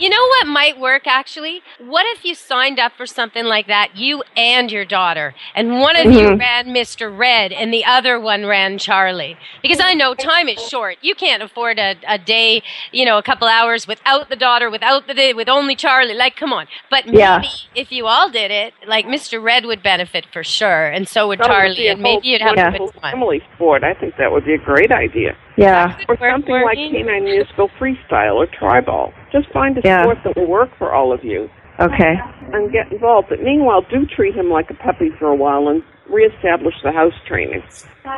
You 0.00 0.08
know 0.08 0.26
what 0.28 0.46
might 0.46 0.80
work 0.80 1.06
actually? 1.06 1.60
What 1.78 2.06
if 2.16 2.24
you 2.24 2.34
signed 2.34 2.78
up 2.78 2.92
for 2.96 3.04
something 3.04 3.44
like 3.44 3.66
that, 3.66 3.96
you 3.96 4.22
and 4.34 4.72
your 4.72 4.86
daughter, 4.86 5.34
and 5.54 5.78
one 5.78 5.94
of 5.94 6.06
you 6.06 6.20
Mhm. 6.30 6.38
ran 6.40 6.66
Mr. 6.68 7.14
Red 7.14 7.52
and 7.52 7.70
the 7.72 7.84
other 7.84 8.18
one 8.18 8.46
ran 8.46 8.78
Charlie? 8.78 9.36
Because 9.60 9.78
I 9.78 9.92
know 9.92 10.14
time 10.14 10.48
is 10.48 10.66
short. 10.66 10.96
You 11.02 11.14
can't 11.14 11.42
afford 11.42 11.78
a, 11.78 11.96
a 12.08 12.16
day, 12.16 12.62
you 12.92 13.04
know, 13.04 13.18
a 13.18 13.22
couple 13.22 13.46
hours 13.46 13.86
without 13.86 14.30
the 14.30 14.36
daughter, 14.36 14.70
without 14.70 15.06
the 15.06 15.12
day, 15.12 15.34
with 15.34 15.50
only 15.50 15.76
Charlie. 15.76 16.14
Like, 16.14 16.34
come 16.34 16.52
on. 16.54 16.66
But 16.90 17.04
maybe 17.04 17.18
Yeah. 17.18 17.42
if 17.74 17.92
you 17.92 18.06
all 18.06 18.30
did 18.30 18.50
it, 18.50 18.72
like 18.86 19.04
Mr. 19.06 19.42
Red 19.42 19.66
would 19.66 19.82
benefit 19.82 20.24
for 20.32 20.42
sure, 20.42 20.86
and 20.86 21.06
so 21.06 21.28
would 21.28 21.40
That 21.40 21.50
would 21.50 21.56
be 21.56 21.74
Charlie, 21.74 21.88
and 21.88 22.00
maybe 22.00 22.28
you'd 22.28 22.40
have 22.40 22.54
a 22.56 22.56
wonderful 22.62 22.86
good 22.86 23.02
time. 23.02 23.12
family 23.12 23.42
sport. 23.54 23.84
I 23.84 23.92
think 23.92 24.16
that 24.16 24.32
would 24.32 24.46
be 24.46 24.54
a 24.54 24.58
great 24.58 24.92
idea. 24.92 25.36
Yeah. 25.56 25.96
Or 26.08 26.16
something 26.16 26.62
like 26.64 26.76
canine 26.76 27.24
musical 27.24 27.68
freestyle 27.78 28.36
or 28.36 28.46
Treibball. 28.46 29.12
Just 29.32 29.48
find 29.52 29.76
a 29.78 29.80
Yeah. 29.84 30.02
sport 30.02 30.18
that 30.24 30.36
will 30.36 30.46
work 30.46 30.70
for 30.78 30.92
all 30.92 31.12
of 31.12 31.24
you 31.24 31.48
Okay. 31.80 32.20
and 32.52 32.70
get 32.72 32.90
involved. 32.92 33.28
But 33.28 33.42
meanwhile, 33.42 33.82
do 33.82 34.06
treat 34.06 34.34
him 34.34 34.50
like 34.50 34.70
a 34.70 34.74
puppy 34.74 35.10
for 35.18 35.28
a 35.28 35.34
while 35.34 35.68
and 35.68 35.82
reestablish 36.10 36.74
the 36.82 36.92
house 36.92 37.14
training. 37.26 37.62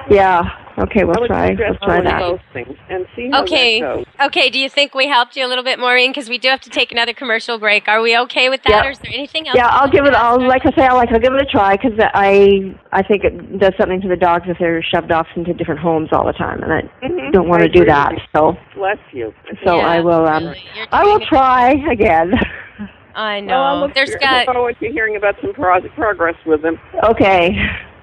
Yeah. 0.09 0.43
Okay. 0.79 1.05
We'll 1.05 1.23
I 1.25 1.27
try. 1.27 1.57
We'll 1.59 1.75
try 1.83 2.01
that. 2.01 2.19
those 2.21 2.39
things 2.53 2.77
and 2.89 3.05
see 3.15 3.29
how 3.31 3.43
Okay. 3.43 3.81
that 3.81 3.95
goes. 3.97 4.05
Okay. 4.27 4.49
Do 4.49 4.59
you 4.59 4.69
think 4.69 4.95
we 4.95 5.07
helped 5.09 5.37
you 5.37 5.45
a 5.45 5.49
little 5.49 5.65
bit, 5.65 5.79
Maureen? 5.79 6.11
Because 6.11 6.29
we 6.29 6.39
do 6.39 6.49
have 6.49 6.61
to 6.63 6.71
take 6.71 6.93
another 6.93 7.13
commercial 7.13 7.59
break. 7.59 7.89
Are 7.89 8.01
we 8.01 8.17
okay 8.19 8.49
with 8.49 8.63
that, 8.63 8.71
Yeah. 8.71 8.87
or 8.87 8.91
is 8.93 8.99
there 9.01 9.13
anything 9.13 9.49
else? 9.49 9.57
Yeah, 9.57 9.67
I'll 9.69 9.91
give 9.91 10.07
it. 10.07 10.15
I'll 10.15 10.41
like 10.47 10.63
I 10.65 10.71
say, 10.77 10.87
I'll 10.87 10.97
like 10.97 11.11
I'll 11.13 11.19
give 11.21 11.35
it 11.35 11.43
a 11.43 11.47
try 11.47 11.77
because 11.77 11.99
I 12.15 12.75
I 12.93 13.03
think 13.03 13.25
it 13.25 13.59
does 13.59 13.73
something 13.79 14.01
to 14.03 14.09
the 14.09 14.17
dogs 14.17 14.45
if 14.49 14.57
they're 14.59 14.83
shoved 14.83 15.11
off 15.13 15.27
into 15.37 15.53
different 15.53 15.81
homes 15.81 16.09
all 16.13 16.25
the 16.25 16.33
time, 16.33 16.63
and 16.63 16.73
I 16.73 16.83
Mhm. 17.07 17.33
don't 17.33 17.49
want 17.49 17.63
to 17.63 17.69
do 17.69 17.85
that. 17.85 18.13
So 18.35 18.57
Bless 18.75 18.99
you. 19.13 19.35
so 19.65 19.77
Yeah, 19.77 19.87
I 19.87 20.01
will 20.01 20.27
um 20.27 20.55
I 20.93 21.05
will 21.05 21.21
try 21.21 21.73
again. 21.91 22.33
I 23.15 23.41
Well, 23.43 23.63
I'll 23.63 23.77
know. 23.77 23.87
look 23.87 23.95
There's 23.95 24.13
for- 24.13 24.19
got. 24.19 24.47
look 24.47 24.55
forward 24.55 24.77
to 24.81 24.91
hearing 24.91 25.17
about 25.17 25.37
some 25.41 25.53
pro- 25.55 25.81
progress 25.91 26.37
with 26.47 26.65
him. 26.65 26.79
okay. 27.05 27.57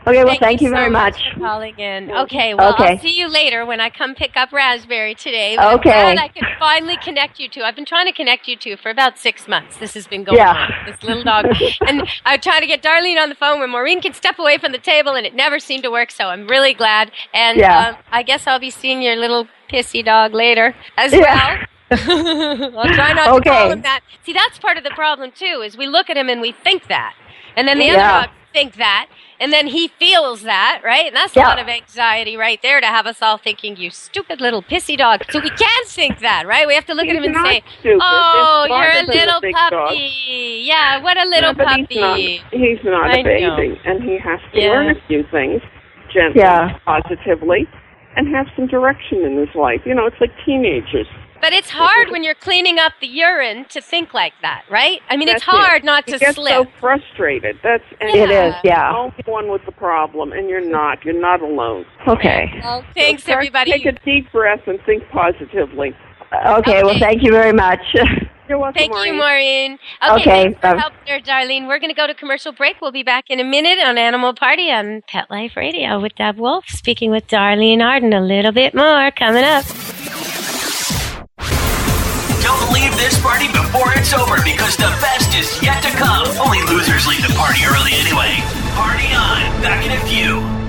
Okay. 0.08 0.24
Well, 0.24 0.38
thank, 0.39 0.62
you 0.62 0.69
so 0.69 0.76
very 0.76 0.89
much. 0.89 1.15
much. 1.15 1.34
for 1.34 1.39
calling 1.41 1.78
in. 1.78 2.10
Okay, 2.10 2.54
well, 2.56 2.74
Okay. 2.74 2.91
I'll 2.93 2.98
see 3.00 3.15
you 3.19 3.28
later 3.28 3.63
when 3.65 3.80
I 3.82 3.89
come 3.89 4.15
pick 4.15 4.36
up 4.38 4.52
Raspberry 4.52 5.13
today. 5.13 5.56
But 5.58 5.74
Okay. 5.76 5.91
I'm 5.91 6.15
glad 6.15 6.24
I 6.24 6.28
could 6.30 6.48
finally 6.58 6.98
connect 6.98 7.38
you 7.39 7.48
two. 7.50 7.62
I've 7.62 7.76
been 7.76 7.86
trying 7.86 8.06
to 8.08 8.13
connect 8.13 8.48
you 8.48 8.56
two 8.56 8.76
for 8.78 8.89
about 8.89 9.19
six 9.19 9.48
months. 9.48 9.78
This 9.78 9.93
has 9.95 10.08
been 10.08 10.24
going 10.24 10.38
Yeah. 10.38 10.52
on. 10.56 10.74
This 10.88 11.04
little 11.04 11.22
dog. 11.24 11.48
and 11.86 12.10
I 12.26 12.38
tried 12.38 12.62
to 12.62 12.65
get 12.65 12.82
Darlene 12.82 13.22
on 13.22 13.30
the 13.30 13.36
phone 13.36 13.60
when 13.60 13.69
Maureen 13.69 14.02
can 14.02 14.13
step 14.13 14.39
away 14.39 14.58
from 14.58 14.72
the 14.72 14.78
table, 14.80 15.13
and 15.13 15.28
it 15.28 15.36
never 15.36 15.60
seemed 15.60 15.84
to 15.84 15.91
work. 15.91 16.12
So 16.12 16.30
I'm 16.30 16.48
really 16.48 16.74
glad. 16.74 17.12
And 17.34 17.60
Yeah. 17.60 17.89
um, 17.89 17.95
I 18.12 18.24
guess 18.24 18.48
I'll 18.48 18.58
be 18.60 18.72
seeing 18.72 19.02
your 19.04 19.17
little 19.17 19.48
pissy 19.72 20.04
dog 20.04 20.34
later 20.34 20.76
as 20.98 21.13
Yeah. 21.13 21.19
well. 21.19 21.58
I'll 21.91 22.93
try 22.93 23.13
not 23.13 23.25
to 23.25 23.30
call 23.30 23.63
Okay. 23.63 23.71
him 23.71 23.82
that. 23.82 24.02
See, 24.23 24.34
that's 24.34 24.60
part 24.60 24.78
of 24.78 24.84
the 24.84 24.91
problem 24.91 25.32
too. 25.32 25.62
Is 25.63 25.78
we 25.78 25.88
look 25.88 26.10
at 26.10 26.17
him 26.17 26.30
and 26.30 26.41
we 26.41 26.52
think 26.52 26.88
that, 26.88 27.13
and 27.56 27.67
then 27.67 27.78
the 27.80 27.86
Yeah. 27.86 27.93
other 28.19 28.28
dog 28.28 28.30
think 28.52 28.73
that, 28.75 29.06
and 29.39 29.54
then 29.54 29.67
he 29.67 29.88
feels 29.88 30.41
that, 30.41 30.82
right? 30.84 31.06
And 31.06 31.15
that's 31.15 31.36
a 31.36 31.39
lot 31.39 31.60
of 31.60 31.67
anxiety 31.67 32.36
right 32.36 32.60
there 32.63 32.82
to 32.82 32.88
have 32.88 33.06
us 33.06 33.21
all 33.21 33.38
thinking, 33.38 33.78
"You 33.78 33.91
stupid 33.91 34.41
little 34.41 34.63
pissy 34.63 34.97
dog." 34.97 35.21
So 35.30 35.39
we 35.39 35.52
can't 35.52 35.88
think 35.88 36.19
that, 36.19 36.47
right? 36.47 36.65
We 36.67 36.73
have 36.73 36.86
to 36.88 36.93
look 36.95 37.08
at 37.08 37.15
him 37.15 37.23
and 37.23 37.36
say, 37.45 37.62
stupid. 37.80 37.99
"Oh, 38.02 38.65
you're 38.67 39.04
a 39.04 39.06
little 39.06 39.39
big 39.39 39.54
dog. 39.54 39.71
puppy. 39.71 40.63
Yeah, 40.65 40.99
what 41.02 41.17
a 41.17 41.25
little 41.30 41.54
Yeah, 41.58 41.65
puppy." 41.65 41.86
He's 41.89 42.43
not, 42.43 42.60
he's 42.60 42.84
not 42.84 43.12
a 43.13 43.17
know. 43.17 43.56
baby, 43.56 43.80
and 43.86 44.04
he 44.04 44.17
has 44.17 44.39
to 44.54 44.60
Yeah. 44.60 44.69
learn 44.71 44.89
a 44.89 44.95
few 45.08 45.23
things 45.32 45.62
gently, 46.12 46.41
Yeah. 46.41 46.78
positively, 46.86 47.67
and 48.15 48.28
have 48.36 48.47
some 48.56 48.65
direction 48.65 49.23
in 49.25 49.38
his 49.38 49.54
life. 49.54 49.82
You 49.86 49.93
know, 49.93 50.08
it's 50.08 50.19
like 50.19 50.32
teenagers. 50.43 51.08
But 51.41 51.54
it's 51.54 51.69
hard 51.69 52.10
when 52.12 52.23
you're 52.23 52.36
cleaning 52.36 52.80
up 52.80 52.93
the 52.99 53.08
urine 53.08 53.65
to 53.69 53.80
think 53.82 54.13
like 54.13 54.34
that, 54.41 54.63
right? 54.69 54.99
I 55.10 55.15
mean, 55.17 55.30
it's 55.30 55.45
That's 55.45 55.58
it. 55.58 55.62
hard 55.62 55.84
not 55.84 56.06
You 56.08 56.13
to 56.13 56.19
get 56.19 56.36
slip. 56.36 56.52
so 56.52 56.65
frustrated. 56.80 57.58
That's 57.63 57.84
and 58.02 58.10
It 58.10 58.30
is. 58.30 58.54
Yeah. 58.63 58.91
You're 58.91 59.12
the 59.17 59.32
only 59.32 59.45
one 59.45 59.52
with 59.52 59.65
the 59.65 59.71
problem, 59.71 60.34
and 60.34 60.49
you're 60.49 60.67
not. 60.69 61.04
You're 61.06 61.19
not 61.19 61.41
alone. 61.41 61.86
Okay. 62.08 62.52
Well, 62.63 62.84
thanks, 62.93 63.23
So 63.23 63.32
everybody. 63.34 63.71
Take 63.71 63.86
a 63.86 63.93
deep 64.04 64.32
breath 64.32 64.62
and 64.67 64.80
think 64.86 65.04
positively. 65.12 65.95
Okay. 66.45 66.84
Well, 66.84 66.99
thank 66.99 67.23
you 67.23 67.32
very 67.32 67.54
much. 67.54 67.80
You're 68.49 68.58
welcome, 68.58 68.80
Thank 68.80 68.91
Maureen. 68.93 69.13
you, 69.13 69.19
Maureen. 69.19 69.80
Okay, 70.04 70.13
Okay, 70.21 70.23
thanks 70.23 70.56
for 70.60 70.73
bye. 70.73 70.80
help 70.80 70.93
there, 71.06 71.19
Darlene. 71.19 71.67
We're 71.67 71.78
going 71.78 71.91
to 71.91 71.95
go 71.95 72.08
to 72.08 72.15
commercial 72.15 72.52
break. 72.52 72.82
We'll 72.82 72.91
be 72.91 73.04
back 73.04 73.25
in 73.30 73.39
a 73.39 73.43
minute 73.43 73.78
on 73.86 73.99
Animal 73.99 74.34
Party 74.34 74.71
on 74.71 75.04
Pet 75.08 75.30
Life 75.30 75.52
Radio 75.56 75.99
with 75.99 76.15
Deb 76.15 76.38
Wolf, 76.39 76.65
speaking 76.67 77.12
with 77.12 77.28
Darlene 77.28 77.84
Arden. 77.86 78.12
A 78.12 78.21
little 78.21 78.52
bit 78.52 78.73
more 78.73 79.12
coming 79.12 79.43
up. 79.43 79.65
This 82.99 83.19
party 83.21 83.47
before 83.47 83.93
it's 83.95 84.13
over 84.13 84.35
because 84.43 84.75
the 84.75 84.91
best 84.99 85.33
is 85.33 85.63
yet 85.63 85.81
to 85.81 85.89
come. 85.91 86.27
Only 86.38 86.62
losers 86.63 87.07
leave 87.07 87.25
the 87.25 87.33
party 87.33 87.62
early 87.63 87.93
anyway. 87.93 88.35
Party 88.75 89.07
on. 89.15 89.62
Back 89.63 89.85
in 89.85 89.91
a 89.93 90.01
few. 90.05 90.59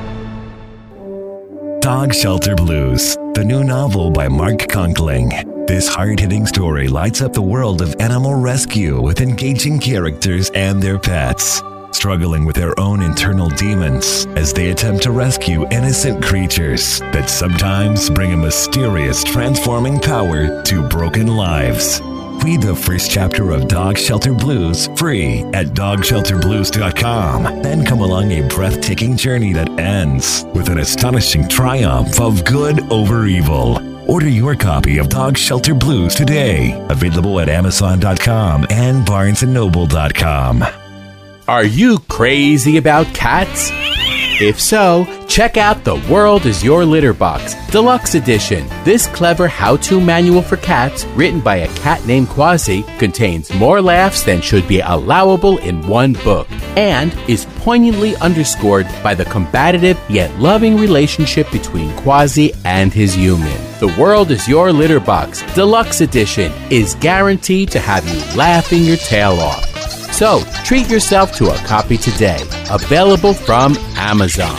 Dog 1.81 2.15
Shelter 2.15 2.55
Blues, 2.55 3.17
the 3.35 3.43
new 3.45 3.65
novel 3.65 4.13
by 4.13 4.29
Mark 4.29 4.69
Conkling. 4.69 5.67
This 5.67 5.89
hard 5.89 6.21
hitting 6.21 6.47
story 6.47 6.87
lights 6.87 7.21
up 7.21 7.33
the 7.33 7.43
world 7.43 7.83
of 7.83 7.97
animal 7.99 8.37
rescue 8.37 9.01
with 9.01 9.21
engaging 9.21 9.81
characters 9.81 10.51
and 10.51 10.81
their 10.81 11.01
pets, 11.01 11.63
struggling 11.91 12.45
with 12.45 12.55
their 12.55 12.79
own 12.79 13.03
internal 13.03 13.49
demons 13.49 14.27
as 14.37 14.53
they 14.53 14.71
attempt 14.71 15.03
to 15.03 15.11
rescue 15.11 15.67
innocent 15.71 16.23
creatures 16.23 17.01
that 17.13 17.29
sometimes 17.29 18.09
bring 18.09 18.33
a 18.33 18.37
mysterious 18.37 19.25
transforming 19.25 19.99
power 19.99 20.63
to 20.63 20.87
broken 20.89 21.27
lives. 21.27 22.01
Read 22.43 22.63
the 22.63 22.75
first 22.75 23.11
chapter 23.11 23.51
of 23.51 23.69
Dog 23.69 23.99
Shelter 23.99 24.33
Blues 24.33 24.89
free 24.97 25.41
at 25.53 25.67
dogshelterblues.com. 25.69 27.63
Then 27.63 27.85
come 27.85 28.01
along 28.01 28.33
a 28.33 28.49
breathtaking 28.49 29.17
journey 29.17 29.53
that 29.53 29.69
ends 29.79 30.45
with 30.55 30.71
an 30.71 30.79
astonishing 30.79 31.47
triumph 31.49 32.19
of 32.19 32.45
good 32.47 32.81
over 32.91 33.27
evil. 33.27 33.79
Order 34.11 34.29
your 34.29 34.55
copy 34.57 34.97
of 34.99 35.11
Dog 35.11 35.37
Shelter 35.37 35.75
Blues 35.75 36.15
today. 36.15 36.73
Available 36.89 37.41
at 37.41 37.51
amazon.com 37.51 38.67
and 38.71 39.07
barnesandnoble.com. 39.07 40.65
Are 41.47 41.65
you 41.65 41.99
crazy 42.09 42.79
about 42.79 43.07
cats? 43.15 43.71
If 44.41 44.59
so, 44.59 45.07
check 45.29 45.59
out 45.59 45.85
The 45.85 45.97
World 46.11 46.47
is 46.47 46.65
Your 46.65 46.87
Litter 46.87 47.13
Box, 47.13 47.55
Deluxe 47.71 48.15
Edition. 48.15 48.67
This 48.85 49.07
clever 49.07 49.47
how 49.47 49.77
to 49.77 50.01
manual 50.01 50.41
for 50.41 50.57
cats, 50.57 51.05
written 51.15 51.41
by 51.41 51.57
a 51.57 51.75
cat 51.75 52.07
named 52.07 52.31
Quasi, 52.31 52.83
contains 52.99 53.53
more 53.53 53.83
laughs 53.83 54.23
than 54.23 54.41
should 54.41 54.67
be 54.67 54.81
allowable 54.81 55.59
in 55.59 55.87
one 55.87 56.15
book, 56.15 56.51
and 56.75 57.13
is 57.29 57.45
poignantly 57.59 58.17
underscored 58.17 58.87
by 59.03 59.15
the 59.15 59.27
combative 59.27 60.01
yet 60.09 60.35
loving 60.39 60.79
relationship 60.79 61.51
between 61.53 61.95
Quasi 61.99 62.55
and 62.65 62.95
his 62.95 63.13
human. 63.13 63.61
The 63.79 63.95
World 64.01 64.31
is 64.31 64.49
Your 64.49 64.73
Litter 64.73 65.01
Box, 65.01 65.43
Deluxe 65.55 66.01
Edition, 66.01 66.51
is 66.71 66.95
guaranteed 66.95 67.71
to 67.73 67.79
have 67.79 68.09
you 68.09 68.39
laughing 68.39 68.85
your 68.85 68.97
tail 68.97 69.33
off. 69.33 69.70
So 70.21 70.43
treat 70.65 70.91
yourself 70.91 71.33
to 71.37 71.47
a 71.47 71.57
copy 71.65 71.97
today. 71.97 72.43
Available 72.71 73.33
from 73.33 73.75
Amazon. 73.97 74.55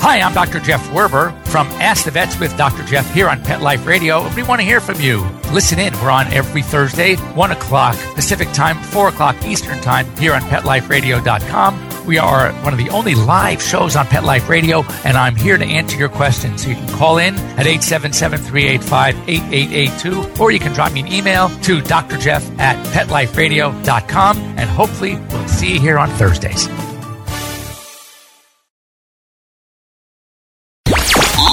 Hi, 0.00 0.20
I'm 0.20 0.34
Dr. 0.34 0.58
Jeff 0.58 0.84
Werber 0.88 1.40
from 1.46 1.68
Ask 1.74 2.04
the 2.04 2.10
Vets 2.10 2.40
with 2.40 2.56
Dr. 2.56 2.82
Jeff 2.82 3.08
here 3.14 3.28
on 3.28 3.40
Pet 3.44 3.62
Life 3.62 3.86
Radio. 3.86 4.28
We 4.34 4.42
want 4.42 4.60
to 4.60 4.66
hear 4.66 4.80
from 4.80 5.00
you. 5.00 5.20
Listen 5.52 5.78
in. 5.78 5.92
We're 6.00 6.10
on 6.10 6.26
every 6.32 6.62
Thursday, 6.62 7.14
1 7.14 7.50
o'clock 7.52 7.96
Pacific 8.16 8.50
time, 8.50 8.76
4 8.76 9.10
o'clock 9.10 9.36
Eastern 9.44 9.80
time 9.80 10.04
here 10.16 10.34
on 10.34 10.40
PetLifeRadio.com. 10.40 11.89
We 12.06 12.18
are 12.18 12.52
one 12.64 12.72
of 12.72 12.78
the 12.78 12.88
only 12.90 13.14
live 13.14 13.62
shows 13.62 13.94
on 13.96 14.06
Pet 14.06 14.24
Life 14.24 14.48
Radio, 14.48 14.82
and 15.04 15.16
I'm 15.16 15.36
here 15.36 15.56
to 15.56 15.64
answer 15.64 15.96
your 15.96 16.08
questions. 16.08 16.62
So 16.62 16.70
you 16.70 16.74
can 16.74 16.88
call 16.88 17.18
in 17.18 17.36
at 17.36 17.66
877-385-8882, 17.66 20.40
or 20.40 20.50
you 20.50 20.58
can 20.58 20.72
drop 20.72 20.92
me 20.92 21.00
an 21.00 21.12
email 21.12 21.48
to 21.48 21.80
drjeff 21.80 22.58
at 22.58 22.76
PetLifeRadio.com, 22.86 24.38
and 24.38 24.70
hopefully 24.70 25.16
we'll 25.30 25.48
see 25.48 25.74
you 25.74 25.80
here 25.80 25.98
on 25.98 26.08
Thursdays. 26.10 26.68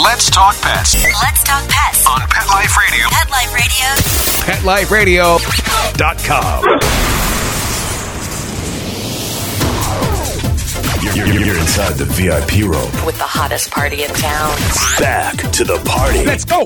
Let's 0.04 0.30
talk 0.32 0.56
pets 0.62 0.96
Let's 1.04 1.44
talk 1.44 1.64
pets 1.70 2.08
on 2.08 2.22
Pet 2.22 2.48
Life 2.48 2.76
Radio. 2.78 3.08
Pet 3.10 3.30
Life 4.66 4.90
Radio. 4.92 5.38
PetLifeRadio.com. 5.38 7.17
You're, 11.48 11.56
you're- 11.56 11.58
you're 11.58 11.58
inside 11.62 11.94
the 11.96 12.06
VIP 12.06 12.64
room. 12.66 13.06
With 13.06 13.18
the 13.18 13.24
hottest 13.24 13.72
party 13.72 14.04
in 14.04 14.10
town. 14.10 14.52
Back 15.00 15.36
to 15.54 15.64
the 15.64 15.78
party. 15.86 16.26
Let's 16.26 16.44
go. 16.44 16.66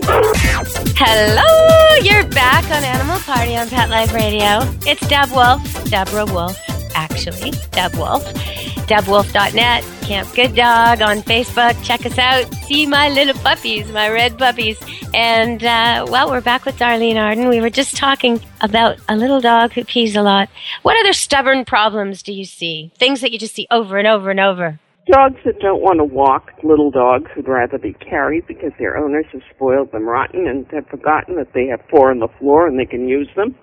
Hello, 0.98 1.98
you're 2.04 2.26
back 2.30 2.64
on 2.66 2.84
Animal 2.84 3.20
Party 3.20 3.56
on 3.56 3.70
Pet 3.70 3.90
Life 3.90 4.12
Radio. 4.14 4.62
It's 4.88 5.06
Deb 5.08 5.30
Wolf, 5.32 5.62
Deborah 5.90 6.26
Wolf, 6.26 6.58
actually, 6.96 7.52
Deb 7.72 7.94
Wolf. 7.96 8.24
DebWolf.net, 8.92 9.84
Camp 10.02 10.28
Good 10.36 10.54
Dog 10.56 11.02
on 11.02 11.18
Facebook. 11.22 11.82
Check 11.84 12.06
us 12.06 12.18
out. 12.18 12.54
See 12.66 12.86
my 12.86 13.08
little 13.10 13.36
puppies, 13.42 13.90
my 13.92 14.10
red 14.10 14.38
puppies. 14.38 14.78
And, 15.14 15.64
uh, 15.64 16.06
well, 16.10 16.30
we're 16.30 16.42
back 16.42 16.66
with 16.66 16.78
Darlene 16.78 17.16
Arden. 17.16 17.48
We 17.48 17.62
were 17.62 17.70
just 17.70 17.96
talking 17.96 18.42
about 18.60 18.98
a 19.08 19.16
little 19.16 19.40
dog 19.40 19.72
who 19.72 19.86
pees 19.86 20.16
a 20.18 20.22
lot. 20.22 20.50
What 20.82 21.00
other 21.00 21.14
stubborn 21.14 21.64
problems 21.64 22.22
do 22.22 22.34
you 22.34 22.44
see? 22.44 22.92
Things 22.98 23.22
that 23.22 23.32
you 23.32 23.40
just 23.40 23.56
see 23.56 23.66
over 23.72 23.98
and 23.98 24.08
over 24.08 24.30
and 24.30 24.40
over. 24.42 24.80
Dogs 25.10 25.38
that 25.46 25.60
don't 25.60 25.82
want 25.82 26.00
to 26.00 26.04
walk, 26.04 26.52
little 26.64 26.92
dogs 26.92 27.32
who'd 27.34 27.48
rather 27.48 27.78
be 27.78 27.94
carried 27.94 28.46
because 28.48 28.72
their 28.78 28.98
owners 28.98 29.26
have 29.32 29.42
spoiled 29.56 29.92
them 29.94 30.04
rotten 30.08 30.48
and 30.48 30.66
have 30.72 30.88
forgotten 30.88 31.36
that 31.38 31.54
they 31.54 31.68
have 31.68 31.80
four 31.90 32.12
on 32.12 32.20
the 32.20 32.28
floor 32.40 32.68
and 32.68 32.78
they 32.80 32.86
can 32.86 33.08
use 33.08 33.30
them. 33.36 33.56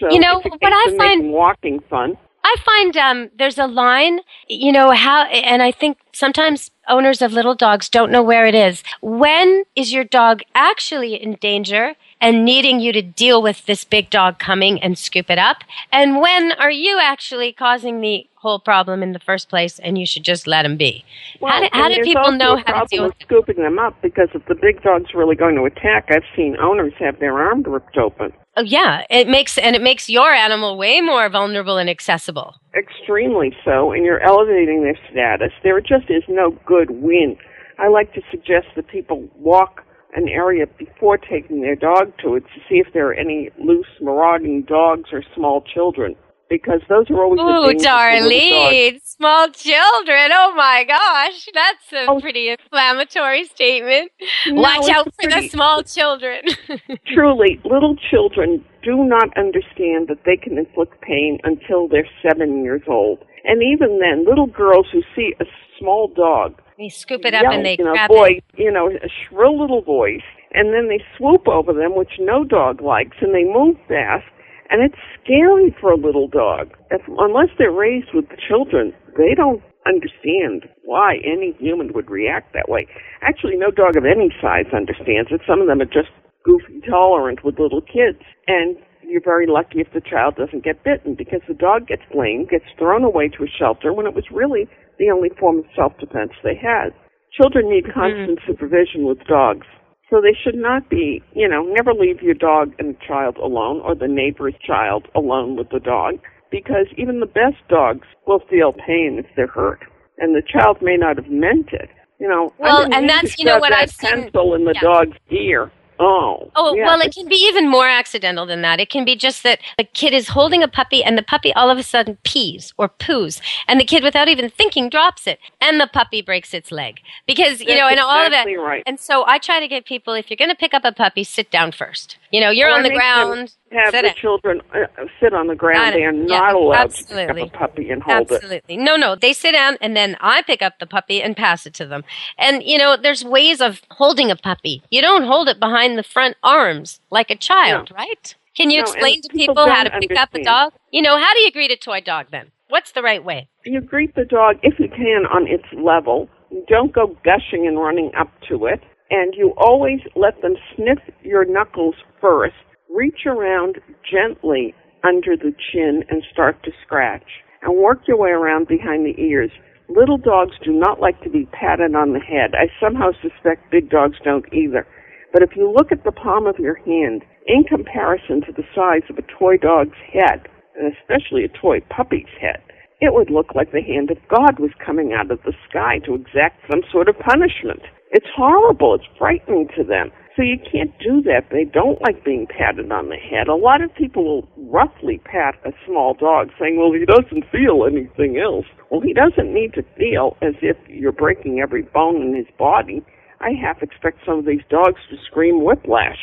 So 0.00 0.10
You 0.10 0.18
know, 0.20 0.40
what 0.40 0.72
I 0.72 0.96
find- 0.96 1.30
walking 1.30 1.80
fun. 1.88 2.16
I 2.44 2.56
find 2.64 2.96
um, 2.98 3.30
there's 3.38 3.58
a 3.58 3.66
line, 3.66 4.20
you 4.48 4.70
know, 4.70 4.90
how, 4.90 5.24
and 5.24 5.62
I 5.62 5.72
think 5.72 5.98
sometimes 6.12 6.70
owners 6.88 7.22
of 7.22 7.32
little 7.32 7.54
dogs 7.54 7.88
don't 7.88 8.12
know 8.12 8.22
where 8.22 8.44
it 8.44 8.54
is. 8.54 8.82
When 9.00 9.64
is 9.74 9.92
your 9.92 10.04
dog 10.04 10.42
actually 10.54 11.14
in 11.14 11.36
danger 11.40 11.94
and 12.24 12.42
needing 12.42 12.80
you 12.80 12.90
to 12.90 13.02
deal 13.02 13.42
with 13.42 13.66
this 13.66 13.84
big 13.84 14.08
dog 14.08 14.38
coming 14.38 14.82
and 14.82 14.98
scoop 14.98 15.28
it 15.28 15.38
up? 15.38 15.58
And 15.92 16.20
when 16.20 16.52
are 16.52 16.70
you 16.70 16.98
actually 16.98 17.52
causing 17.52 18.00
the 18.00 18.26
whole 18.36 18.58
problem 18.58 19.02
in 19.02 19.12
the 19.12 19.18
first 19.18 19.50
place 19.50 19.78
and 19.78 19.98
you 19.98 20.06
should 20.06 20.24
just 20.24 20.46
let 20.46 20.64
him 20.64 20.78
be? 20.78 21.04
how 21.42 21.60
do, 21.60 21.68
how 21.72 21.88
do 21.88 22.02
people 22.02 22.32
know 22.32 22.56
how 22.66 22.84
to 22.84 22.86
deal 22.88 23.04
with 23.04 23.14
with 23.14 23.26
scooping 23.26 23.62
them 23.62 23.78
up? 23.78 24.00
Because 24.00 24.28
if 24.34 24.44
the 24.46 24.54
big 24.54 24.82
dog's 24.82 25.12
really 25.14 25.36
going 25.36 25.54
to 25.56 25.64
attack, 25.64 26.06
I've 26.08 26.24
seen 26.34 26.56
owners 26.56 26.94
have 26.98 27.20
their 27.20 27.38
arm 27.38 27.62
ripped 27.62 27.98
open. 27.98 28.32
Oh, 28.56 28.62
yeah, 28.62 29.04
it 29.10 29.28
makes 29.28 29.58
and 29.58 29.76
it 29.76 29.82
makes 29.82 30.08
your 30.08 30.30
animal 30.30 30.78
way 30.78 31.00
more 31.02 31.28
vulnerable 31.28 31.76
and 31.76 31.90
accessible. 31.90 32.54
Extremely 32.74 33.54
so, 33.64 33.92
and 33.92 34.04
you're 34.04 34.22
elevating 34.22 34.82
their 34.82 34.98
status. 35.10 35.50
There 35.62 35.78
just 35.80 36.08
is 36.08 36.22
no 36.28 36.56
good 36.64 36.90
win. 36.90 37.36
I 37.78 37.88
like 37.88 38.14
to 38.14 38.22
suggest 38.30 38.66
that 38.76 38.86
people 38.88 39.28
walk 39.34 39.84
an 40.14 40.28
area 40.28 40.66
before 40.78 41.18
taking 41.18 41.60
their 41.60 41.76
dog 41.76 42.12
to 42.22 42.36
it 42.36 42.40
to 42.54 42.60
see 42.68 42.76
if 42.76 42.86
there 42.92 43.08
are 43.08 43.14
any 43.14 43.50
loose, 43.62 43.86
marauding 44.00 44.62
dogs 44.62 45.10
or 45.12 45.22
small 45.34 45.62
children. 45.62 46.14
Because 46.50 46.82
those 46.90 47.10
are 47.10 47.24
always 47.24 47.38
the 47.38 47.44
Ooh, 47.44 47.66
little. 47.66 47.80
Darlene, 47.80 49.00
small 49.02 49.48
children. 49.48 50.30
Oh 50.32 50.52
my 50.54 50.84
gosh, 50.86 51.48
that's 51.54 51.92
a 51.92 52.06
Oh. 52.10 52.20
pretty 52.20 52.50
inflammatory 52.50 53.44
statement. 53.44 54.12
No, 54.46 54.60
Watch 54.60 54.88
out 54.90 55.08
for 55.20 55.30
the 55.30 55.48
small 55.48 55.82
children. 55.82 56.42
Truly, 57.14 57.60
little 57.64 57.96
children 58.10 58.62
do 58.84 59.04
not 59.04 59.36
understand 59.38 60.08
that 60.08 60.18
they 60.26 60.36
can 60.36 60.58
inflict 60.58 61.00
pain 61.00 61.38
until 61.44 61.88
they're 61.88 62.06
seven 62.22 62.62
years 62.62 62.82
old. 62.86 63.24
And 63.44 63.62
even 63.62 63.98
then, 63.98 64.24
little 64.26 64.46
girls 64.46 64.86
who 64.92 65.02
see 65.16 65.34
a 65.40 65.44
small 65.78 66.08
dog 66.14 66.60
they 66.78 66.88
scoop 66.88 67.24
it 67.24 67.34
up 67.34 67.44
and 67.50 67.64
they 67.64 67.74
in 67.78 67.86
a 67.86 67.92
grab 67.92 68.08
voice, 68.08 68.42
you 68.56 68.70
know, 68.70 68.88
a 68.90 69.08
shrill 69.08 69.60
little 69.60 69.82
voice, 69.82 70.26
and 70.52 70.72
then 70.72 70.88
they 70.88 71.02
swoop 71.16 71.46
over 71.48 71.72
them, 71.72 71.96
which 71.96 72.18
no 72.18 72.44
dog 72.44 72.80
likes, 72.80 73.16
and 73.20 73.34
they 73.34 73.44
move 73.44 73.76
fast, 73.88 74.26
and 74.70 74.82
it's 74.82 74.98
scary 75.22 75.74
for 75.80 75.92
a 75.92 75.96
little 75.96 76.28
dog. 76.28 76.70
If, 76.90 77.02
unless 77.18 77.48
they're 77.58 77.70
raised 77.70 78.14
with 78.14 78.28
the 78.28 78.36
children, 78.36 78.92
they 79.16 79.34
don't 79.36 79.62
understand 79.86 80.66
why 80.84 81.16
any 81.24 81.54
human 81.58 81.92
would 81.92 82.10
react 82.10 82.54
that 82.54 82.68
way. 82.68 82.86
Actually, 83.22 83.56
no 83.56 83.70
dog 83.70 83.96
of 83.96 84.04
any 84.04 84.32
size 84.40 84.66
understands 84.74 85.30
it. 85.30 85.42
Some 85.46 85.60
of 85.60 85.68
them 85.68 85.80
are 85.80 85.84
just 85.84 86.10
goofy 86.44 86.80
tolerant 86.88 87.44
with 87.44 87.58
little 87.58 87.82
kids, 87.82 88.22
and 88.46 88.76
you're 89.08 89.24
very 89.24 89.46
lucky 89.46 89.80
if 89.80 89.92
the 89.92 90.00
child 90.00 90.36
doesn't 90.36 90.64
get 90.64 90.84
bitten 90.84 91.14
because 91.14 91.40
the 91.48 91.54
dog 91.54 91.86
gets 91.86 92.02
blamed, 92.12 92.48
gets 92.50 92.64
thrown 92.78 93.04
away 93.04 93.28
to 93.28 93.44
a 93.44 93.46
shelter 93.58 93.92
when 93.92 94.06
it 94.06 94.14
was 94.14 94.24
really 94.30 94.66
the 94.98 95.10
only 95.10 95.30
form 95.38 95.58
of 95.58 95.64
self-defense 95.76 96.32
they 96.42 96.54
had. 96.54 96.90
Children 97.32 97.68
need 97.70 97.84
mm-hmm. 97.84 97.98
constant 97.98 98.38
supervision 98.46 99.06
with 99.06 99.18
dogs. 99.26 99.66
So 100.10 100.20
they 100.20 100.36
should 100.36 100.54
not 100.54 100.88
be, 100.90 101.22
you 101.34 101.48
know, 101.48 101.64
never 101.64 101.92
leave 101.92 102.22
your 102.22 102.34
dog 102.34 102.72
and 102.78 102.94
child 103.00 103.36
alone 103.38 103.80
or 103.82 103.94
the 103.94 104.06
neighbor's 104.06 104.54
child 104.64 105.08
alone 105.14 105.56
with 105.56 105.70
the 105.70 105.80
dog 105.80 106.16
because 106.50 106.86
even 106.96 107.20
the 107.20 107.26
best 107.26 107.56
dogs 107.68 108.06
will 108.26 108.40
feel 108.48 108.72
pain 108.72 109.16
if 109.18 109.26
they're 109.34 109.48
hurt. 109.48 109.80
And 110.18 110.34
the 110.36 110.42
child 110.46 110.78
may 110.80 110.96
not 110.96 111.16
have 111.16 111.28
meant 111.28 111.72
it. 111.72 111.88
You 112.20 112.28
know, 112.28 112.52
Well, 112.58 112.82
and 112.84 113.08
that's- 113.08 113.36
you 113.38 113.44
know 113.44 113.58
what 113.58 113.72
I've 113.72 113.90
seen- 113.90 114.24
pencil 114.24 114.54
in 114.54 114.64
the 114.64 114.74
yeah. 114.74 114.80
dog's 114.80 115.18
ear. 115.30 115.72
Oh. 115.98 116.50
Oh, 116.56 116.74
yeah, 116.74 116.86
well, 116.86 117.00
it 117.00 117.14
can 117.14 117.28
be 117.28 117.36
even 117.36 117.68
more 117.68 117.88
accidental 117.88 118.46
than 118.46 118.62
that. 118.62 118.80
It 118.80 118.90
can 118.90 119.04
be 119.04 119.14
just 119.16 119.42
that 119.42 119.60
the 119.78 119.84
kid 119.84 120.12
is 120.12 120.28
holding 120.28 120.62
a 120.62 120.68
puppy 120.68 121.04
and 121.04 121.16
the 121.16 121.22
puppy 121.22 121.52
all 121.54 121.70
of 121.70 121.78
a 121.78 121.82
sudden 121.82 122.18
pees 122.24 122.72
or 122.76 122.88
poos 122.88 123.40
and 123.68 123.78
the 123.78 123.84
kid 123.84 124.02
without 124.02 124.28
even 124.28 124.50
thinking 124.50 124.88
drops 124.88 125.26
it 125.26 125.38
and 125.60 125.80
the 125.80 125.86
puppy 125.86 126.20
breaks 126.22 126.52
its 126.52 126.72
leg. 126.72 127.00
Because, 127.26 127.60
you 127.60 127.66
That's 127.66 127.80
know, 127.80 127.88
and 127.88 128.00
all 128.00 128.24
of 128.24 128.32
that. 128.32 128.44
right. 128.46 128.82
And 128.86 128.98
so 128.98 129.24
I 129.26 129.38
try 129.38 129.60
to 129.60 129.68
get 129.68 129.84
people, 129.84 130.14
if 130.14 130.30
you're 130.30 130.36
going 130.36 130.50
to 130.50 130.56
pick 130.56 130.74
up 130.74 130.84
a 130.84 130.92
puppy, 130.92 131.24
sit 131.24 131.50
down 131.50 131.72
first. 131.72 132.18
You 132.34 132.40
know, 132.40 132.50
you're 132.50 132.66
Well, 132.66 132.78
on 132.78 132.82
the 132.82 132.90
ground. 132.90 133.54
Have 133.70 133.92
the 133.92 134.12
children 134.20 134.60
uh, 134.74 135.04
sit 135.20 135.32
on 135.32 135.46
the 135.46 135.54
ground. 135.54 135.94
They 135.94 136.02
are 136.02 136.12
Yeah, 136.12 136.40
not 136.40 136.54
allowed 136.56 136.86
absolutely. 136.86 137.26
to 137.26 137.34
pick 137.34 137.42
up 137.44 137.54
a 137.54 137.58
puppy 137.58 137.90
and 137.90 138.02
hold 138.02 138.28
it. 138.28 138.34
Absolutely. 138.34 138.76
No, 138.76 138.96
no. 138.96 139.14
They 139.14 139.32
sit 139.32 139.52
down 139.52 139.76
and 139.80 139.96
then 139.96 140.16
I 140.20 140.42
pick 140.42 140.60
up 140.60 140.80
the 140.80 140.86
puppy 140.86 141.22
and 141.22 141.36
pass 141.36 141.64
it 141.64 141.74
to 141.74 141.86
them. 141.86 142.02
And, 142.36 142.64
you 142.64 142.76
know, 142.76 142.96
there's 142.96 143.24
ways 143.24 143.60
of 143.60 143.82
holding 143.92 144.32
a 144.32 144.36
puppy. 144.36 144.82
You 144.90 145.00
don't 145.00 145.22
hold 145.28 145.48
it 145.48 145.60
behind 145.60 145.96
the 145.96 146.02
front 146.02 146.36
arms 146.42 146.98
like 147.08 147.30
a 147.30 147.36
child, 147.36 147.92
right? 147.94 148.34
Can 148.56 148.72
you 148.72 148.78
No, 148.78 148.82
explain 148.82 149.22
to 149.22 149.28
people 149.28 149.54
people 149.54 149.68
how 149.72 149.84
to 149.84 149.90
pick 150.00 150.18
up 150.18 150.34
a 150.34 150.42
dog? 150.42 150.72
You 150.90 151.02
know, 151.02 151.16
how 151.16 151.32
do 151.34 151.38
you 151.38 151.52
greet 151.52 151.70
a 151.70 151.76
toy 151.76 152.00
dog 152.00 152.26
then? 152.32 152.50
What's 152.66 152.90
the 152.90 153.02
right 153.02 153.24
way? 153.24 153.48
You 153.64 153.80
greet 153.80 154.16
the 154.16 154.24
dog 154.24 154.56
if 154.64 154.80
you 154.80 154.88
can 154.88 155.26
on 155.32 155.46
its 155.46 155.66
level. 155.72 156.28
Don't 156.66 156.92
go 156.92 157.16
gushing 157.24 157.68
and 157.68 157.78
running 157.78 158.10
up 158.18 158.32
to 158.48 158.66
it. 158.66 158.80
And 159.10 159.34
you 159.36 159.52
always 159.56 160.00
let 160.16 160.40
them 160.42 160.54
sniff 160.74 160.98
your 161.22 161.44
knuckles 161.44 161.94
first. 162.20 162.54
Reach 162.94 163.26
around 163.26 163.78
gently 164.10 164.74
under 165.04 165.36
the 165.36 165.54
chin 165.72 166.04
and 166.08 166.22
start 166.32 166.62
to 166.64 166.70
scratch. 166.84 167.28
And 167.62 167.76
work 167.76 168.00
your 168.06 168.18
way 168.18 168.30
around 168.30 168.68
behind 168.68 169.06
the 169.06 169.20
ears. 169.20 169.50
Little 169.88 170.18
dogs 170.18 170.54
do 170.64 170.72
not 170.72 171.00
like 171.00 171.20
to 171.22 171.30
be 171.30 171.46
patted 171.52 171.94
on 171.94 172.12
the 172.12 172.20
head. 172.20 172.54
I 172.54 172.68
somehow 172.80 173.10
suspect 173.20 173.70
big 173.70 173.90
dogs 173.90 174.16
don't 174.24 174.50
either. 174.52 174.86
But 175.32 175.42
if 175.42 175.56
you 175.56 175.70
look 175.70 175.92
at 175.92 176.04
the 176.04 176.12
palm 176.12 176.46
of 176.46 176.58
your 176.58 176.76
hand 176.76 177.22
in 177.46 177.64
comparison 177.64 178.40
to 178.42 178.52
the 178.52 178.64
size 178.74 179.02
of 179.10 179.18
a 179.18 179.38
toy 179.38 179.56
dog's 179.58 179.98
head, 180.12 180.48
and 180.78 180.92
especially 180.92 181.44
a 181.44 181.48
toy 181.60 181.80
puppy's 181.90 182.30
head, 182.40 182.62
it 183.04 183.14
would 183.14 183.30
look 183.30 183.54
like 183.54 183.72
the 183.72 183.82
hand 183.82 184.10
of 184.10 184.18
God 184.28 184.58
was 184.58 184.72
coming 184.84 185.12
out 185.12 185.30
of 185.30 185.40
the 185.44 185.52
sky 185.68 186.00
to 186.04 186.14
exact 186.14 186.60
some 186.70 186.82
sort 186.90 187.08
of 187.08 187.18
punishment. 187.18 187.80
It's 188.10 188.26
horrible. 188.34 188.94
It's 188.94 189.04
frightening 189.18 189.68
to 189.76 189.84
them. 189.84 190.10
So 190.36 190.42
you 190.42 190.58
can't 190.58 190.90
do 190.98 191.22
that. 191.22 191.50
They 191.50 191.64
don't 191.64 192.02
like 192.02 192.24
being 192.24 192.46
patted 192.46 192.90
on 192.90 193.08
the 193.08 193.16
head. 193.16 193.46
A 193.46 193.54
lot 193.54 193.82
of 193.82 193.94
people 193.94 194.24
will 194.24 194.48
roughly 194.70 195.20
pat 195.24 195.54
a 195.64 195.70
small 195.86 196.14
dog 196.14 196.50
saying, 196.58 196.76
well, 196.76 196.92
he 196.92 197.06
doesn't 197.06 197.44
feel 197.52 197.86
anything 197.86 198.38
else. 198.38 198.66
Well, 198.90 199.00
he 199.00 199.14
doesn't 199.14 199.54
need 199.54 199.74
to 199.74 199.82
feel 199.96 200.36
as 200.42 200.54
if 200.60 200.76
you're 200.88 201.12
breaking 201.12 201.60
every 201.60 201.82
bone 201.82 202.22
in 202.22 202.34
his 202.34 202.50
body. 202.58 203.04
I 203.40 203.50
half 203.50 203.82
expect 203.82 204.26
some 204.26 204.38
of 204.38 204.46
these 204.46 204.64
dogs 204.70 204.98
to 205.10 205.16
scream 205.26 205.64
whiplash. 205.64 206.18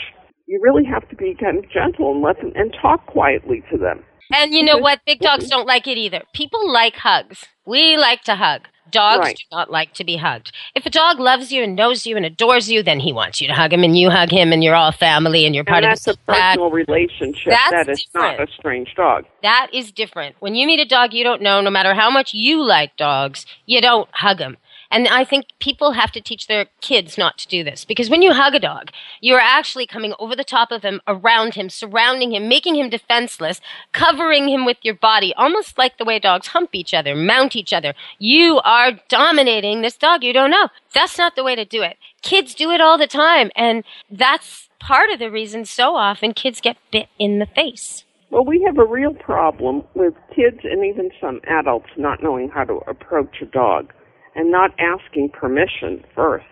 You 0.45 0.59
really 0.61 0.83
have 0.83 1.07
to 1.09 1.15
be 1.15 1.35
kind 1.39 1.59
of 1.59 1.71
gentle 1.71 2.11
and 2.11 2.21
let 2.21 2.37
them, 2.41 2.51
and 2.55 2.75
talk 2.81 3.05
quietly 3.05 3.63
to 3.71 3.77
them. 3.77 4.03
And 4.33 4.53
you 4.53 4.63
know 4.63 4.77
what? 4.77 5.01
Big 5.05 5.19
dogs 5.19 5.47
don't 5.49 5.67
like 5.67 5.87
it 5.87 5.97
either. 5.97 6.23
People 6.33 6.71
like 6.71 6.95
hugs. 6.95 7.45
We 7.65 7.97
like 7.97 8.23
to 8.23 8.35
hug. 8.35 8.67
Dogs 8.91 9.19
Right. 9.25 9.37
do 9.37 9.43
not 9.55 9.71
like 9.71 9.93
to 9.93 10.03
be 10.03 10.17
hugged. 10.17 10.51
If 10.75 10.85
a 10.85 10.89
dog 10.89 11.17
loves 11.17 11.49
you 11.49 11.63
and 11.63 11.77
knows 11.77 12.05
you 12.05 12.17
and 12.17 12.25
adores 12.25 12.69
you, 12.69 12.83
then 12.83 12.99
he 12.99 13.13
wants 13.13 13.39
you 13.39 13.47
to 13.47 13.53
hug 13.53 13.71
him 13.71 13.83
and 13.85 13.97
you 13.97 14.09
hug 14.09 14.29
him 14.31 14.51
and 14.51 14.61
you're 14.61 14.75
all 14.75 14.91
family 14.91 15.45
and 15.45 15.55
you're 15.55 15.63
part 15.63 15.85
and 15.85 15.93
of 15.93 16.03
that's 16.03 16.03
the 16.03 16.11
a 16.11 16.33
personal 16.33 16.71
relationship. 16.71 17.51
That's 17.51 17.71
that 17.71 17.89
is 17.89 18.05
not 18.13 18.41
a 18.41 18.47
strange 18.51 18.93
dog. 18.95 19.25
That 19.43 19.67
is 19.73 19.93
different. 19.93 20.35
When 20.39 20.55
you 20.55 20.67
meet 20.67 20.81
a 20.81 20.85
dog 20.85 21.13
you 21.13 21.23
don't 21.23 21.41
know, 21.41 21.61
no 21.61 21.69
matter 21.69 21.93
how 21.93 22.09
much 22.11 22.33
you 22.33 22.61
like 22.61 22.97
dogs, 22.97 23.45
you 23.65 23.79
don't 23.79 24.09
hug 24.11 24.39
him. 24.39 24.57
And 24.91 25.07
I 25.07 25.23
think 25.23 25.47
people 25.59 25.93
have 25.93 26.11
to 26.11 26.21
teach 26.21 26.47
their 26.47 26.67
kids 26.81 27.17
not 27.17 27.37
to 27.39 27.47
do 27.47 27.63
this 27.63 27.85
because 27.85 28.09
when 28.09 28.21
you 28.21 28.33
hug 28.33 28.55
a 28.55 28.59
dog, 28.59 28.91
you're 29.21 29.39
actually 29.39 29.87
coming 29.87 30.13
over 30.19 30.35
the 30.35 30.43
top 30.43 30.71
of 30.71 30.83
him, 30.83 31.01
around 31.07 31.55
him, 31.55 31.69
surrounding 31.69 32.33
him, 32.33 32.47
making 32.47 32.75
him 32.75 32.89
defenseless, 32.89 33.61
covering 33.93 34.49
him 34.49 34.65
with 34.65 34.77
your 34.81 34.95
body, 34.95 35.33
almost 35.35 35.77
like 35.77 35.97
the 35.97 36.05
way 36.05 36.19
dogs 36.19 36.47
hump 36.47 36.71
each 36.73 36.93
other, 36.93 37.15
mount 37.15 37.55
each 37.55 37.73
other. 37.73 37.93
You 38.19 38.59
are 38.63 38.99
dominating 39.09 39.81
this 39.81 39.97
dog 39.97 40.23
you 40.23 40.33
don't 40.33 40.51
know. 40.51 40.69
That's 40.93 41.17
not 41.17 41.35
the 41.35 41.43
way 41.43 41.55
to 41.55 41.65
do 41.65 41.81
it. 41.81 41.97
Kids 42.21 42.53
do 42.53 42.71
it 42.71 42.81
all 42.81 42.97
the 42.97 43.07
time, 43.07 43.49
and 43.55 43.83
that's 44.09 44.69
part 44.79 45.09
of 45.09 45.19
the 45.19 45.31
reason 45.31 45.65
so 45.65 45.95
often 45.95 46.33
kids 46.33 46.61
get 46.61 46.77
bit 46.91 47.07
in 47.17 47.39
the 47.39 47.45
face. 47.45 48.03
Well, 48.29 48.45
we 48.45 48.63
have 48.65 48.77
a 48.77 48.85
real 48.85 49.13
problem 49.13 49.83
with 49.93 50.13
kids 50.33 50.59
and 50.63 50.85
even 50.85 51.11
some 51.19 51.41
adults 51.47 51.89
not 51.97 52.23
knowing 52.23 52.49
how 52.49 52.63
to 52.63 52.79
approach 52.87 53.41
a 53.41 53.45
dog 53.45 53.91
and 54.35 54.51
not 54.51 54.71
asking 54.79 55.29
permission 55.29 56.03
first. 56.15 56.45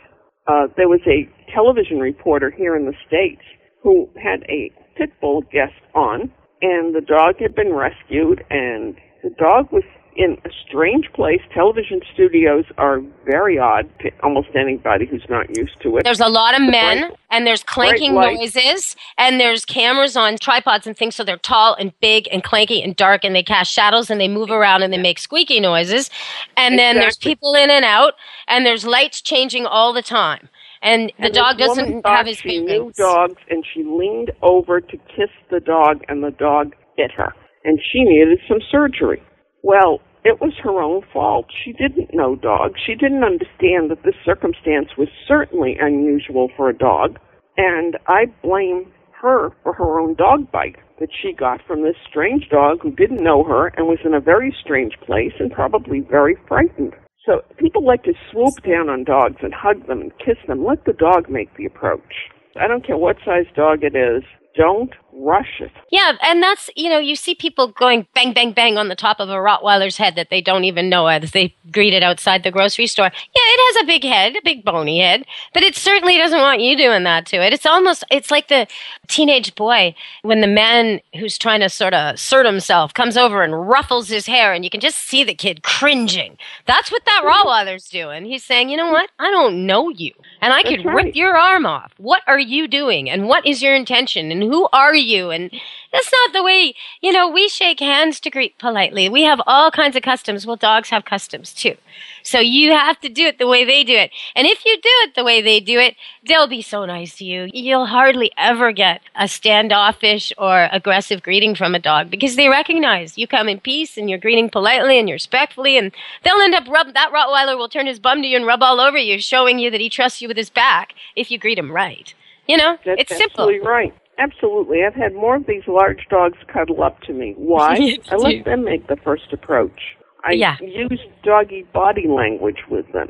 Uh, 0.48 0.68
there 0.78 0.90
was 0.90 1.02
a 1.08 1.30
television 1.54 2.00
reporter 2.00 2.52
here 2.52 2.76
in 2.76 2.86
the 2.86 2.94
States 3.08 3.42
who 3.84 4.10
had 4.22 4.44
a 4.50 4.72
pit 4.98 5.12
bull 5.22 5.42
guest 5.52 5.74
on, 5.94 6.32
and 6.62 6.96
the 6.96 7.02
dog 7.02 7.36
had 7.40 7.56
been 7.56 7.74
rescued, 7.74 8.44
and 8.50 8.96
the 9.24 9.30
dog 9.38 9.72
was 9.72 9.84
in 10.16 10.38
a 10.46 10.50
strange 10.68 11.06
place. 11.14 11.40
Television 11.54 12.02
studios 12.14 12.66
are 12.78 13.00
very 13.26 13.58
odd 13.58 13.90
to 14.02 14.12
almost 14.24 14.50
anybody 14.56 15.06
who's 15.06 15.26
not 15.30 15.56
used 15.56 15.80
to 15.82 15.98
it. 15.98 16.04
There's 16.04 16.20
a 16.20 16.28
lot 16.28 16.60
of 16.60 16.62
men, 16.62 17.12
and 17.32 17.48
there's 17.48 17.64
clanking 17.64 18.14
noises, 18.16 18.96
and 19.18 19.40
there's 19.40 19.66
cameras 19.66 20.18
on 20.18 20.38
tripods 20.38 20.86
and 20.88 20.98
things, 20.98 21.16
so 21.16 21.24
they're 21.24 21.38
tall 21.38 21.76
and 21.80 21.94
big 22.02 22.28
and 22.32 22.44
clanky 22.44 22.84
and 22.84 22.96
dark, 22.96 23.24
and 23.24 23.36
they 23.36 23.44
cast 23.44 23.72
shadows 23.72 24.10
and 24.10 24.20
they 24.20 24.28
move 24.28 24.52
around 24.52 24.84
and 24.84 24.92
they 24.92 24.98
make 24.98 25.20
squeaky 25.20 25.60
noises. 25.60 26.10
And 26.58 26.78
then 26.78 26.98
there's 26.98 27.18
people 27.18 27.54
in 27.56 27.70
and 27.70 27.86
out, 27.86 28.14
and 28.48 28.66
there's 28.66 28.86
lights 28.86 29.22
changing 29.22 29.66
all 29.66 29.94
the 29.94 30.02
time. 30.04 30.50
And 30.82 31.12
the 31.20 31.26
And 31.26 31.34
dog 31.34 31.58
doesn't 31.58 32.06
have 32.06 32.26
his 32.26 32.38
she 32.38 32.60
knew 32.60 32.66
bearings. 32.68 32.98
dogs, 32.98 33.42
and 33.50 33.66
she 33.74 33.84
leaned 33.84 34.32
over 34.42 34.80
to 34.80 34.98
kiss 35.16 35.30
the 35.50 35.60
dog, 35.60 36.04
and 36.08 36.24
the 36.24 36.32
dog 36.32 36.74
bit 36.96 37.12
her, 37.12 37.34
and 37.66 37.80
she 37.92 38.04
needed 38.04 38.40
some 38.48 38.60
surgery. 38.72 39.22
Well, 39.64 40.00
it 40.24 40.40
was 40.42 40.54
her 40.64 40.82
own 40.82 41.02
fault. 41.14 41.48
She 41.64 41.74
didn't 41.74 42.14
know 42.14 42.36
dogs. 42.36 42.80
She 42.86 42.96
didn't 42.96 43.24
understand 43.24 43.90
that 43.92 44.04
this 44.04 44.16
circumstance 44.26 44.90
was 44.98 45.08
certainly 45.28 45.78
unusual 45.80 46.50
for 46.56 46.70
a 46.70 46.78
dog, 46.78 47.20
and 47.58 47.98
I 48.08 48.26
blame 48.44 48.92
her 49.22 49.52
for 49.64 49.74
her 49.74 50.00
own 50.00 50.16
dog 50.16 50.52
bite 50.52 50.78
that 51.00 51.10
she 51.22 51.34
got 51.34 51.62
from 51.66 51.84
this 51.84 51.96
strange 52.10 52.50
dog 52.50 52.80
who 52.82 52.92
didn't 52.92 53.24
know 53.24 53.44
her 53.44 53.68
and 53.78 53.88
was 53.88 54.00
in 54.04 54.14
a 54.14 54.20
very 54.20 54.56
strange 54.62 54.94
place 55.06 55.34
and 55.40 55.52
probably 55.52 56.02
very 56.02 56.36
frightened. 56.48 56.94
So 57.26 57.42
people 57.58 57.86
like 57.86 58.04
to 58.04 58.14
swoop 58.32 58.56
down 58.64 58.90
on 58.90 59.04
dogs 59.04 59.38
and 59.42 59.54
hug 59.54 59.88
them 59.88 60.02
and 60.02 60.12
kiss 60.20 60.38
them. 60.48 60.66
Let 60.66 60.86
the 60.86 60.94
dog 60.94 61.30
make 61.30 61.56
the 61.56 61.66
approach. 61.66 62.32
I 62.60 62.68
don't 62.68 62.86
care 62.86 62.98
what 62.98 63.18
size 63.26 63.46
dog 63.56 63.84
it 63.84 63.96
is. 63.96 64.24
Don't 64.56 64.92
rush 65.20 65.60
it. 65.60 65.72
Yeah, 65.92 66.14
and 66.22 66.42
that's, 66.42 66.70
you 66.76 66.90
know, 66.90 67.00
you 67.00 67.16
see 67.16 67.36
people 67.36 67.68
going 67.68 68.08
bang, 68.14 68.34
bang, 68.34 68.54
bang 68.54 68.78
on 68.78 68.88
the 68.88 68.96
top 68.96 69.20
of 69.20 69.30
a 69.30 69.34
Rottweiler's 69.34 69.98
head 69.98 70.16
that 70.16 70.30
they 70.30 70.42
don't 70.42 70.64
even 70.64 70.90
know 70.90 71.08
as 71.08 71.32
they 71.32 71.56
greet 71.72 71.94
it 71.94 72.04
outside 72.04 72.44
the 72.44 72.52
grocery 72.52 72.88
store. 72.88 73.06
Yeah, 73.06 73.12
it 73.36 73.76
has 73.76 73.84
a 73.84 73.88
big 73.88 74.04
head, 74.04 74.36
a 74.36 74.42
big 74.44 74.64
bony 74.64 75.00
head, 75.00 75.26
but 75.54 75.64
it 75.64 75.76
certainly 75.76 76.18
doesn't 76.18 76.40
want 76.40 76.62
you 76.62 76.78
doing 76.78 77.04
that 77.04 77.26
to 77.28 77.38
it. 77.38 77.54
It's 77.54 77.66
almost, 77.66 78.04
it's 78.10 78.32
like 78.32 78.48
the 78.48 78.68
teenage 79.08 79.56
boy 79.56 79.96
when 80.22 80.42
the 80.42 80.48
man 80.48 81.02
who's 81.18 81.38
trying 81.38 81.60
to 81.62 81.70
sort 81.70 81.94
of 81.94 82.16
assert 82.16 82.46
himself 82.46 82.94
comes 82.94 83.18
over 83.18 83.44
and 83.44 83.68
ruffles 83.68 84.08
his 84.08 84.26
hair 84.26 84.54
and 84.54 84.64
you 84.64 84.70
can 84.70 84.80
just 84.80 84.98
see 84.98 85.24
the 85.24 85.36
kid 85.36 85.64
cringing. 85.64 86.38
That's 86.66 86.92
what 86.92 87.06
that 87.06 87.24
Rottweiler's 87.26 87.90
doing. 87.90 88.26
He's 88.26 88.44
saying, 88.44 88.70
you 88.70 88.78
know 88.78 88.92
what? 88.92 89.10
I 89.20 89.30
don't 89.32 89.66
know 89.66 89.90
you. 89.90 90.14
And 90.42 90.54
I 90.54 90.64
could 90.64 90.86
right. 90.86 91.06
rip 91.06 91.16
your 91.16 91.38
arm 91.38 91.66
off. 91.66 91.92
What 91.98 92.22
are 92.28 92.40
you 92.40 92.68
doing? 92.68 93.10
And 93.10 93.28
what 93.28 93.46
is 93.46 93.62
your 93.62 93.76
intention? 93.76 94.32
And 94.32 94.44
who 94.44 94.70
are 94.72 94.96
you? 94.96 95.09
And 95.18 95.52
that's 95.92 96.12
not 96.12 96.34
the 96.34 96.44
way, 96.44 96.76
you 97.02 97.12
know, 97.12 97.30
we 97.30 97.48
shake 97.50 97.80
hands 97.80 98.20
to 98.22 98.30
greet 98.30 98.58
politely. 98.58 99.10
We 99.10 99.24
have 99.24 99.42
all 99.48 99.72
kinds 99.72 99.96
of 99.96 100.04
customs. 100.04 100.46
Well, 100.46 100.56
dogs 100.56 100.90
have 100.90 101.06
customs 101.06 101.54
too. 101.54 101.76
So 102.24 102.40
you 102.40 102.72
have 102.72 103.00
to 103.02 103.10
do 103.10 103.24
it 103.24 103.40
the 103.40 103.48
way 103.48 103.66
they 103.66 103.84
do 103.84 103.96
it. 103.96 104.12
And 104.36 104.46
if 104.46 104.66
you 104.66 104.76
do 104.76 104.90
it 105.04 105.16
the 105.16 105.24
way 105.24 105.42
they 105.42 105.60
do 105.60 105.80
it, 105.80 105.96
they'll 106.28 106.48
be 106.48 106.62
so 106.62 106.86
nice 106.86 107.18
to 107.18 107.26
you. 107.26 107.50
You'll 107.54 107.88
hardly 107.88 108.32
ever 108.38 108.72
get 108.72 109.02
a 109.16 109.28
standoffish 109.28 110.32
or 110.38 110.70
aggressive 110.72 111.24
greeting 111.24 111.56
from 111.56 111.76
a 111.76 111.80
dog 111.80 112.10
because 112.10 112.36
they 112.36 112.50
recognize 112.50 113.18
you 113.18 113.28
come 113.28 113.50
in 113.50 113.60
peace 113.60 113.98
and 113.98 114.10
you're 114.10 114.20
greeting 114.20 114.50
politely 114.50 115.00
and 115.00 115.10
respectfully 115.10 115.78
and 115.78 115.92
they'll 116.24 116.40
end 116.40 116.56
up 116.56 116.68
rub 116.68 116.94
that 116.94 117.12
Rottweiler 117.12 117.58
will 117.58 117.70
turn 117.70 117.88
his 117.88 118.00
bum 118.00 118.22
to 118.22 118.28
you 118.28 118.38
and 118.38 118.46
rub 118.46 118.62
all 118.62 118.80
over 118.80 118.98
you, 118.98 119.20
showing 119.20 119.60
you 119.60 119.72
that 119.72 119.82
he 119.82 119.90
trusts 119.90 120.22
you 120.22 120.28
with 120.28 120.38
his 120.38 120.50
back 120.50 120.94
if 121.16 121.32
you 121.32 121.38
greet 121.38 121.58
him 121.58 121.72
right. 121.72 122.14
You 122.48 122.58
know, 122.58 122.78
That's 122.84 123.02
it's 123.02 123.18
simple. 123.18 123.44
absolutely 123.44 123.68
right. 123.68 123.94
Absolutely. 124.20 124.84
I've 124.86 124.94
had 124.94 125.14
more 125.14 125.38
of 125.38 125.46
these 125.48 125.64
large 125.68 126.06
dogs 126.10 126.38
cuddle 126.52 126.84
up 126.84 127.00
to 127.02 127.14
me. 127.14 127.34
Why? 127.38 127.98
I 128.12 128.16
let 128.16 128.46
them 128.46 128.66
make 128.66 128.88
the 128.88 128.98
first 128.98 129.32
approach. 129.32 129.80
I 130.26 130.34
Yeah. 130.34 130.58
use 130.60 131.00
doggy 131.24 131.64
body 131.74 132.08
language 132.08 132.64
with 132.70 132.92
them. 132.92 133.10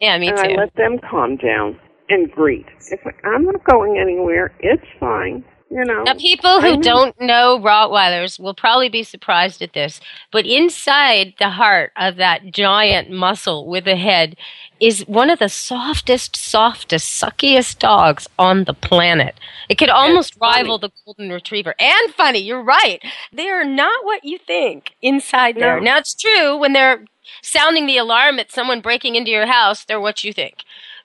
Yeah, 0.00 0.16
me 0.18 0.28
and 0.28 0.36
too. 0.36 0.42
I 0.42 0.54
let 0.54 0.74
them 0.76 0.98
calm 0.98 1.36
down 1.36 1.78
and 2.08 2.30
greet. 2.30 2.66
If 2.90 3.00
I'm 3.24 3.44
not 3.44 3.64
going 3.64 3.98
anywhere, 3.98 4.52
it's 4.60 4.86
fine. 5.00 5.44
You 5.74 5.84
know. 5.84 6.04
Now, 6.04 6.14
people 6.14 6.60
who 6.60 6.80
don't 6.80 7.20
know 7.20 7.58
Rottweilers 7.58 8.38
will 8.38 8.54
probably 8.54 8.88
be 8.88 9.02
surprised 9.02 9.60
at 9.60 9.72
this, 9.72 10.00
but 10.30 10.46
inside 10.46 11.34
the 11.40 11.50
heart 11.50 11.90
of 11.96 12.14
that 12.14 12.52
giant 12.52 13.10
muscle 13.10 13.66
with 13.66 13.88
a 13.88 13.96
head 13.96 14.36
is 14.78 15.00
one 15.08 15.30
of 15.30 15.40
the 15.40 15.48
softest, 15.48 16.36
softest, 16.36 17.20
suckiest 17.20 17.80
dogs 17.80 18.28
on 18.38 18.64
the 18.64 18.74
planet. 18.74 19.34
It 19.68 19.76
could 19.76 19.88
almost 19.88 20.36
rival 20.40 20.78
the 20.78 20.90
golden 21.04 21.30
retriever. 21.30 21.74
And 21.80 22.14
funny, 22.14 22.38
you're 22.38 22.62
right. 22.62 23.02
They 23.32 23.48
are 23.48 23.64
not 23.64 24.04
what 24.04 24.22
you 24.22 24.38
think 24.38 24.92
inside 25.02 25.56
there. 25.56 25.80
No. 25.80 25.84
Now, 25.84 25.98
it's 25.98 26.14
true 26.14 26.56
when 26.56 26.72
they're 26.72 27.04
sounding 27.42 27.86
the 27.86 27.98
alarm 27.98 28.38
at 28.38 28.52
someone 28.52 28.80
breaking 28.80 29.16
into 29.16 29.32
your 29.32 29.46
house, 29.46 29.84
they're 29.84 30.00
what 30.00 30.22
you 30.22 30.32
think. 30.32 30.58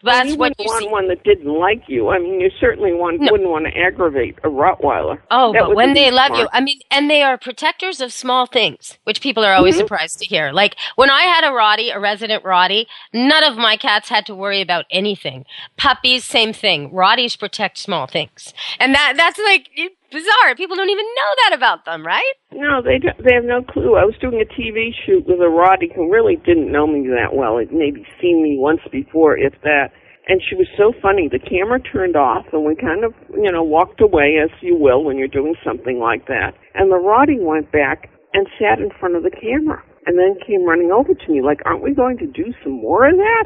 That's 0.04 0.30
you 0.30 0.38
what 0.38 0.54
you 0.58 0.66
want 0.66 0.84
see. 0.84 0.90
one 0.90 1.08
that 1.10 1.24
didn't 1.24 1.54
like 1.54 1.84
you. 1.88 2.10
I 2.10 2.20
mean, 2.20 2.40
you 2.40 2.50
certainly 2.60 2.94
want, 2.94 3.20
No. 3.20 3.32
wouldn't 3.32 3.50
want 3.50 3.66
to 3.66 3.78
aggravate 3.78 4.38
a 4.44 4.48
Rottweiler. 4.48 5.20
Oh, 5.30 5.52
That 5.54 5.64
but 5.64 5.76
when 5.76 5.94
they 5.94 6.10
love 6.10 6.38
you, 6.38 6.48
I 6.54 6.62
mean, 6.62 6.80
and 6.90 7.10
they 7.10 7.22
are 7.22 7.38
protectors 7.38 8.00
of 8.00 8.14
small 8.14 8.46
things, 8.46 8.98
which 9.04 9.20
people 9.22 9.44
are 9.44 9.54
always 9.54 9.76
Mhm. 9.76 9.80
surprised 9.80 10.20
to 10.20 10.26
hear. 10.26 10.52
Like 10.52 10.76
when 10.96 11.10
I 11.10 11.24
had 11.24 11.44
a 11.44 11.48
Rottie, 11.52 11.94
a 11.94 12.00
resident 12.00 12.44
Rottie, 12.44 12.86
none 13.14 13.44
of 13.44 13.58
my 13.58 13.76
cats 13.76 14.10
had 14.10 14.26
to 14.28 14.36
worry 14.36 14.62
about 14.62 14.86
anything. 14.90 15.46
Puppies, 15.78 16.24
same 16.24 16.54
thing. 16.54 16.92
Rotties 16.92 17.38
protect 17.38 17.78
small 17.78 18.08
things, 18.08 18.54
and 18.80 18.96
that 18.96 19.14
that's 19.18 19.40
like 19.40 19.70
bizarre. 20.12 20.56
People 20.56 20.76
don't 20.76 20.90
even 20.90 21.06
know 21.06 21.32
that 21.44 21.56
about 21.56 21.86
them, 21.86 22.06
right? 22.06 22.34
No, 22.52 22.82
they 22.82 22.98
don't- 23.00 23.18
they 23.24 23.34
have 23.34 23.44
no 23.46 23.62
clue. 23.62 23.96
I 23.96 24.06
was 24.06 24.18
doing 24.18 24.42
a 24.42 24.46
TV 24.46 24.92
shoot 25.06 25.26
with 25.28 25.40
a 25.40 25.50
Rottie 25.50 25.94
who 25.94 26.12
really 26.12 26.36
didn't 26.36 26.72
know 26.72 26.88
me 26.88 27.08
that 27.10 27.34
well. 27.34 27.58
Had 27.58 27.72
maybe 27.72 28.06
seen 28.22 28.42
me 28.42 28.58
once 28.58 28.82
before, 28.92 29.38
if 29.38 29.54
that. 29.62 29.92
And 30.28 30.42
she 30.44 30.56
was 30.56 30.68
so 30.78 30.92
funny. 31.02 31.28
The 31.28 31.40
camera 31.40 31.80
turned 31.80 32.16
off, 32.16 32.46
and 32.54 32.64
we 32.64 32.76
kind 32.76 33.04
of, 33.04 33.14
you 33.34 33.52
know, 33.52 33.64
walked 33.64 34.00
away 34.00 34.38
as 34.38 34.52
you 34.62 34.76
will 34.76 35.04
when 35.04 35.18
you're 35.18 35.28
doing 35.28 35.56
something 35.64 36.00
like 36.00 36.26
that. 36.28 36.54
And 36.76 36.92
the 36.92 37.00
Rottie 37.00 37.42
went 37.42 37.72
back 37.72 38.10
and 38.34 38.48
sat 38.60 38.80
in 38.80 38.92
front 38.92 39.16
of 39.16 39.24
the 39.24 39.32
camera, 39.32 39.82
and 40.06 40.20
then 40.20 40.36
came 40.46 40.66
running 40.66 40.92
over 40.92 41.16
to 41.16 41.32
me 41.32 41.42
like, 41.42 41.62
"Aren't 41.66 41.82
we 41.82 41.94
going 41.94 42.18
to 42.20 42.28
do 42.28 42.54
some 42.64 42.74
more 42.74 43.06
of 43.08 43.18
that?" 43.18 43.46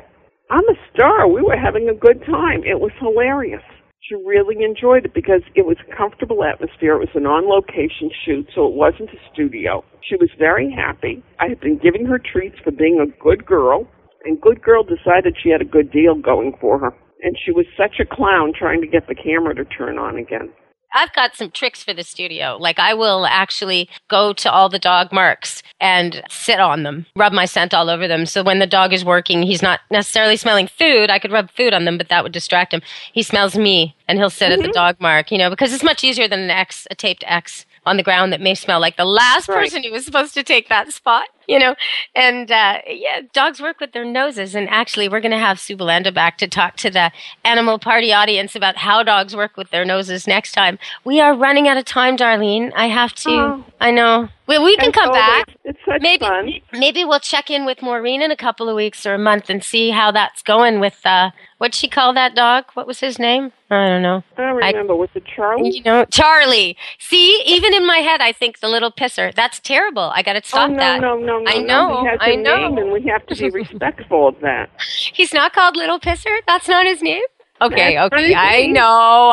I'm 0.50 0.68
a 0.68 0.76
star. 0.94 1.28
We 1.28 1.42
were 1.42 1.56
having 1.56 1.88
a 1.88 1.94
good 1.94 2.26
time. 2.26 2.64
It 2.66 2.80
was 2.82 2.92
hilarious. 3.00 3.64
She 4.10 4.16
really 4.16 4.62
enjoyed 4.64 5.06
it 5.06 5.14
because 5.14 5.42
it 5.56 5.66
was 5.66 5.78
a 5.80 5.96
comfortable 5.96 6.44
atmosphere. 6.44 6.96
It 6.96 7.08
was 7.08 7.16
an 7.16 7.26
on 7.26 7.48
location 7.48 8.12
shoot, 8.26 8.50
so 8.54 8.68
it 8.68 8.74
wasn't 8.74 9.10
a 9.12 9.20
studio. 9.32 9.86
She 10.02 10.18
was 10.18 10.30
very 10.38 10.70
happy. 10.70 11.24
I 11.40 11.48
had 11.48 11.62
been 11.62 11.78
giving 11.78 12.06
her 12.08 12.20
treats 12.20 12.60
for 12.62 12.72
being 12.72 13.00
a 13.00 13.08
good 13.24 13.46
girl, 13.46 13.88
and 14.26 14.42
Good 14.42 14.62
Girl 14.62 14.84
decided 14.84 15.38
she 15.42 15.50
had 15.50 15.62
a 15.62 15.66
good 15.66 15.92
deal 15.92 16.16
going 16.16 16.54
for 16.60 16.80
her. 16.80 16.94
And 17.24 17.38
she 17.46 17.52
was 17.52 17.66
such 17.78 18.02
a 18.02 18.06
clown 18.06 18.52
trying 18.58 18.82
to 18.82 18.88
get 18.88 19.08
the 19.08 19.16
camera 19.16 19.56
to 19.56 19.64
turn 19.64 19.98
on 19.98 20.18
again. 20.18 20.52
I've 20.94 21.14
got 21.14 21.36
some 21.36 21.52
tricks 21.52 21.84
for 21.84 21.94
the 21.94 22.04
studio. 22.04 22.58
Like 22.60 22.80
I 22.80 22.94
will 22.94 23.26
actually 23.26 23.90
go 24.10 24.34
to 24.34 24.52
all 24.52 24.70
the 24.70 24.80
dog 24.80 25.12
marks 25.12 25.64
and 25.82 26.24
sit 26.30 26.60
on 26.60 26.84
them, 26.84 27.06
rub 27.16 27.34
my 27.34 27.46
scent 27.46 27.74
all 27.74 27.90
over 27.90 28.08
them. 28.08 28.26
So 28.26 28.44
when 28.44 28.60
the 28.60 28.68
dog 28.68 28.94
is 28.94 29.04
working, 29.04 29.44
he's 29.44 29.62
not 29.62 29.80
necessarily 29.92 30.38
smelling 30.38 30.68
food. 30.68 31.10
I 31.10 31.20
could 31.20 31.32
rub 31.32 31.50
food 31.52 31.74
on 31.74 31.86
them, 31.86 31.98
but 31.98 32.10
that 32.10 32.24
would 32.24 32.32
distract 32.32 32.74
him. 32.74 32.82
He 33.12 33.24
smells 33.24 33.58
me 33.58 33.96
and 34.08 34.18
he'll 34.18 34.30
sit 34.30 34.52
at 34.52 34.60
the 34.60 34.66
mm-hmm. 34.66 34.72
dog 34.72 34.96
mark, 35.00 35.32
you 35.32 35.38
know, 35.38 35.50
because 35.50 35.74
it's 35.74 35.84
much 35.84 36.04
easier 36.04 36.28
than 36.28 36.40
an 36.40 36.50
X, 36.52 36.88
a 36.92 36.96
taped 36.96 37.24
X 37.28 37.66
on 37.86 37.98
the 37.98 38.04
ground 38.04 38.32
that 38.32 38.42
may 38.42 38.56
smell 38.56 38.80
like 38.80 38.98
the 38.98 39.06
last 39.06 39.50
Right. 39.50 39.64
person 39.64 39.84
who 39.84 39.92
was 39.92 40.06
supposed 40.06 40.34
to 40.36 40.44
take 40.44 40.70
that 40.70 40.92
spot, 40.94 41.28
you 41.48 41.60
know. 41.60 41.76
And 42.16 42.52
uh, 42.52 42.80
yeah, 42.88 43.22
dogs 43.34 43.62
work 43.62 43.80
with 43.80 43.92
their 43.94 44.06
noses. 44.06 44.56
And 44.56 44.70
actually, 44.70 45.10
we're 45.10 45.22
going 45.22 45.32
to 45.32 45.38
have 45.38 45.60
Sue 45.60 45.76
Belanda 45.76 46.12
back 46.12 46.38
to 46.40 46.48
talk 46.48 46.76
to 46.78 46.90
the 46.90 47.12
animal 47.44 47.80
party 47.80 48.14
audience 48.14 48.56
about 48.56 48.78
how 48.78 49.04
dogs 49.04 49.36
work 49.36 49.58
with 49.58 49.70
their 49.70 49.86
noses 49.86 50.28
next 50.28 50.54
time. 50.54 50.80
We 51.04 51.20
are 51.20 51.36
running 51.36 51.68
out 51.68 51.78
of 51.78 51.86
time, 51.86 52.18
Darlene. 52.18 52.72
I 52.76 52.88
have 52.88 53.14
to. 53.16 53.30
Oh. 53.30 53.66
I 53.80 53.92
know. 53.92 54.30
We, 54.48 54.60
we 54.60 54.76
can 54.76 54.90
As 54.90 54.94
come 54.94 55.10
always, 55.10 55.22
back. 55.22 55.56
It's 55.64 55.80
such 55.86 56.02
Maybe 56.02 56.26
fun. 56.26 56.54
maybe 56.74 57.06
we'll 57.06 57.22
check 57.22 57.50
in 57.50 57.66
with 57.66 57.82
Maureen 57.82 58.22
in 58.22 58.30
a 58.30 58.36
couple 58.36 58.68
of 58.68 58.76
weeks 58.76 59.06
or 59.06 59.14
a 59.14 59.18
month 59.18 59.50
and 59.50 59.64
see 59.64 59.90
how 59.92 60.12
that's 60.12 60.42
going 60.42 60.82
with 60.82 61.00
uh 61.06 61.32
what'd 61.60 61.74
she 61.74 61.88
call 61.88 62.14
that 62.14 62.36
dog? 62.36 62.66
What 62.74 62.86
was 62.86 63.00
his 63.00 63.18
name? 63.18 63.54
I 63.70 63.88
don't 63.88 64.02
know. 64.02 64.24
I 64.38 64.42
don't 64.42 64.56
remember. 64.58 64.96
was 64.96 65.10
it 65.16 65.24
Charlie? 65.26 65.70
You 65.70 65.84
know, 65.84 66.06
Charlie. 66.06 66.76
See, 67.00 67.42
even 67.46 67.74
in 67.74 67.88
my 67.88 68.00
head, 68.00 68.20
I 68.20 68.34
think 68.34 68.60
the 68.60 68.68
little 68.68 68.92
pisser. 68.92 69.34
That's 69.34 69.60
terrible. 69.62 70.12
I 70.14 70.22
got 70.24 70.34
to 70.34 70.42
stop 70.44 70.70
oh, 70.70 70.74
no, 70.74 70.80
that. 70.80 71.02
no, 71.02 71.18
no, 71.18 71.26
no, 71.26 71.33
I 71.48 71.60
no. 71.60 71.66
know. 71.90 72.02
He 72.02 72.08
has 72.10 72.20
a 72.20 72.24
I 72.24 72.36
know. 72.36 72.70
name, 72.70 72.78
and 72.78 72.92
we 72.92 73.02
have 73.10 73.26
to 73.28 73.36
be 73.36 73.50
respectful 73.62 74.28
of 74.30 74.36
that. 74.42 74.70
He's 75.14 75.34
not 75.34 75.54
called 75.54 75.76
Little 75.76 76.00
Pisser. 76.00 76.38
That's 76.48 76.68
not 76.68 76.86
his 76.86 77.02
name. 77.02 77.24
Okay, 77.62 77.96
That's 77.96 78.14
okay. 78.14 78.34
I 78.36 78.66
know. 78.68 78.82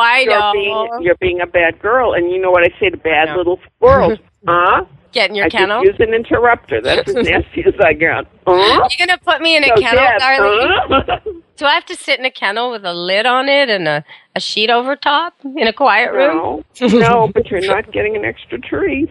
I 0.01 0.19
you're 0.19 0.39
know. 0.39 0.51
Being, 0.53 0.89
you're 1.01 1.15
being 1.19 1.41
a 1.41 1.47
bad 1.47 1.79
girl, 1.81 2.13
and 2.13 2.31
you 2.31 2.39
know 2.39 2.51
what 2.51 2.63
I 2.63 2.69
say 2.79 2.89
to 2.89 2.97
bad 2.97 3.29
No. 3.29 3.35
little 3.37 3.59
squirrels? 3.75 4.19
huh? 4.47 4.85
Get 5.11 5.29
in 5.29 5.35
your 5.35 5.47
I 5.47 5.49
kennel. 5.49 5.83
just 5.83 5.99
use 5.99 6.07
an 6.07 6.13
interrupter. 6.13 6.81
That's 6.81 7.07
as 7.09 7.15
nasty 7.27 7.63
as 7.65 7.73
I 7.83 7.93
got. 7.93 8.27
Huh? 8.47 8.87
You're 8.97 9.07
gonna 9.07 9.19
put 9.19 9.41
me 9.41 9.55
in 9.57 9.63
a 9.63 9.67
So, 9.67 9.75
kennel, 9.81 10.07
darling? 10.19 11.41
Do 11.57 11.65
I 11.65 11.73
have 11.73 11.85
to 11.85 11.95
sit 11.95 12.17
in 12.17 12.25
a 12.25 12.31
kennel 12.31 12.71
with 12.71 12.83
a 12.85 12.93
lid 12.93 13.25
on 13.27 13.47
it 13.47 13.69
and 13.69 13.87
a, 13.87 14.03
a 14.35 14.39
sheet 14.39 14.69
over 14.71 14.95
top 14.95 15.35
in 15.43 15.67
a 15.67 15.73
quiet 15.73 16.11
room? 16.11 16.63
No, 16.81 16.87
no, 16.87 17.27
but 17.33 17.51
you're 17.51 17.61
not 17.61 17.91
getting 17.91 18.15
an 18.15 18.25
extra 18.25 18.59
treat. 18.59 19.09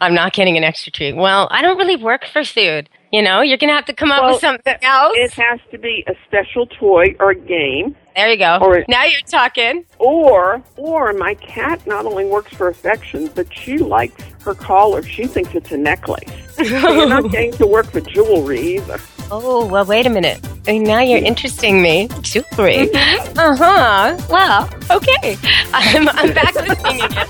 I'm 0.00 0.14
not 0.14 0.32
getting 0.32 0.56
an 0.56 0.64
extra 0.64 0.90
treat. 0.92 1.14
Well, 1.14 1.48
I 1.50 1.60
don't 1.62 1.76
really 1.76 1.96
work 1.96 2.24
for 2.32 2.42
food. 2.44 2.88
You 3.12 3.22
know, 3.22 3.40
you're 3.40 3.58
gonna 3.58 3.72
have 3.74 3.86
to 3.86 3.92
come 3.92 4.12
up 4.12 4.22
Well, 4.22 4.32
with 4.32 4.40
something 4.40 4.76
else. 4.82 5.14
It 5.16 5.32
has 5.32 5.58
to 5.72 5.78
be 5.78 6.04
a 6.06 6.14
special 6.28 6.66
toy 6.66 7.16
or 7.18 7.30
a 7.30 7.34
game, 7.34 7.96
There 8.14 8.30
you 8.30 8.36
go. 8.36 8.58
Or- 8.60 8.84
now 8.88 9.02
you're 9.04 9.20
talking. 9.22 9.84
or 9.98 10.62
or 10.76 11.12
my 11.14 11.34
cat 11.34 11.84
not 11.88 12.06
only 12.06 12.24
works 12.24 12.54
for 12.54 12.68
affection, 12.68 13.28
but 13.34 13.52
she 13.52 13.78
likes 13.78 14.22
her 14.44 14.54
collar. 14.54 15.02
She 15.02 15.24
thinks 15.26 15.54
it's 15.54 15.72
a 15.72 15.76
necklace. 15.76 16.22
So 16.54 16.62
you're 16.92 17.08
not 17.08 17.30
getting 17.32 17.52
to 17.52 17.66
work 17.66 17.86
for 17.90 18.00
jewelry 18.00 18.76
either. 18.76 19.00
Oh, 19.32 19.66
well, 19.66 19.84
wait 19.84 20.06
a 20.06 20.10
minute. 20.10 20.40
Now 20.68 21.00
you're 21.00 21.18
interesting 21.24 21.82
me. 21.82 22.08
Jewelry. 22.20 22.88
Mm-hmm. 22.88 23.38
Uh 23.38 23.56
huh. 23.56 24.18
Well, 24.30 24.68
okay. 24.90 25.36
I'm, 25.72 26.08
I'm 26.10 26.32
back 26.32 26.54
listening 26.54 27.00
again. 27.02 27.26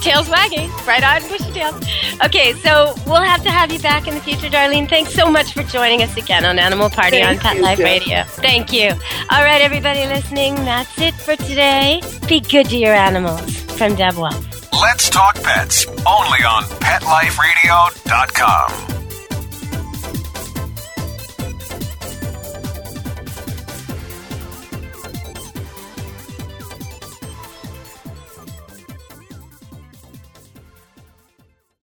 Tails 0.00 0.28
wagging, 0.28 0.70
bright 0.84 1.02
eyed, 1.02 1.22
bushy 1.28 1.50
tails. 1.52 1.84
Okay, 2.24 2.52
so 2.54 2.94
we'll 3.06 3.22
have 3.22 3.42
to 3.42 3.50
have 3.50 3.72
you 3.72 3.78
back 3.80 4.06
in 4.06 4.14
the 4.14 4.20
future, 4.20 4.48
Darlene. 4.48 4.88
Thanks 4.88 5.12
so 5.14 5.30
much 5.30 5.52
for 5.52 5.62
joining 5.62 6.02
us 6.02 6.16
again 6.16 6.44
on 6.44 6.58
Animal 6.58 6.90
Party 6.90 7.22
on 7.22 7.38
Pet 7.38 7.56
you, 7.56 7.62
Life 7.62 7.78
Jeff. 7.78 7.86
Radio. 7.86 8.24
Thank 8.24 8.72
you. 8.72 8.90
All 9.30 9.42
right, 9.44 9.60
everybody 9.62 10.06
listening, 10.06 10.54
that's 10.56 10.98
it 11.00 11.14
for 11.14 11.36
today. 11.36 12.00
Be 12.28 12.40
good 12.40 12.66
to 12.70 12.76
your 12.76 12.94
animals. 12.94 13.56
From 13.80 13.94
Deb 13.94 14.14
Wells. 14.14 14.46
Let's 14.72 15.08
talk 15.10 15.34
pets 15.42 15.86
only 15.86 16.44
on 16.44 16.64
PetLifeRadio.com. 16.64 19.09